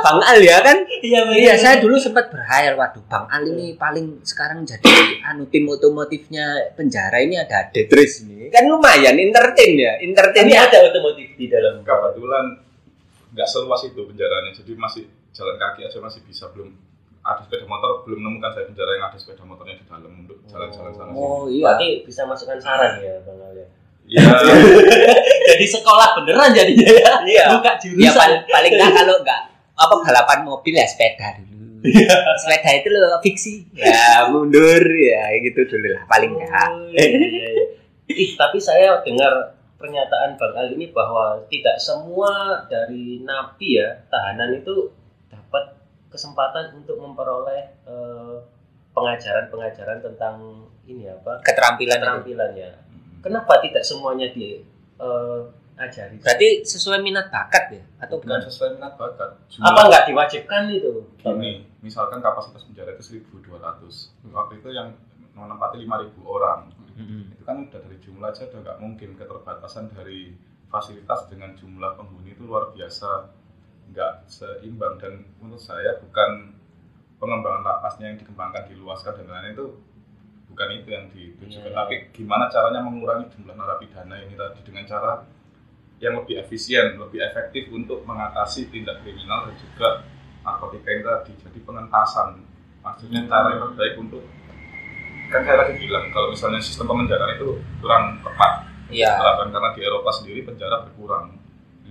Bang 0.02 0.18
Al 0.24 0.42
ya 0.42 0.58
kan? 0.66 0.82
Iya. 1.04 1.30
Iya, 1.30 1.54
saya 1.62 1.76
dulu 1.78 1.94
sempat 2.00 2.34
berhayal, 2.34 2.74
waduh, 2.74 3.06
Bang 3.06 3.30
Al 3.30 3.46
ini 3.46 3.78
paling 3.78 4.24
sekarang 4.26 4.66
jadi 4.66 4.90
anu 5.30 5.46
tim 5.52 5.70
otomotifnya 5.70 6.74
penjara 6.74 7.22
ini 7.22 7.38
ada 7.38 7.70
Detris 7.70 8.26
ini. 8.26 8.50
Kan 8.50 8.66
lumayan 8.66 9.14
entertain 9.20 9.78
ya, 9.78 9.94
entertain 10.02 10.50
ya. 10.50 10.66
ada 10.66 10.90
otomotif 10.90 11.38
di 11.38 11.46
dalam. 11.52 11.86
kebetulan 11.86 12.63
nggak 13.34 13.48
seluas 13.50 13.82
itu 13.84 14.02
penjaranya 14.06 14.54
jadi 14.54 14.72
masih 14.78 15.04
jalan 15.34 15.58
kaki 15.58 15.82
aja 15.84 15.98
masih 15.98 16.22
bisa 16.24 16.46
belum 16.54 16.70
ada 17.24 17.40
sepeda 17.42 17.66
motor 17.66 18.04
belum 18.04 18.20
menemukan 18.20 18.52
saya 18.52 18.68
penjara 18.68 18.92
yang 18.94 19.06
ada 19.08 19.18
sepeda 19.18 19.44
motornya 19.44 19.80
di 19.80 19.86
dalam 19.88 20.12
untuk 20.12 20.38
jalan-jalan 20.46 20.92
sana 20.92 21.10
sini 21.10 21.18
Oh 21.18 21.44
iya. 21.48 21.64
Berarti 21.66 21.88
bisa 22.04 22.22
masukkan 22.28 22.60
saran 22.60 23.00
ya, 23.00 23.16
Bang 23.24 23.40
Al 23.40 23.56
ya. 23.56 23.68
Iya, 24.04 24.24
Jadi 25.56 25.66
sekolah 25.66 26.20
beneran 26.20 26.52
jadinya 26.52 26.84
ya. 26.92 27.14
Iya. 27.24 27.46
Buka 27.56 27.72
Ya 27.72 27.80
jurusan. 27.80 28.12
paling, 28.20 28.42
paling 28.46 28.72
enggak 28.76 28.92
kalau 28.92 29.16
enggak 29.24 29.42
apa 29.74 29.94
balapan 30.04 30.40
mobil 30.44 30.74
ya 30.76 30.84
sepeda 30.86 31.40
dulu. 31.40 31.88
sepeda 32.38 32.70
itu 32.76 32.88
loh 32.92 33.18
fiksi. 33.24 33.72
Ya 33.74 34.28
mundur 34.28 34.84
ya 34.84 35.24
gitu 35.40 35.64
dulu 35.64 35.88
lah 35.96 36.04
paling 36.06 36.36
enggak. 36.36 36.68
Oh, 36.70 36.92
iya, 36.92 37.04
iya, 37.08 37.50
iya. 37.56 37.66
Ih, 38.14 38.36
tapi 38.36 38.60
saya 38.60 39.00
dengar 39.02 39.56
pernyataan 39.84 40.40
Bang 40.40 40.56
Al 40.56 40.72
ini 40.72 40.96
bahwa 40.96 41.44
tidak 41.52 41.76
semua 41.76 42.64
dari 42.72 43.20
napi 43.20 43.84
ya 43.84 43.92
tahanan 44.08 44.56
itu 44.56 44.88
dapat 45.28 45.76
kesempatan 46.08 46.80
untuk 46.80 46.96
memperoleh 47.04 47.84
eh, 47.84 48.36
pengajaran-pengajaran 48.96 50.00
tentang 50.00 50.64
ini 50.88 51.12
apa 51.12 51.44
Keterampilan 51.44 52.00
itu. 52.00 52.00
keterampilannya. 52.00 52.70
Kenapa 53.20 53.60
tidak 53.60 53.84
semuanya 53.84 54.32
di 54.32 54.64
eh, 55.04 55.40
ajari? 55.76 56.16
Berarti 56.24 56.64
sesuai 56.64 57.04
minat 57.04 57.28
bakat 57.28 57.76
ya 57.76 57.84
atau 58.00 58.24
bukan 58.24 58.40
bukan? 58.40 58.48
sesuai 58.48 58.70
minat 58.80 58.94
bakat 58.96 59.30
apa 59.60 59.80
nggak 59.92 60.04
diwajibkan 60.08 60.64
itu? 60.72 61.04
gini 61.20 61.68
misalkan 61.84 62.24
kapasitas 62.24 62.64
penjara 62.64 62.96
itu 62.96 63.20
1200 63.20 64.32
waktu 64.32 64.54
itu 64.64 64.70
yang 64.72 64.96
menempati 65.34 65.84
5000 65.84 66.14
orang 66.24 66.72
itu 66.98 67.44
kan 67.44 67.66
udah 67.66 67.80
dari 67.82 67.98
jumlah 67.98 68.30
aja 68.30 68.46
udah 68.50 68.60
nggak 68.62 68.80
mungkin. 68.80 69.10
Keterbatasan 69.18 69.94
dari 69.94 70.34
fasilitas 70.70 71.30
dengan 71.30 71.54
jumlah 71.58 71.98
penghuni 71.98 72.34
itu 72.34 72.46
luar 72.46 72.74
biasa. 72.74 73.34
Nggak 73.90 74.30
seimbang. 74.30 75.02
Dan 75.02 75.26
menurut 75.42 75.62
saya 75.62 75.98
bukan 75.98 76.54
pengembangan 77.18 77.64
lapasnya 77.64 78.12
yang 78.14 78.18
dikembangkan 78.20 78.68
diluaskan 78.68 79.16
dan 79.24 79.26
lain-lain 79.32 79.56
itu 79.56 79.68
bukan 80.54 80.70
itu 80.76 80.88
yang 80.94 81.06
ditujukan. 81.10 81.72
Iya. 81.72 81.78
tapi 81.78 81.96
gimana 82.14 82.46
caranya 82.46 82.84
mengurangi 82.86 83.26
jumlah 83.34 83.56
narapidana 83.58 84.16
ini 84.22 84.38
tadi? 84.38 84.60
Dengan 84.62 84.86
cara 84.86 85.12
yang 86.04 86.20
lebih 86.20 86.36
efisien 86.44 87.00
lebih 87.00 87.24
efektif 87.24 87.72
untuk 87.72 88.04
mengatasi 88.04 88.68
tindak 88.68 89.00
kriminal 89.02 89.48
dan 89.48 89.56
juga 89.56 89.90
narkotika 90.44 90.90
ini 90.92 91.04
tadi. 91.08 91.32
Jadi 91.40 91.60
pengentasan. 91.64 92.44
Maksudnya 92.84 93.24
cara 93.32 93.56
yang 93.56 93.72
terbaik 93.72 93.96
untuk 93.96 94.24
kan 95.34 95.42
saya 95.42 95.58
tadi 95.60 95.74
bilang 95.80 96.06
kalau 96.10 96.30
misalnya 96.30 96.62
sistem 96.62 96.86
pemenjaraan 96.88 97.34
itu 97.34 97.50
kurang 97.82 98.22
tepat 98.22 98.70
Iya. 98.88 99.10
diterapkan 99.12 99.50
karena 99.50 99.70
di 99.74 99.82
Eropa 99.82 100.10
sendiri 100.14 100.40
penjara 100.44 100.86
berkurang 100.86 101.34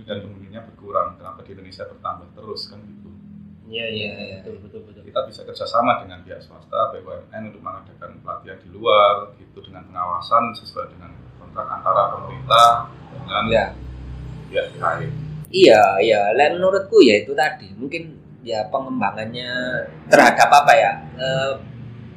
dan 0.01 0.19
penghuninya 0.19 0.63
berkurang 0.65 1.15
kenapa 1.15 1.43
di 1.43 1.51
Indonesia 1.53 1.83
bertambah 1.85 2.29
terus 2.33 2.71
kan 2.71 2.79
gitu 2.81 3.11
Iya 3.67 3.87
iya 3.89 4.11
Iya, 4.13 4.37
betul 4.41 4.55
betul 4.63 4.81
betul. 4.85 5.03
kita 5.03 5.21
bisa 5.27 5.41
kerjasama 5.43 5.99
dengan 5.99 6.23
pihak 6.23 6.39
swasta 6.39 6.93
BUMN 6.93 7.43
untuk 7.49 7.59
mengadakan 7.61 8.21
pelatihan 8.21 8.59
di 8.59 8.69
luar 8.71 9.35
gitu 9.37 9.59
dengan 9.61 9.83
pengawasan 9.85 10.55
sesuai 10.55 10.93
dengan 10.93 11.11
kontrak 11.37 11.67
antara 11.67 12.03
pemerintah 12.13 12.69
dengan 13.11 13.43
Iya. 13.49 13.67
pihak 14.47 14.67
lain 14.77 15.11
Iya, 15.49 15.83
iya. 16.01 16.21
Lah 16.33 16.49
menurutku 16.49 16.97
ya 16.99 17.21
itu 17.21 17.37
tadi. 17.37 17.69
Mungkin 17.75 18.09
ya 18.41 18.65
pengembangannya 18.67 19.53
terhadap 20.09 20.49
apa 20.49 20.73
ya 20.73 20.93
eh, 21.15 21.53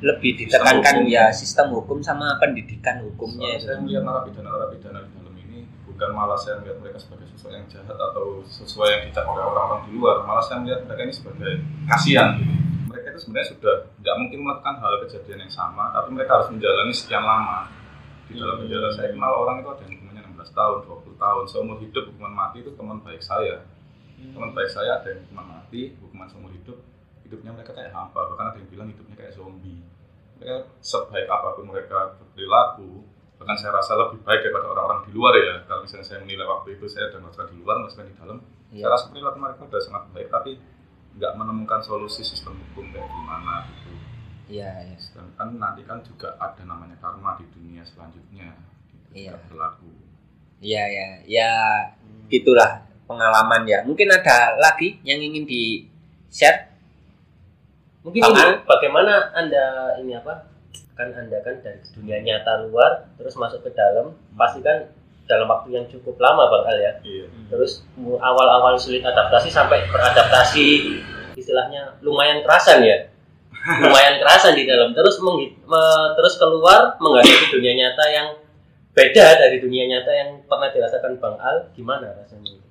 lebih 0.04 0.32
ditekankan 0.44 1.08
ya 1.08 1.32
sistem 1.32 1.72
hukum 1.72 2.04
sama 2.04 2.36
pendidikan 2.42 3.00
hukumnya 3.06 3.56
Soalnya 3.56 3.60
itu. 3.60 3.66
saya 3.68 3.78
melihat 3.80 4.04
narapidana 4.04 4.50
narapidana 4.52 5.00
di 5.06 5.10
dalam 5.16 5.34
ini 5.40 5.60
bukan 5.88 6.10
malah 6.12 6.36
saya 6.40 6.60
melihat 6.60 6.78
mereka 6.84 6.98
sebagai 7.00 7.26
sosok 7.32 7.52
yang 7.56 7.66
jahat 7.72 7.96
atau 7.96 8.44
sesuai 8.44 8.90
yang 8.92 9.02
dicap 9.08 9.26
oleh 9.30 9.44
orang-orang 9.44 9.82
di 9.88 9.92
luar. 9.96 10.28
Malah 10.28 10.44
saya 10.44 10.58
melihat 10.64 10.84
mereka 10.90 11.02
ini 11.08 11.14
sebagai 11.16 11.52
kasihan. 11.88 12.30
Gitu. 12.40 12.54
mereka 12.92 13.08
itu 13.12 13.20
sebenarnya 13.28 13.48
sudah 13.52 13.76
tidak 14.00 14.16
mungkin 14.24 14.40
melakukan 14.48 14.76
hal 14.80 14.94
kejadian 15.04 15.40
yang 15.44 15.52
sama 15.52 15.84
tapi 15.92 16.10
mereka 16.16 16.32
harus 16.40 16.48
menjalani 16.52 16.94
sekian 16.96 17.24
lama 17.28 17.60
di 18.26 18.34
dalam 18.40 18.56
penjara. 18.64 18.88
Saya 18.96 19.08
kenal 19.12 19.34
orang 19.36 19.56
itu 19.62 19.70
ada 19.70 19.82
yang 19.84 19.92
hukumannya 20.00 20.22
16 20.32 20.58
tahun 20.58 20.78
20 20.88 21.24
tahun. 21.24 21.44
Seumur 21.52 21.78
hidup 21.84 22.04
hukuman 22.12 22.34
mati 22.34 22.58
itu 22.64 22.72
teman 22.76 22.98
baik 23.04 23.22
saya. 23.24 23.56
Teman 24.16 24.52
baik 24.56 24.70
saya 24.72 24.92
ada 25.00 25.08
yang 25.12 25.20
hukuman 25.28 25.46
mati 25.60 25.82
hukuman 26.00 26.28
seumur 26.32 26.52
hidup 26.56 26.78
hidupnya 27.26 27.52
mereka 27.52 27.74
kayak 27.74 27.92
hampa 27.92 28.22
bahkan 28.30 28.54
ada 28.54 28.58
yang 28.58 28.70
bilang 28.70 28.88
hidupnya 28.88 29.16
kayak 29.18 29.34
zombie 29.34 29.82
mereka 30.38 30.70
sebaik 30.80 31.28
apa 31.28 31.48
pun 31.54 31.66
mereka 31.66 31.98
berperilaku 32.16 33.02
bahkan 33.36 33.58
saya 33.58 33.72
rasa 33.74 33.98
lebih 33.98 34.24
baik 34.24 34.48
daripada 34.48 34.68
orang-orang 34.70 35.00
di 35.04 35.12
luar 35.12 35.34
ya 35.36 35.56
kalau 35.66 35.84
misalnya 35.84 36.06
saya 36.06 36.20
menilai 36.24 36.46
waktu 36.46 36.68
itu 36.78 36.86
saya 36.88 37.10
dan 37.10 37.20
merasakan 37.20 37.48
di 37.52 37.58
luar 37.60 37.76
merasakan 37.82 38.08
di 38.08 38.16
dalam 38.16 38.38
Iya. 38.66 38.82
saya 38.82 38.92
rasa 38.92 39.06
perilaku 39.10 39.38
mereka 39.40 39.62
sudah 39.62 39.82
sangat 39.84 40.04
baik 40.12 40.28
tapi 40.30 40.52
nggak 41.16 41.32
menemukan 41.34 41.80
solusi 41.80 42.22
sistem 42.22 42.60
hukum 42.60 42.86
kayak 42.92 43.08
gimana 43.08 43.54
gitu 43.72 43.92
Iya, 44.46 44.70
iya. 44.86 44.98
sedangkan 45.00 45.58
nanti 45.58 45.82
kan 45.84 45.98
juga 46.02 46.38
ada 46.38 46.62
namanya 46.62 46.94
karma 47.00 47.34
di 47.36 47.46
dunia 47.50 47.82
selanjutnya 47.82 48.54
itu 48.94 49.10
Iya. 49.16 49.32
juga 49.34 49.40
berlaku 49.50 49.90
Iya, 50.56 50.84
ya. 50.88 51.08
Ya 51.28 51.52
gitulah 52.26 52.88
pengalaman 53.06 53.68
ya. 53.68 53.84
Mungkin 53.84 54.08
ada 54.08 54.56
lagi 54.56 54.98
yang 55.04 55.20
ingin 55.20 55.44
di 55.44 55.86
share? 56.32 56.75
Mungkin 58.06 58.22
ini 58.22 58.38
Al? 58.38 58.62
bagaimana 58.64 59.34
anda 59.34 59.66
ini 59.98 60.14
apa? 60.14 60.46
Kan 60.94 61.10
anda 61.12 61.42
kan 61.42 61.58
dari 61.60 61.82
dunia 61.92 62.22
nyata 62.22 62.64
luar 62.64 63.10
terus 63.18 63.34
masuk 63.34 63.60
ke 63.60 63.74
dalam, 63.74 64.14
pasti 64.32 64.62
kan 64.62 64.86
dalam 65.26 65.50
waktu 65.50 65.74
yang 65.74 65.86
cukup 65.90 66.22
lama 66.22 66.46
bang 66.46 66.64
Al 66.64 66.78
ya. 66.78 66.94
iya 67.02 67.26
Terus 67.50 67.82
mu- 67.96 68.22
awal-awal 68.22 68.78
sulit 68.78 69.02
adaptasi 69.02 69.50
sampai 69.50 69.90
beradaptasi 69.90 70.66
istilahnya 71.34 71.98
lumayan 72.00 72.46
kerasan 72.46 72.86
ya. 72.86 73.10
Lumayan 73.82 74.22
kerasan 74.22 74.54
di 74.54 74.70
dalam 74.70 74.94
terus 74.94 75.18
menghi- 75.20 75.58
me- 75.66 76.12
terus 76.14 76.38
keluar 76.38 76.94
menghadapi 76.96 77.50
dunia 77.50 77.74
nyata 77.74 78.06
yang 78.08 78.28
beda 78.94 79.28
dari 79.36 79.58
dunia 79.58 79.90
nyata 79.90 80.12
yang 80.14 80.30
pernah 80.46 80.70
dirasakan 80.70 81.18
Bang 81.18 81.36
Al 81.42 81.74
gimana 81.74 82.14
rasanya? 82.14 82.62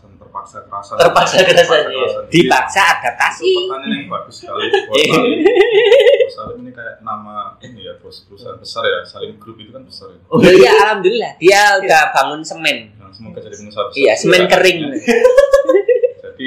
Jadi 0.00 0.14
bukan 0.14 0.28
lumayan 0.30 0.56
kerasan 0.56 0.56
terpaksa 0.56 0.56
kerasan 0.64 0.94
Terpaksa 0.96 1.36
kerasan, 1.42 1.78
iya. 1.82 1.98
kerasan. 2.00 2.22
Dipaksa 2.28 2.80
adaptasi. 2.94 3.44
Itu 3.46 3.60
pertanyaan 3.64 3.92
yang 3.94 4.08
bagus 4.08 4.34
sekali 4.36 4.66
Salim. 6.30 6.58
Ini 6.60 6.70
kayak 6.70 6.94
nama 7.00 7.34
ini 7.60 7.80
ya 7.82 7.94
bos 7.98 8.24
perusahaan 8.24 8.56
besar 8.56 8.82
ya 8.82 9.02
Salim 9.02 9.36
Group 9.36 9.58
itu 9.58 9.70
kan 9.70 9.82
besar 9.82 10.08
ya 10.08 10.18
Oh 10.26 10.38
iya, 10.40 10.70
alhamdulillah. 10.80 11.32
Dia 11.36 11.76
udah 11.76 12.02
bangun 12.12 12.40
semen. 12.40 12.94
yang 12.94 13.10
semoga 13.10 13.38
jadi 13.38 13.54
pengusaha 13.54 13.84
besar 13.86 13.98
Iya, 13.98 14.12
semen 14.14 14.40
Juga. 14.40 14.52
kering. 14.56 14.80
jadi 16.22 16.46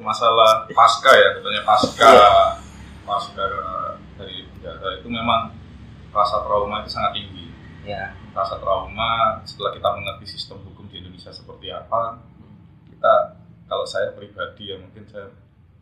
masalah 0.00 0.66
pasca 0.68 1.12
ya 1.12 1.28
katanya 1.36 1.62
pasca 1.62 2.10
pasca 3.04 3.44
dari 4.16 4.42
penjara 4.48 4.98
itu 4.98 5.06
memang 5.06 5.54
rasa 6.10 6.40
trauma 6.40 6.82
itu 6.82 6.90
sangat 6.90 7.12
tinggi 7.14 7.46
Ya. 7.84 8.12
rasa 8.30 8.58
trauma 8.58 9.40
setelah 9.42 9.72
kita 9.72 9.88
mengerti 9.90 10.26
sistem 10.28 10.60
hukum 10.62 10.84
di 10.86 10.98
Indonesia 10.98 11.30
seperti 11.30 11.70
apa 11.70 12.20
kita 12.98 13.38
kalau 13.70 13.86
saya 13.86 14.10
pribadi 14.10 14.74
ya 14.74 14.76
mungkin 14.82 15.06
saya 15.06 15.30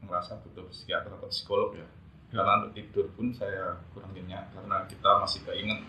merasa 0.05 0.37
butuh 0.45 0.69
psikiater 0.69 1.09
atau 1.17 1.33
psikolog 1.33 1.73
ya. 1.73 1.89
Karena 2.29 2.61
untuk 2.61 2.77
tidur 2.77 3.09
pun 3.17 3.33
saya 3.33 3.81
kurang 3.97 4.13
nyenyak 4.13 4.53
karena 4.53 4.85
kita 4.85 5.11
masih 5.25 5.41
keinget 5.49 5.81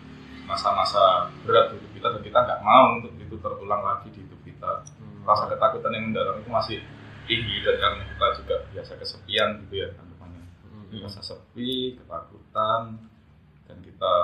masa-masa 0.48 1.28
berat 1.44 1.76
hidup 1.76 1.92
kita 1.92 2.08
dan 2.16 2.22
kita 2.24 2.38
nggak 2.40 2.60
mau 2.64 2.96
untuk 2.96 3.12
itu 3.20 3.36
terulang 3.36 3.84
lagi 3.84 4.08
di 4.08 4.24
hidup 4.24 4.40
kita. 4.40 4.80
Rasa 5.28 5.44
ketakutan 5.52 5.92
yang 5.92 6.08
mendalam 6.08 6.40
itu 6.40 6.48
masih 6.48 6.78
tinggi 7.28 7.60
dan 7.60 7.76
karena 7.76 8.04
kita 8.08 8.26
juga 8.40 8.56
biasa 8.72 8.92
kesepian 8.96 9.48
gitu 9.68 9.84
ya 9.84 9.88
anggapannya 10.00 10.48
rasa 11.04 11.20
sepi 11.20 12.00
ketakutan 12.00 12.96
dan 13.68 13.76
kita 13.84 14.14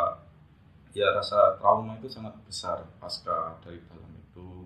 ya 0.96 1.12
rasa 1.12 1.60
trauma 1.60 2.00
itu 2.00 2.08
sangat 2.08 2.32
besar 2.48 2.88
pasca 2.96 3.60
dari 3.60 3.76
dalam 3.92 4.08
itu 4.16 4.64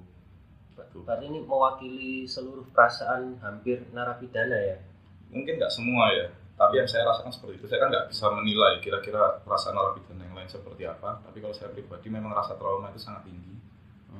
Gitu. 0.87 1.03
Berarti 1.03 1.25
ini 1.27 1.41
mewakili 1.43 2.29
seluruh 2.29 2.67
perasaan 2.71 3.43
hampir 3.43 3.83
narapidana 3.91 4.57
ya. 4.57 4.79
mungkin 5.29 5.61
nggak 5.61 5.69
semua 5.69 6.09
ya 6.09 6.25
tapi 6.57 6.81
yang 6.81 6.89
saya 6.89 7.05
rasakan 7.05 7.29
seperti 7.29 7.61
itu 7.61 7.69
saya 7.69 7.85
kan 7.85 7.93
nggak 7.93 8.09
bisa 8.09 8.33
menilai 8.33 8.81
kira-kira 8.81 9.45
perasaan 9.45 9.77
narapidana 9.77 10.25
yang 10.25 10.33
lain 10.33 10.49
seperti 10.49 10.89
apa 10.89 11.21
tapi 11.21 11.45
kalau 11.45 11.53
saya 11.53 11.69
pribadi 11.69 12.09
memang 12.09 12.33
rasa 12.33 12.57
trauma 12.57 12.89
itu 12.89 12.97
sangat 12.97 13.29
tinggi 13.29 13.49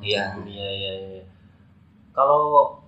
Iya. 0.03 0.39
Iya, 0.47 0.69
iya, 0.79 0.93
iya. 1.11 1.25
Kalau 2.15 2.79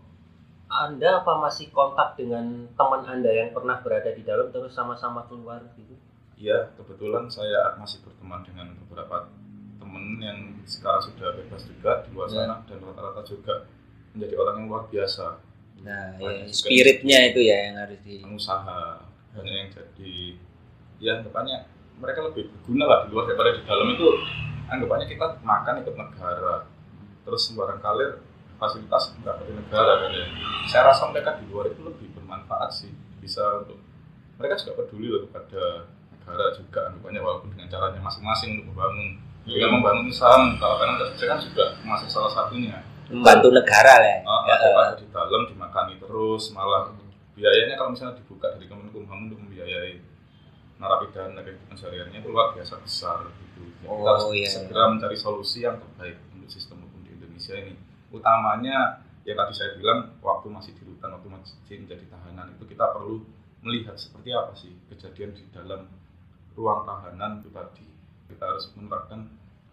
Anda 0.71 1.23
apa 1.23 1.43
masih 1.43 1.75
kontak 1.75 2.15
dengan 2.15 2.71
teman 2.79 3.03
Anda 3.03 3.31
yang 3.35 3.51
pernah 3.51 3.83
berada 3.83 4.15
di 4.15 4.23
dalam 4.23 4.55
terus 4.55 4.71
sama-sama 4.71 5.27
keluar 5.27 5.59
gitu? 5.75 5.99
Iya, 6.39 6.71
kebetulan 6.79 7.27
saya 7.27 7.75
masih 7.75 8.01
berteman 8.07 8.47
dengan 8.47 8.71
beberapa 8.87 9.27
temen 9.91 10.23
yang 10.23 10.39
sekarang 10.63 11.03
sudah 11.03 11.35
bebas 11.35 11.67
juga 11.67 12.07
di 12.07 12.15
luar 12.15 12.31
Ya. 12.31 12.47
sana 12.47 12.57
dan 12.63 12.79
rata-rata 12.79 13.23
juga 13.27 13.55
menjadi 14.15 14.35
orang 14.37 14.55
yang 14.57 14.67
luar 14.69 14.85
biasa 14.87 15.27
Nah, 15.81 16.13
ya, 16.15 16.45
spiritnya 16.47 17.33
itu 17.33 17.41
ya 17.41 17.73
yang 17.73 17.77
harus 17.81 17.99
di 18.05 18.21
pengusaha 18.21 19.01
banyak 19.33 19.51
yang 19.51 19.69
jadi 19.73 20.15
ya 21.01 21.13
anggapannya 21.19 21.65
mereka 21.97 22.21
lebih 22.23 22.53
berguna 22.53 22.85
lah 22.85 22.99
di 23.03 23.09
luar 23.11 23.25
daripada 23.27 23.51
di 23.51 23.65
dalam 23.65 23.89
itu 23.89 24.07
anggapannya 24.69 25.07
kita 25.09 25.27
makan 25.41 25.81
ikut 25.81 25.97
negara 25.97 26.69
terus 27.25 27.49
sembarang 27.49 27.81
kalir 27.81 28.21
fasilitas 28.57 29.17
nggak 29.19 29.41
dari 29.41 29.53
negara 29.57 30.05
kan 30.05 30.11
ya. 30.13 30.25
saya 30.69 30.93
rasa 30.93 31.09
mereka 31.09 31.41
di 31.41 31.49
luar 31.49 31.73
itu 31.73 31.81
lebih 31.81 32.13
bermanfaat 32.13 32.71
sih 32.71 32.93
bisa 33.19 33.65
untuk 33.65 33.81
mereka 34.37 34.61
juga 34.61 34.85
peduli 34.85 35.09
loh 35.09 35.25
kepada 35.33 35.89
negara 36.13 36.45
juga 36.53 36.93
anggapannya 36.93 37.21
walaupun 37.25 37.49
dengan 37.57 37.73
caranya 37.73 38.01
masing-masing 38.05 38.61
untuk 38.61 38.77
membangun 38.77 39.17
dengan 39.51 39.71
membangun 39.79 40.07
usaha 40.07 40.39
kalau 40.57 40.77
kan 40.79 40.95
saya 41.19 41.29
kan 41.35 41.39
juga 41.43 41.65
masuk 41.83 42.07
salah 42.07 42.31
satunya 42.31 42.79
membantu 43.11 43.51
negara 43.51 43.95
lah. 43.99 44.17
Ah, 44.23 44.43
Ya, 44.47 44.55
daripada 44.63 44.95
di 44.95 45.07
dalam 45.11 45.43
dimakani 45.51 45.95
terus 45.99 46.55
malah 46.55 46.95
biayanya 47.35 47.75
kalau 47.75 47.91
misalnya 47.91 48.15
dibuka 48.23 48.55
dari 48.55 48.71
Kemenkumham 48.71 49.27
untuk 49.27 49.39
membiayai 49.43 49.99
narapidana 50.79 51.43
kehidupan 51.43 51.75
sehari-harinya 51.77 52.21
itu 52.23 52.31
luar 52.31 52.55
biasa 52.55 52.79
besar 52.81 53.27
gitu. 53.29 53.61
Jadi 53.83 53.89
Oh, 53.91 54.01
kita 54.01 54.11
harus 54.15 54.25
iya. 54.33 54.49
segera 54.49 54.85
mencari 54.89 55.17
solusi 55.19 55.67
yang 55.67 55.77
terbaik 55.77 56.17
untuk 56.33 56.49
sistem 56.49 56.87
hukum 56.87 57.01
di 57.03 57.11
Indonesia 57.19 57.55
ini. 57.59 57.75
Utamanya 58.15 59.03
yang 59.27 59.37
tadi 59.37 59.53
saya 59.53 59.75
bilang 59.77 60.15
waktu 60.23 60.47
masih 60.49 60.73
di 60.79 60.83
rutan, 60.87 61.11
waktu 61.13 61.29
masih 61.29 61.77
menjadi 61.83 62.05
tahanan 62.09 62.47
itu 62.55 62.65
kita 62.65 62.85
perlu 62.95 63.27
melihat 63.61 63.97
seperti 63.99 64.31
apa 64.33 64.53
sih 64.57 64.73
kejadian 64.89 65.37
di 65.37 65.45
dalam 65.53 65.91
ruang 66.55 66.87
tahanan 66.87 67.43
itu 67.43 67.51
tadi. 67.53 67.85
Kita 68.31 68.45
harus 68.47 68.71
menerapkan 68.79 69.27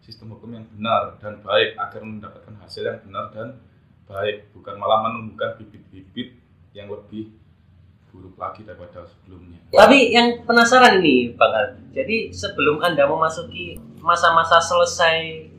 sistem 0.07 0.31
hukum 0.39 0.55
yang 0.55 0.63
benar 0.71 1.19
dan 1.19 1.43
baik 1.43 1.75
agar 1.75 1.99
mendapatkan 1.99 2.55
hasil 2.63 2.87
yang 2.87 3.03
benar 3.03 3.27
dan 3.35 3.59
baik 4.07 4.47
bukan 4.55 4.79
malah 4.79 5.03
menumbuhkan 5.03 5.59
bibit-bibit 5.59 6.39
yang 6.71 6.87
lebih 6.87 7.35
buruk 8.07 8.39
lagi 8.39 8.63
daripada 8.63 9.03
sebelumnya. 9.03 9.59
Tapi 9.67 10.15
yang 10.15 10.47
penasaran 10.47 11.03
ini 11.03 11.35
Bang 11.35 11.51
Al. 11.51 11.75
Jadi 11.91 12.31
sebelum 12.31 12.79
Anda 12.79 13.03
memasuki 13.03 13.75
masa-masa 13.99 14.63
selesai 14.63 15.51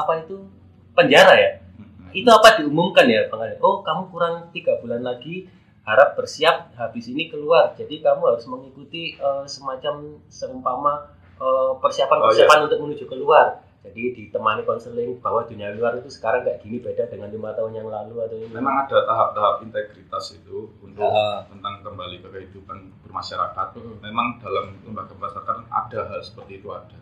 apa 0.00 0.24
itu 0.24 0.48
penjara 0.96 1.36
ya? 1.36 1.50
Mm-mm. 1.76 2.16
Itu 2.16 2.32
apa 2.32 2.56
diumumkan 2.56 3.04
ya 3.04 3.28
Bang 3.28 3.44
Al? 3.44 3.60
Oh 3.60 3.84
kamu 3.84 4.08
kurang 4.08 4.48
tiga 4.56 4.80
bulan 4.80 5.04
lagi 5.04 5.52
harap 5.84 6.16
bersiap 6.16 6.72
habis 6.80 7.12
ini 7.12 7.28
keluar. 7.28 7.76
Jadi 7.76 8.00
kamu 8.00 8.24
harus 8.24 8.48
mengikuti 8.48 9.20
eh, 9.20 9.44
semacam 9.44 10.16
seumpama 10.32 11.12
eh, 11.36 11.72
persiapan-persiapan 11.76 12.58
untuk 12.64 12.80
menuju 12.80 13.04
keluar. 13.04 13.65
Jadi 13.86 14.02
ditemani 14.18 14.66
konseling 14.66 15.22
bahwa 15.22 15.46
dunia 15.46 15.70
luar 15.78 15.94
itu 16.02 16.10
sekarang 16.10 16.42
kayak 16.42 16.58
gini 16.66 16.82
beda 16.82 17.06
dengan 17.06 17.30
lima 17.30 17.54
tahun 17.54 17.72
yang 17.78 17.86
lalu 17.86 18.18
atau 18.18 18.36
ini. 18.36 18.50
Memang 18.50 18.82
ada 18.82 19.06
tahap-tahap 19.06 19.62
integritas 19.62 20.34
itu 20.34 20.74
untuk 20.82 21.06
Heeh. 21.06 21.36
tentang 21.54 21.86
kembali 21.86 22.18
ke 22.18 22.28
kehidupan 22.34 22.78
bermasyarakat. 23.06 23.66
Memang 24.02 24.42
dalam 24.42 24.74
lembaga 24.82 25.14
pemasarakatan 25.14 25.70
ada 25.70 26.00
hal 26.10 26.20
seperti 26.20 26.58
itu 26.58 26.68
ada. 26.74 26.98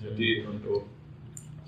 Jadi 0.00 0.48
untuk 0.48 0.88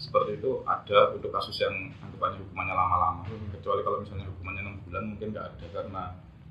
seperti 0.00 0.40
itu 0.40 0.64
ada 0.64 1.12
untuk 1.12 1.28
kasus 1.28 1.60
yang 1.60 1.92
anggapannya 2.00 2.40
hukumannya 2.40 2.74
lama-lama. 2.74 3.22
Hmm. 3.28 3.52
Kecuali 3.52 3.84
kalau 3.84 4.00
misalnya 4.00 4.24
hukumannya 4.32 4.62
enam 4.64 4.76
bulan 4.88 5.02
mungkin 5.12 5.36
nggak 5.36 5.46
ada 5.52 5.66
karena 5.68 6.02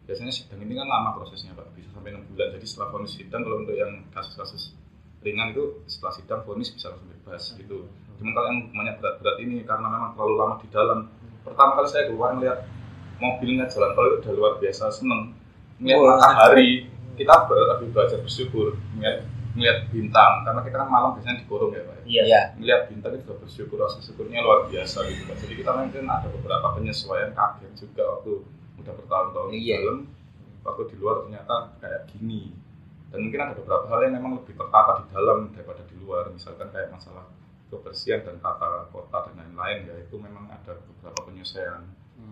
biasanya 0.05 0.33
sidang 0.33 0.61
ini 0.61 0.77
kan 0.77 0.85
lama 0.85 1.17
prosesnya 1.17 1.57
pak 1.57 1.73
bisa 1.73 1.89
sampai 1.89 2.13
enam 2.13 2.29
bulan. 2.29 2.53
Jadi 2.53 2.65
setelah 2.69 2.93
vonis 2.93 3.17
sidang 3.17 3.41
kalau 3.41 3.65
untuk 3.65 3.73
yang 3.73 4.05
kasus-kasus 4.13 4.77
ringan 5.19 5.51
itu 5.51 5.83
setelah 5.85 6.13
sidang 6.15 6.41
vonis 6.47 6.71
bisa 6.71 6.91
langsung 6.91 7.09
bebas 7.11 7.43
gitu. 7.55 7.87
Cuma 8.19 8.31
kalau 8.35 8.47
yang 8.51 8.59
hukumannya 8.67 8.93
berat-berat 8.99 9.37
ini 9.39 9.63
karena 9.63 9.87
memang 9.87 10.11
terlalu 10.15 10.35
lama 10.39 10.55
di 10.59 10.67
dalam. 10.71 10.99
Pertama 11.43 11.71
kali 11.79 11.87
saya 11.87 12.03
keluar 12.11 12.35
ngeliat 12.35 12.59
mobilnya 13.19 13.65
jalan 13.67 13.91
tol 13.95 14.05
itu 14.07 14.17
udah 14.23 14.33
luar 14.35 14.53
biasa 14.59 14.91
seneng 14.91 15.35
ngeliat 15.79 15.99
Wah. 15.99 16.15
matahari 16.19 16.87
kita 17.19 17.35
lebih 17.51 17.87
belajar 17.91 18.19
bersyukur 18.23 18.79
ngeliat 18.95 19.27
ngeliat 19.59 19.91
bintang 19.91 20.47
karena 20.47 20.61
kita 20.63 20.75
kan 20.79 20.87
malam 20.87 21.09
biasanya 21.19 21.43
dikurung 21.43 21.71
ya 21.75 21.83
pak 21.83 21.95
ya. 21.99 22.03
Iya. 22.07 22.21
Iya. 22.23 22.41
ngeliat 22.55 22.81
bintang 22.87 23.11
itu 23.15 23.23
juga 23.27 23.35
bersyukur 23.43 23.75
rasa 23.75 23.99
syukurnya 23.99 24.39
luar 24.39 24.71
biasa 24.71 25.03
gitu 25.11 25.21
Pak. 25.27 25.35
jadi 25.43 25.53
kita 25.59 25.71
mungkin 25.75 26.03
ada 26.07 26.27
beberapa 26.31 26.67
penyesuaian 26.79 27.31
kaget 27.35 27.71
juga 27.75 28.03
waktu 28.07 28.31
udah 28.79 28.93
bertahun-tahun 29.03 29.47
di 29.51 29.57
Iya. 29.59 29.75
dalam 29.83 29.97
waktu 30.63 30.81
di 30.91 30.95
luar 30.95 31.15
ternyata 31.27 31.55
kayak 31.83 32.01
gini 32.15 32.55
dan 33.09 33.19
mungkin 33.19 33.39
ada 33.39 33.53
beberapa 33.53 33.85
hal 33.87 33.99
yang 34.05 34.13
memang 34.15 34.31
lebih 34.37 34.53
tertata 34.53 35.01
di 35.01 35.05
dalam 35.09 35.37
daripada 35.49 35.81
di 35.83 35.95
luar 35.97 36.29
misalkan 36.29 36.69
kayak 36.69 36.89
masalah 36.89 37.25
kebersihan 37.67 38.21
dan 38.21 38.37
tata 38.37 38.89
kota 38.89 39.29
dan 39.29 39.33
lain-lain 39.39 39.85
ya 39.85 39.95
itu 39.99 40.15
memang 40.15 40.45
ada 40.47 40.77
beberapa 40.79 41.19
penyesuaian 41.23 41.85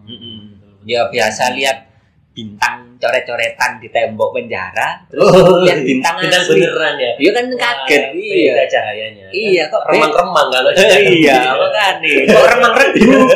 Mm-mm. 0.04 0.40
Ya 0.84 1.08
biasa 1.08 1.52
lihat 1.54 1.90
bintang 2.32 2.96
coret-coretan 2.96 3.82
di 3.82 3.90
tembok 3.90 4.30
penjara, 4.32 5.04
terus 5.10 5.26
Oh, 5.26 5.58
lihat 5.60 5.82
bintang 5.82 6.22
bintang 6.22 6.46
asli. 6.46 6.62
beneran 6.62 6.96
ya. 6.96 7.12
Iya 7.18 7.32
kan 7.34 7.46
kaget. 7.50 8.04
Wah, 8.06 8.14
Iya. 8.14 8.46
Beda 8.48 8.66
cahayanya. 8.70 9.26
Iya, 9.34 9.64
kok 9.68 9.84
remang-remang 9.90 10.48
kalau 10.48 10.70
iya, 10.70 11.38
makanya. 11.58 12.14
Kok 12.30 12.46
remang 12.46 12.74
redup. 12.78 13.30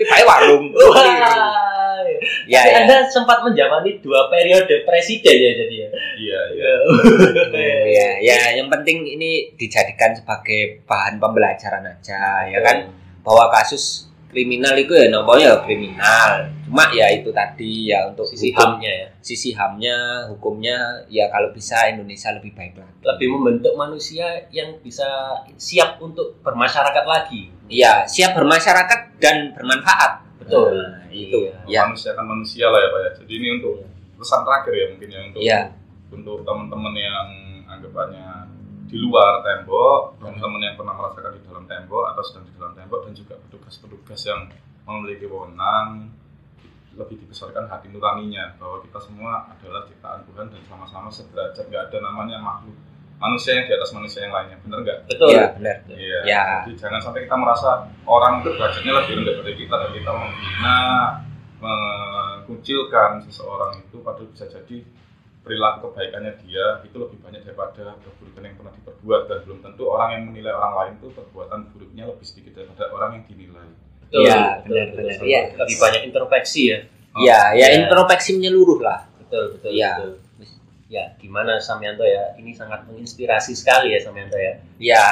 Tiba 0.00 0.16
warung. 0.24 0.64
Wah. 0.72 1.75
Ya, 2.44 2.60
Tapi 2.60 2.70
ya. 2.70 2.76
Anda 2.84 2.96
sempat 3.06 3.38
menjalani 3.40 3.98
dua 4.00 4.28
periode 4.28 4.84
presiden 4.84 5.34
ya 5.34 5.52
jadi 5.56 5.76
ya. 5.76 5.88
iya 6.16 6.40
iya 6.52 6.72
ya, 7.86 8.08
ya, 8.20 8.40
yang 8.56 8.68
penting 8.68 9.04
ini 9.06 9.54
dijadikan 9.54 10.12
sebagai 10.12 10.82
bahan 10.84 11.16
pembelajaran 11.16 11.84
aja, 11.86 12.44
ya 12.46 12.58
kan? 12.60 12.90
Bahwa 13.22 13.48
kasus 13.50 14.06
kriminal 14.26 14.76
itu 14.76 14.92
ya 14.92 15.08
namanya 15.08 15.56
ya 15.56 15.64
kriminal. 15.64 16.30
Cuma 16.66 16.82
ya 16.90 17.06
itu 17.14 17.30
tadi 17.30 17.88
ya 17.88 18.10
untuk 18.10 18.26
Sisi 18.26 18.50
hukum- 18.50 18.76
hamnya 18.76 18.90
ya. 18.90 19.08
sisi 19.22 19.50
hamnya, 19.54 19.96
hukumnya 20.28 20.76
ya 21.06 21.30
kalau 21.30 21.54
bisa 21.54 21.86
Indonesia 21.88 22.34
lebih 22.34 22.52
baik 22.52 22.74
lagi. 22.74 23.00
Lebih 23.06 23.28
membentuk 23.38 23.72
manusia 23.78 24.26
yang 24.50 24.74
bisa 24.82 25.06
siap 25.54 26.02
untuk 26.02 26.42
bermasyarakat 26.42 27.04
lagi. 27.06 27.54
Iya, 27.70 28.02
siap 28.04 28.34
bermasyarakat 28.34 29.18
dan 29.22 29.54
bermanfaat. 29.54 30.25
Betul. 30.46 30.72
Nah, 30.78 31.10
itu. 31.10 31.38
Iya. 31.50 31.52
Ya. 31.66 31.80
manusia 31.90 32.10
kan 32.14 32.24
manusia 32.24 32.66
lah 32.70 32.78
ya 32.78 32.88
pak 32.94 33.00
ya 33.02 33.10
jadi 33.20 33.32
ini 33.42 33.48
untuk 33.60 33.74
pesan 34.16 34.40
terakhir 34.46 34.72
ya 34.72 34.86
mungkin 34.94 35.08
ya 35.10 35.20
untuk 35.26 35.40
Iya. 35.42 35.60
untuk 36.14 36.36
teman-teman 36.46 36.94
yang 36.94 37.28
anggapannya 37.66 38.26
di 38.86 39.02
luar 39.02 39.42
tembok, 39.42 40.14
teman-teman 40.22 40.62
yang 40.62 40.78
pernah 40.78 40.94
merasakan 40.94 41.34
di 41.34 41.42
dalam 41.42 41.66
tembok 41.66 42.14
atau 42.14 42.22
sedang 42.22 42.46
di 42.46 42.54
dalam 42.54 42.72
tembok 42.78 43.02
dan 43.02 43.12
juga 43.18 43.34
petugas-petugas 43.42 44.20
yang 44.30 44.46
memiliki 44.86 45.26
wewenang 45.26 46.14
lebih 46.96 47.18
dibesarkan 47.26 47.66
hati 47.68 47.92
nuraninya 47.92 48.56
bahwa 48.56 48.80
kita 48.80 48.96
semua 49.02 49.50
adalah 49.52 49.84
ciptaan 49.84 50.24
Tuhan 50.30 50.48
dan 50.48 50.62
sama-sama 50.64 51.10
sederajat 51.12 51.66
nggak 51.68 51.82
ada 51.92 51.98
namanya 52.00 52.38
makhluk 52.40 52.78
manusia 53.16 53.56
yang 53.56 53.64
di 53.64 53.74
atas 53.74 53.90
manusia 53.96 54.20
yang 54.28 54.34
lainnya 54.36 54.56
bener 54.60 54.78
nggak? 54.84 54.98
Betul. 55.08 55.28
Iya, 55.32 55.44
benar. 55.56 55.76
Iya. 55.88 56.18
Ya. 56.28 56.44
Jadi 56.64 56.72
jangan 56.76 57.00
sampai 57.00 57.24
kita 57.24 57.36
merasa 57.36 57.70
orang 58.04 58.44
itu 58.44 58.48
derajatnya 58.52 58.92
lebih 58.92 59.12
rendah 59.22 59.34
dari 59.40 59.54
kita 59.56 59.74
dan 59.74 59.90
kita 59.96 60.10
menghina, 60.12 60.80
mengucilkan 61.56 63.10
seseorang 63.24 63.80
itu 63.80 63.96
padahal 64.04 64.28
bisa 64.28 64.44
jadi 64.46 64.84
perilaku 65.46 65.94
kebaikannya 65.94 66.32
dia 66.42 66.82
itu 66.82 66.96
lebih 66.98 67.22
banyak 67.22 67.46
daripada 67.46 67.94
keburukan 68.02 68.42
yang 68.42 68.56
pernah 68.58 68.72
diperbuat 68.82 69.20
dan 69.30 69.38
belum 69.46 69.58
tentu 69.62 69.82
orang 69.86 70.08
yang 70.18 70.22
menilai 70.26 70.52
orang 70.52 70.72
lain 70.74 70.92
itu 70.98 71.06
perbuatan 71.14 71.58
buruknya 71.70 72.04
lebih 72.10 72.26
sedikit 72.26 72.52
daripada 72.58 72.90
orang 72.90 73.10
yang 73.22 73.24
dinilai. 73.30 73.68
Betul. 74.06 74.26
Iya, 74.26 74.42
betul, 74.62 74.74
benar, 74.74 74.86
benar. 74.98 75.18
Iya. 75.22 75.40
Lebih 75.54 75.76
banyak 75.78 76.02
introspeksi 76.10 76.62
ya. 76.66 76.78
Ya, 77.16 77.40
ya 77.54 77.66
Iya. 77.72 77.86
introspeksi 77.86 78.30
menyeluruh 78.36 78.78
lah. 78.82 79.00
Betul, 79.22 79.44
betul. 79.56 79.70
Iya. 79.70 79.92
betul. 80.02 80.14
Ya, 80.86 81.02
gimana 81.18 81.58
Samyanto 81.58 82.06
ya? 82.06 82.30
Ini 82.38 82.54
sangat 82.54 82.86
menginspirasi 82.86 83.58
sekali 83.58 83.90
ya 83.90 83.98
Samyanto 83.98 84.38
ya. 84.38 84.54
Ya, 84.78 85.06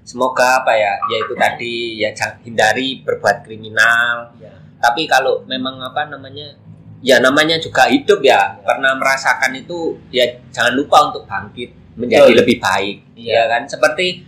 semoga 0.00 0.64
apa 0.64 0.72
ya, 0.72 0.96
ya 1.12 1.16
itu 1.20 1.34
tadi 1.36 1.74
ya 2.00 2.08
hindari 2.40 3.04
berbuat 3.04 3.44
kriminal. 3.44 4.32
Iya. 4.40 4.52
Tapi 4.80 5.04
kalau 5.04 5.44
memang 5.44 5.76
apa 5.84 6.08
namanya, 6.08 6.56
ya 7.04 7.20
namanya 7.20 7.60
juga 7.60 7.84
hidup 7.88 8.24
ya, 8.24 8.60
pernah 8.64 8.96
merasakan 8.96 9.52
itu 9.60 10.00
ya 10.08 10.24
jangan 10.48 10.72
lupa 10.72 11.12
untuk 11.12 11.28
bangkit 11.28 12.00
menjadi 12.00 12.32
Betul. 12.32 12.40
lebih 12.40 12.56
baik. 12.64 12.96
Iya. 13.16 13.32
Ya 13.32 13.42
kan, 13.52 13.62
seperti 13.68 14.24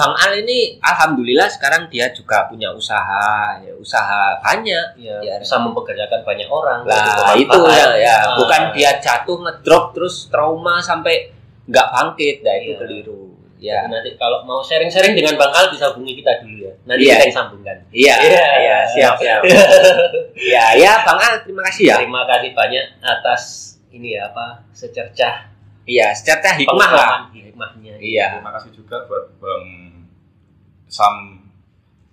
Bang 0.00 0.16
Al 0.16 0.32
ini 0.40 0.80
alhamdulillah 0.80 1.44
sekarang 1.46 1.86
dia 1.86 2.08
juga 2.08 2.48
punya 2.48 2.72
usaha, 2.72 3.60
ya 3.60 3.76
usaha 3.76 4.40
banyak. 4.40 4.96
Iya, 4.96 5.20
Ya. 5.20 5.34
bisa 5.36 5.60
mempekerjakan 5.60 6.24
banyak 6.24 6.48
orang. 6.48 6.88
Lah 6.88 7.36
Itu 7.36 7.52
itu 7.52 7.60
ya, 7.68 7.86
ya. 7.94 8.16
Ah. 8.24 8.40
bukan 8.40 8.72
dia 8.72 8.96
jatuh 8.96 9.36
ngedrop 9.38 9.92
terus 9.92 10.26
trauma 10.26 10.80
sampai 10.80 11.28
nggak 11.68 11.86
bangkit, 11.86 12.40
nah 12.40 12.56
itu 12.56 12.72
Iya. 12.72 12.78
keliru. 12.80 13.22
Jadi 13.52 13.68
Ya, 13.68 13.84
nanti 13.84 14.16
kalau 14.16 14.40
mau 14.42 14.64
sharing-sharing 14.64 15.12
dengan 15.12 15.36
Bang 15.36 15.52
Al 15.52 15.68
bisa 15.68 15.92
hubungi 15.92 16.16
kita 16.16 16.40
dulu 16.40 16.64
ya. 16.64 16.72
Nanti 16.88 17.04
Iya. 17.04 17.12
kita 17.12 17.24
yang 17.28 17.36
sambungkan. 17.36 17.76
iya, 17.92 18.14
Iya. 18.16 18.46
iya, 18.56 18.76
siap, 18.88 19.14
siap. 19.20 19.40
ya, 20.56 20.64
ya, 20.74 20.92
Bang 21.04 21.20
Al, 21.20 21.44
terima 21.44 21.60
kasih 21.68 21.92
ya. 21.92 21.96
Terima 22.00 22.24
kasih 22.24 22.56
banyak 22.56 22.84
atas 22.98 23.42
ini 23.92 24.16
ya 24.16 24.32
apa 24.32 24.64
secercah 24.72 25.52
Iya, 25.84 26.08
secara 26.14 26.56
hikmah 26.56 26.90
lah. 26.90 27.08
hikmahnya. 27.28 28.00
Iya. 28.00 28.40
Terima 28.40 28.52
kasih 28.56 28.70
juga 28.72 29.04
buat 29.04 29.28
Bang 29.36 29.89
Sam 30.90 31.46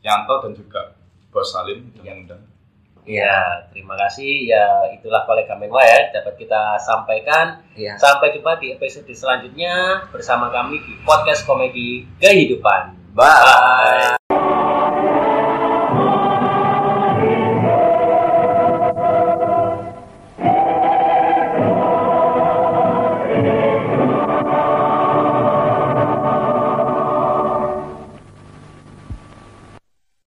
Yanto 0.06 0.40
dan 0.46 0.54
juga 0.54 0.96
Bos 1.34 1.50
Salim 1.52 1.92
yang 2.06 2.24
undang. 2.24 2.40
Ya, 3.08 3.64
terima 3.72 3.96
kasih. 3.96 4.52
Ya, 4.52 4.68
itulah 4.92 5.24
kolega 5.24 5.56
Menwa 5.56 5.80
ya 5.80 6.12
dapat 6.12 6.36
kita 6.36 6.76
sampaikan. 6.76 7.64
Iya. 7.72 7.96
Sampai 7.96 8.36
jumpa 8.36 8.60
di 8.60 8.76
episode 8.76 9.08
selanjutnya 9.16 10.06
bersama 10.12 10.52
kami 10.52 10.84
di 10.84 10.94
podcast 11.08 11.48
komedi 11.48 12.04
kehidupan. 12.20 13.16
Bye. 13.16 14.27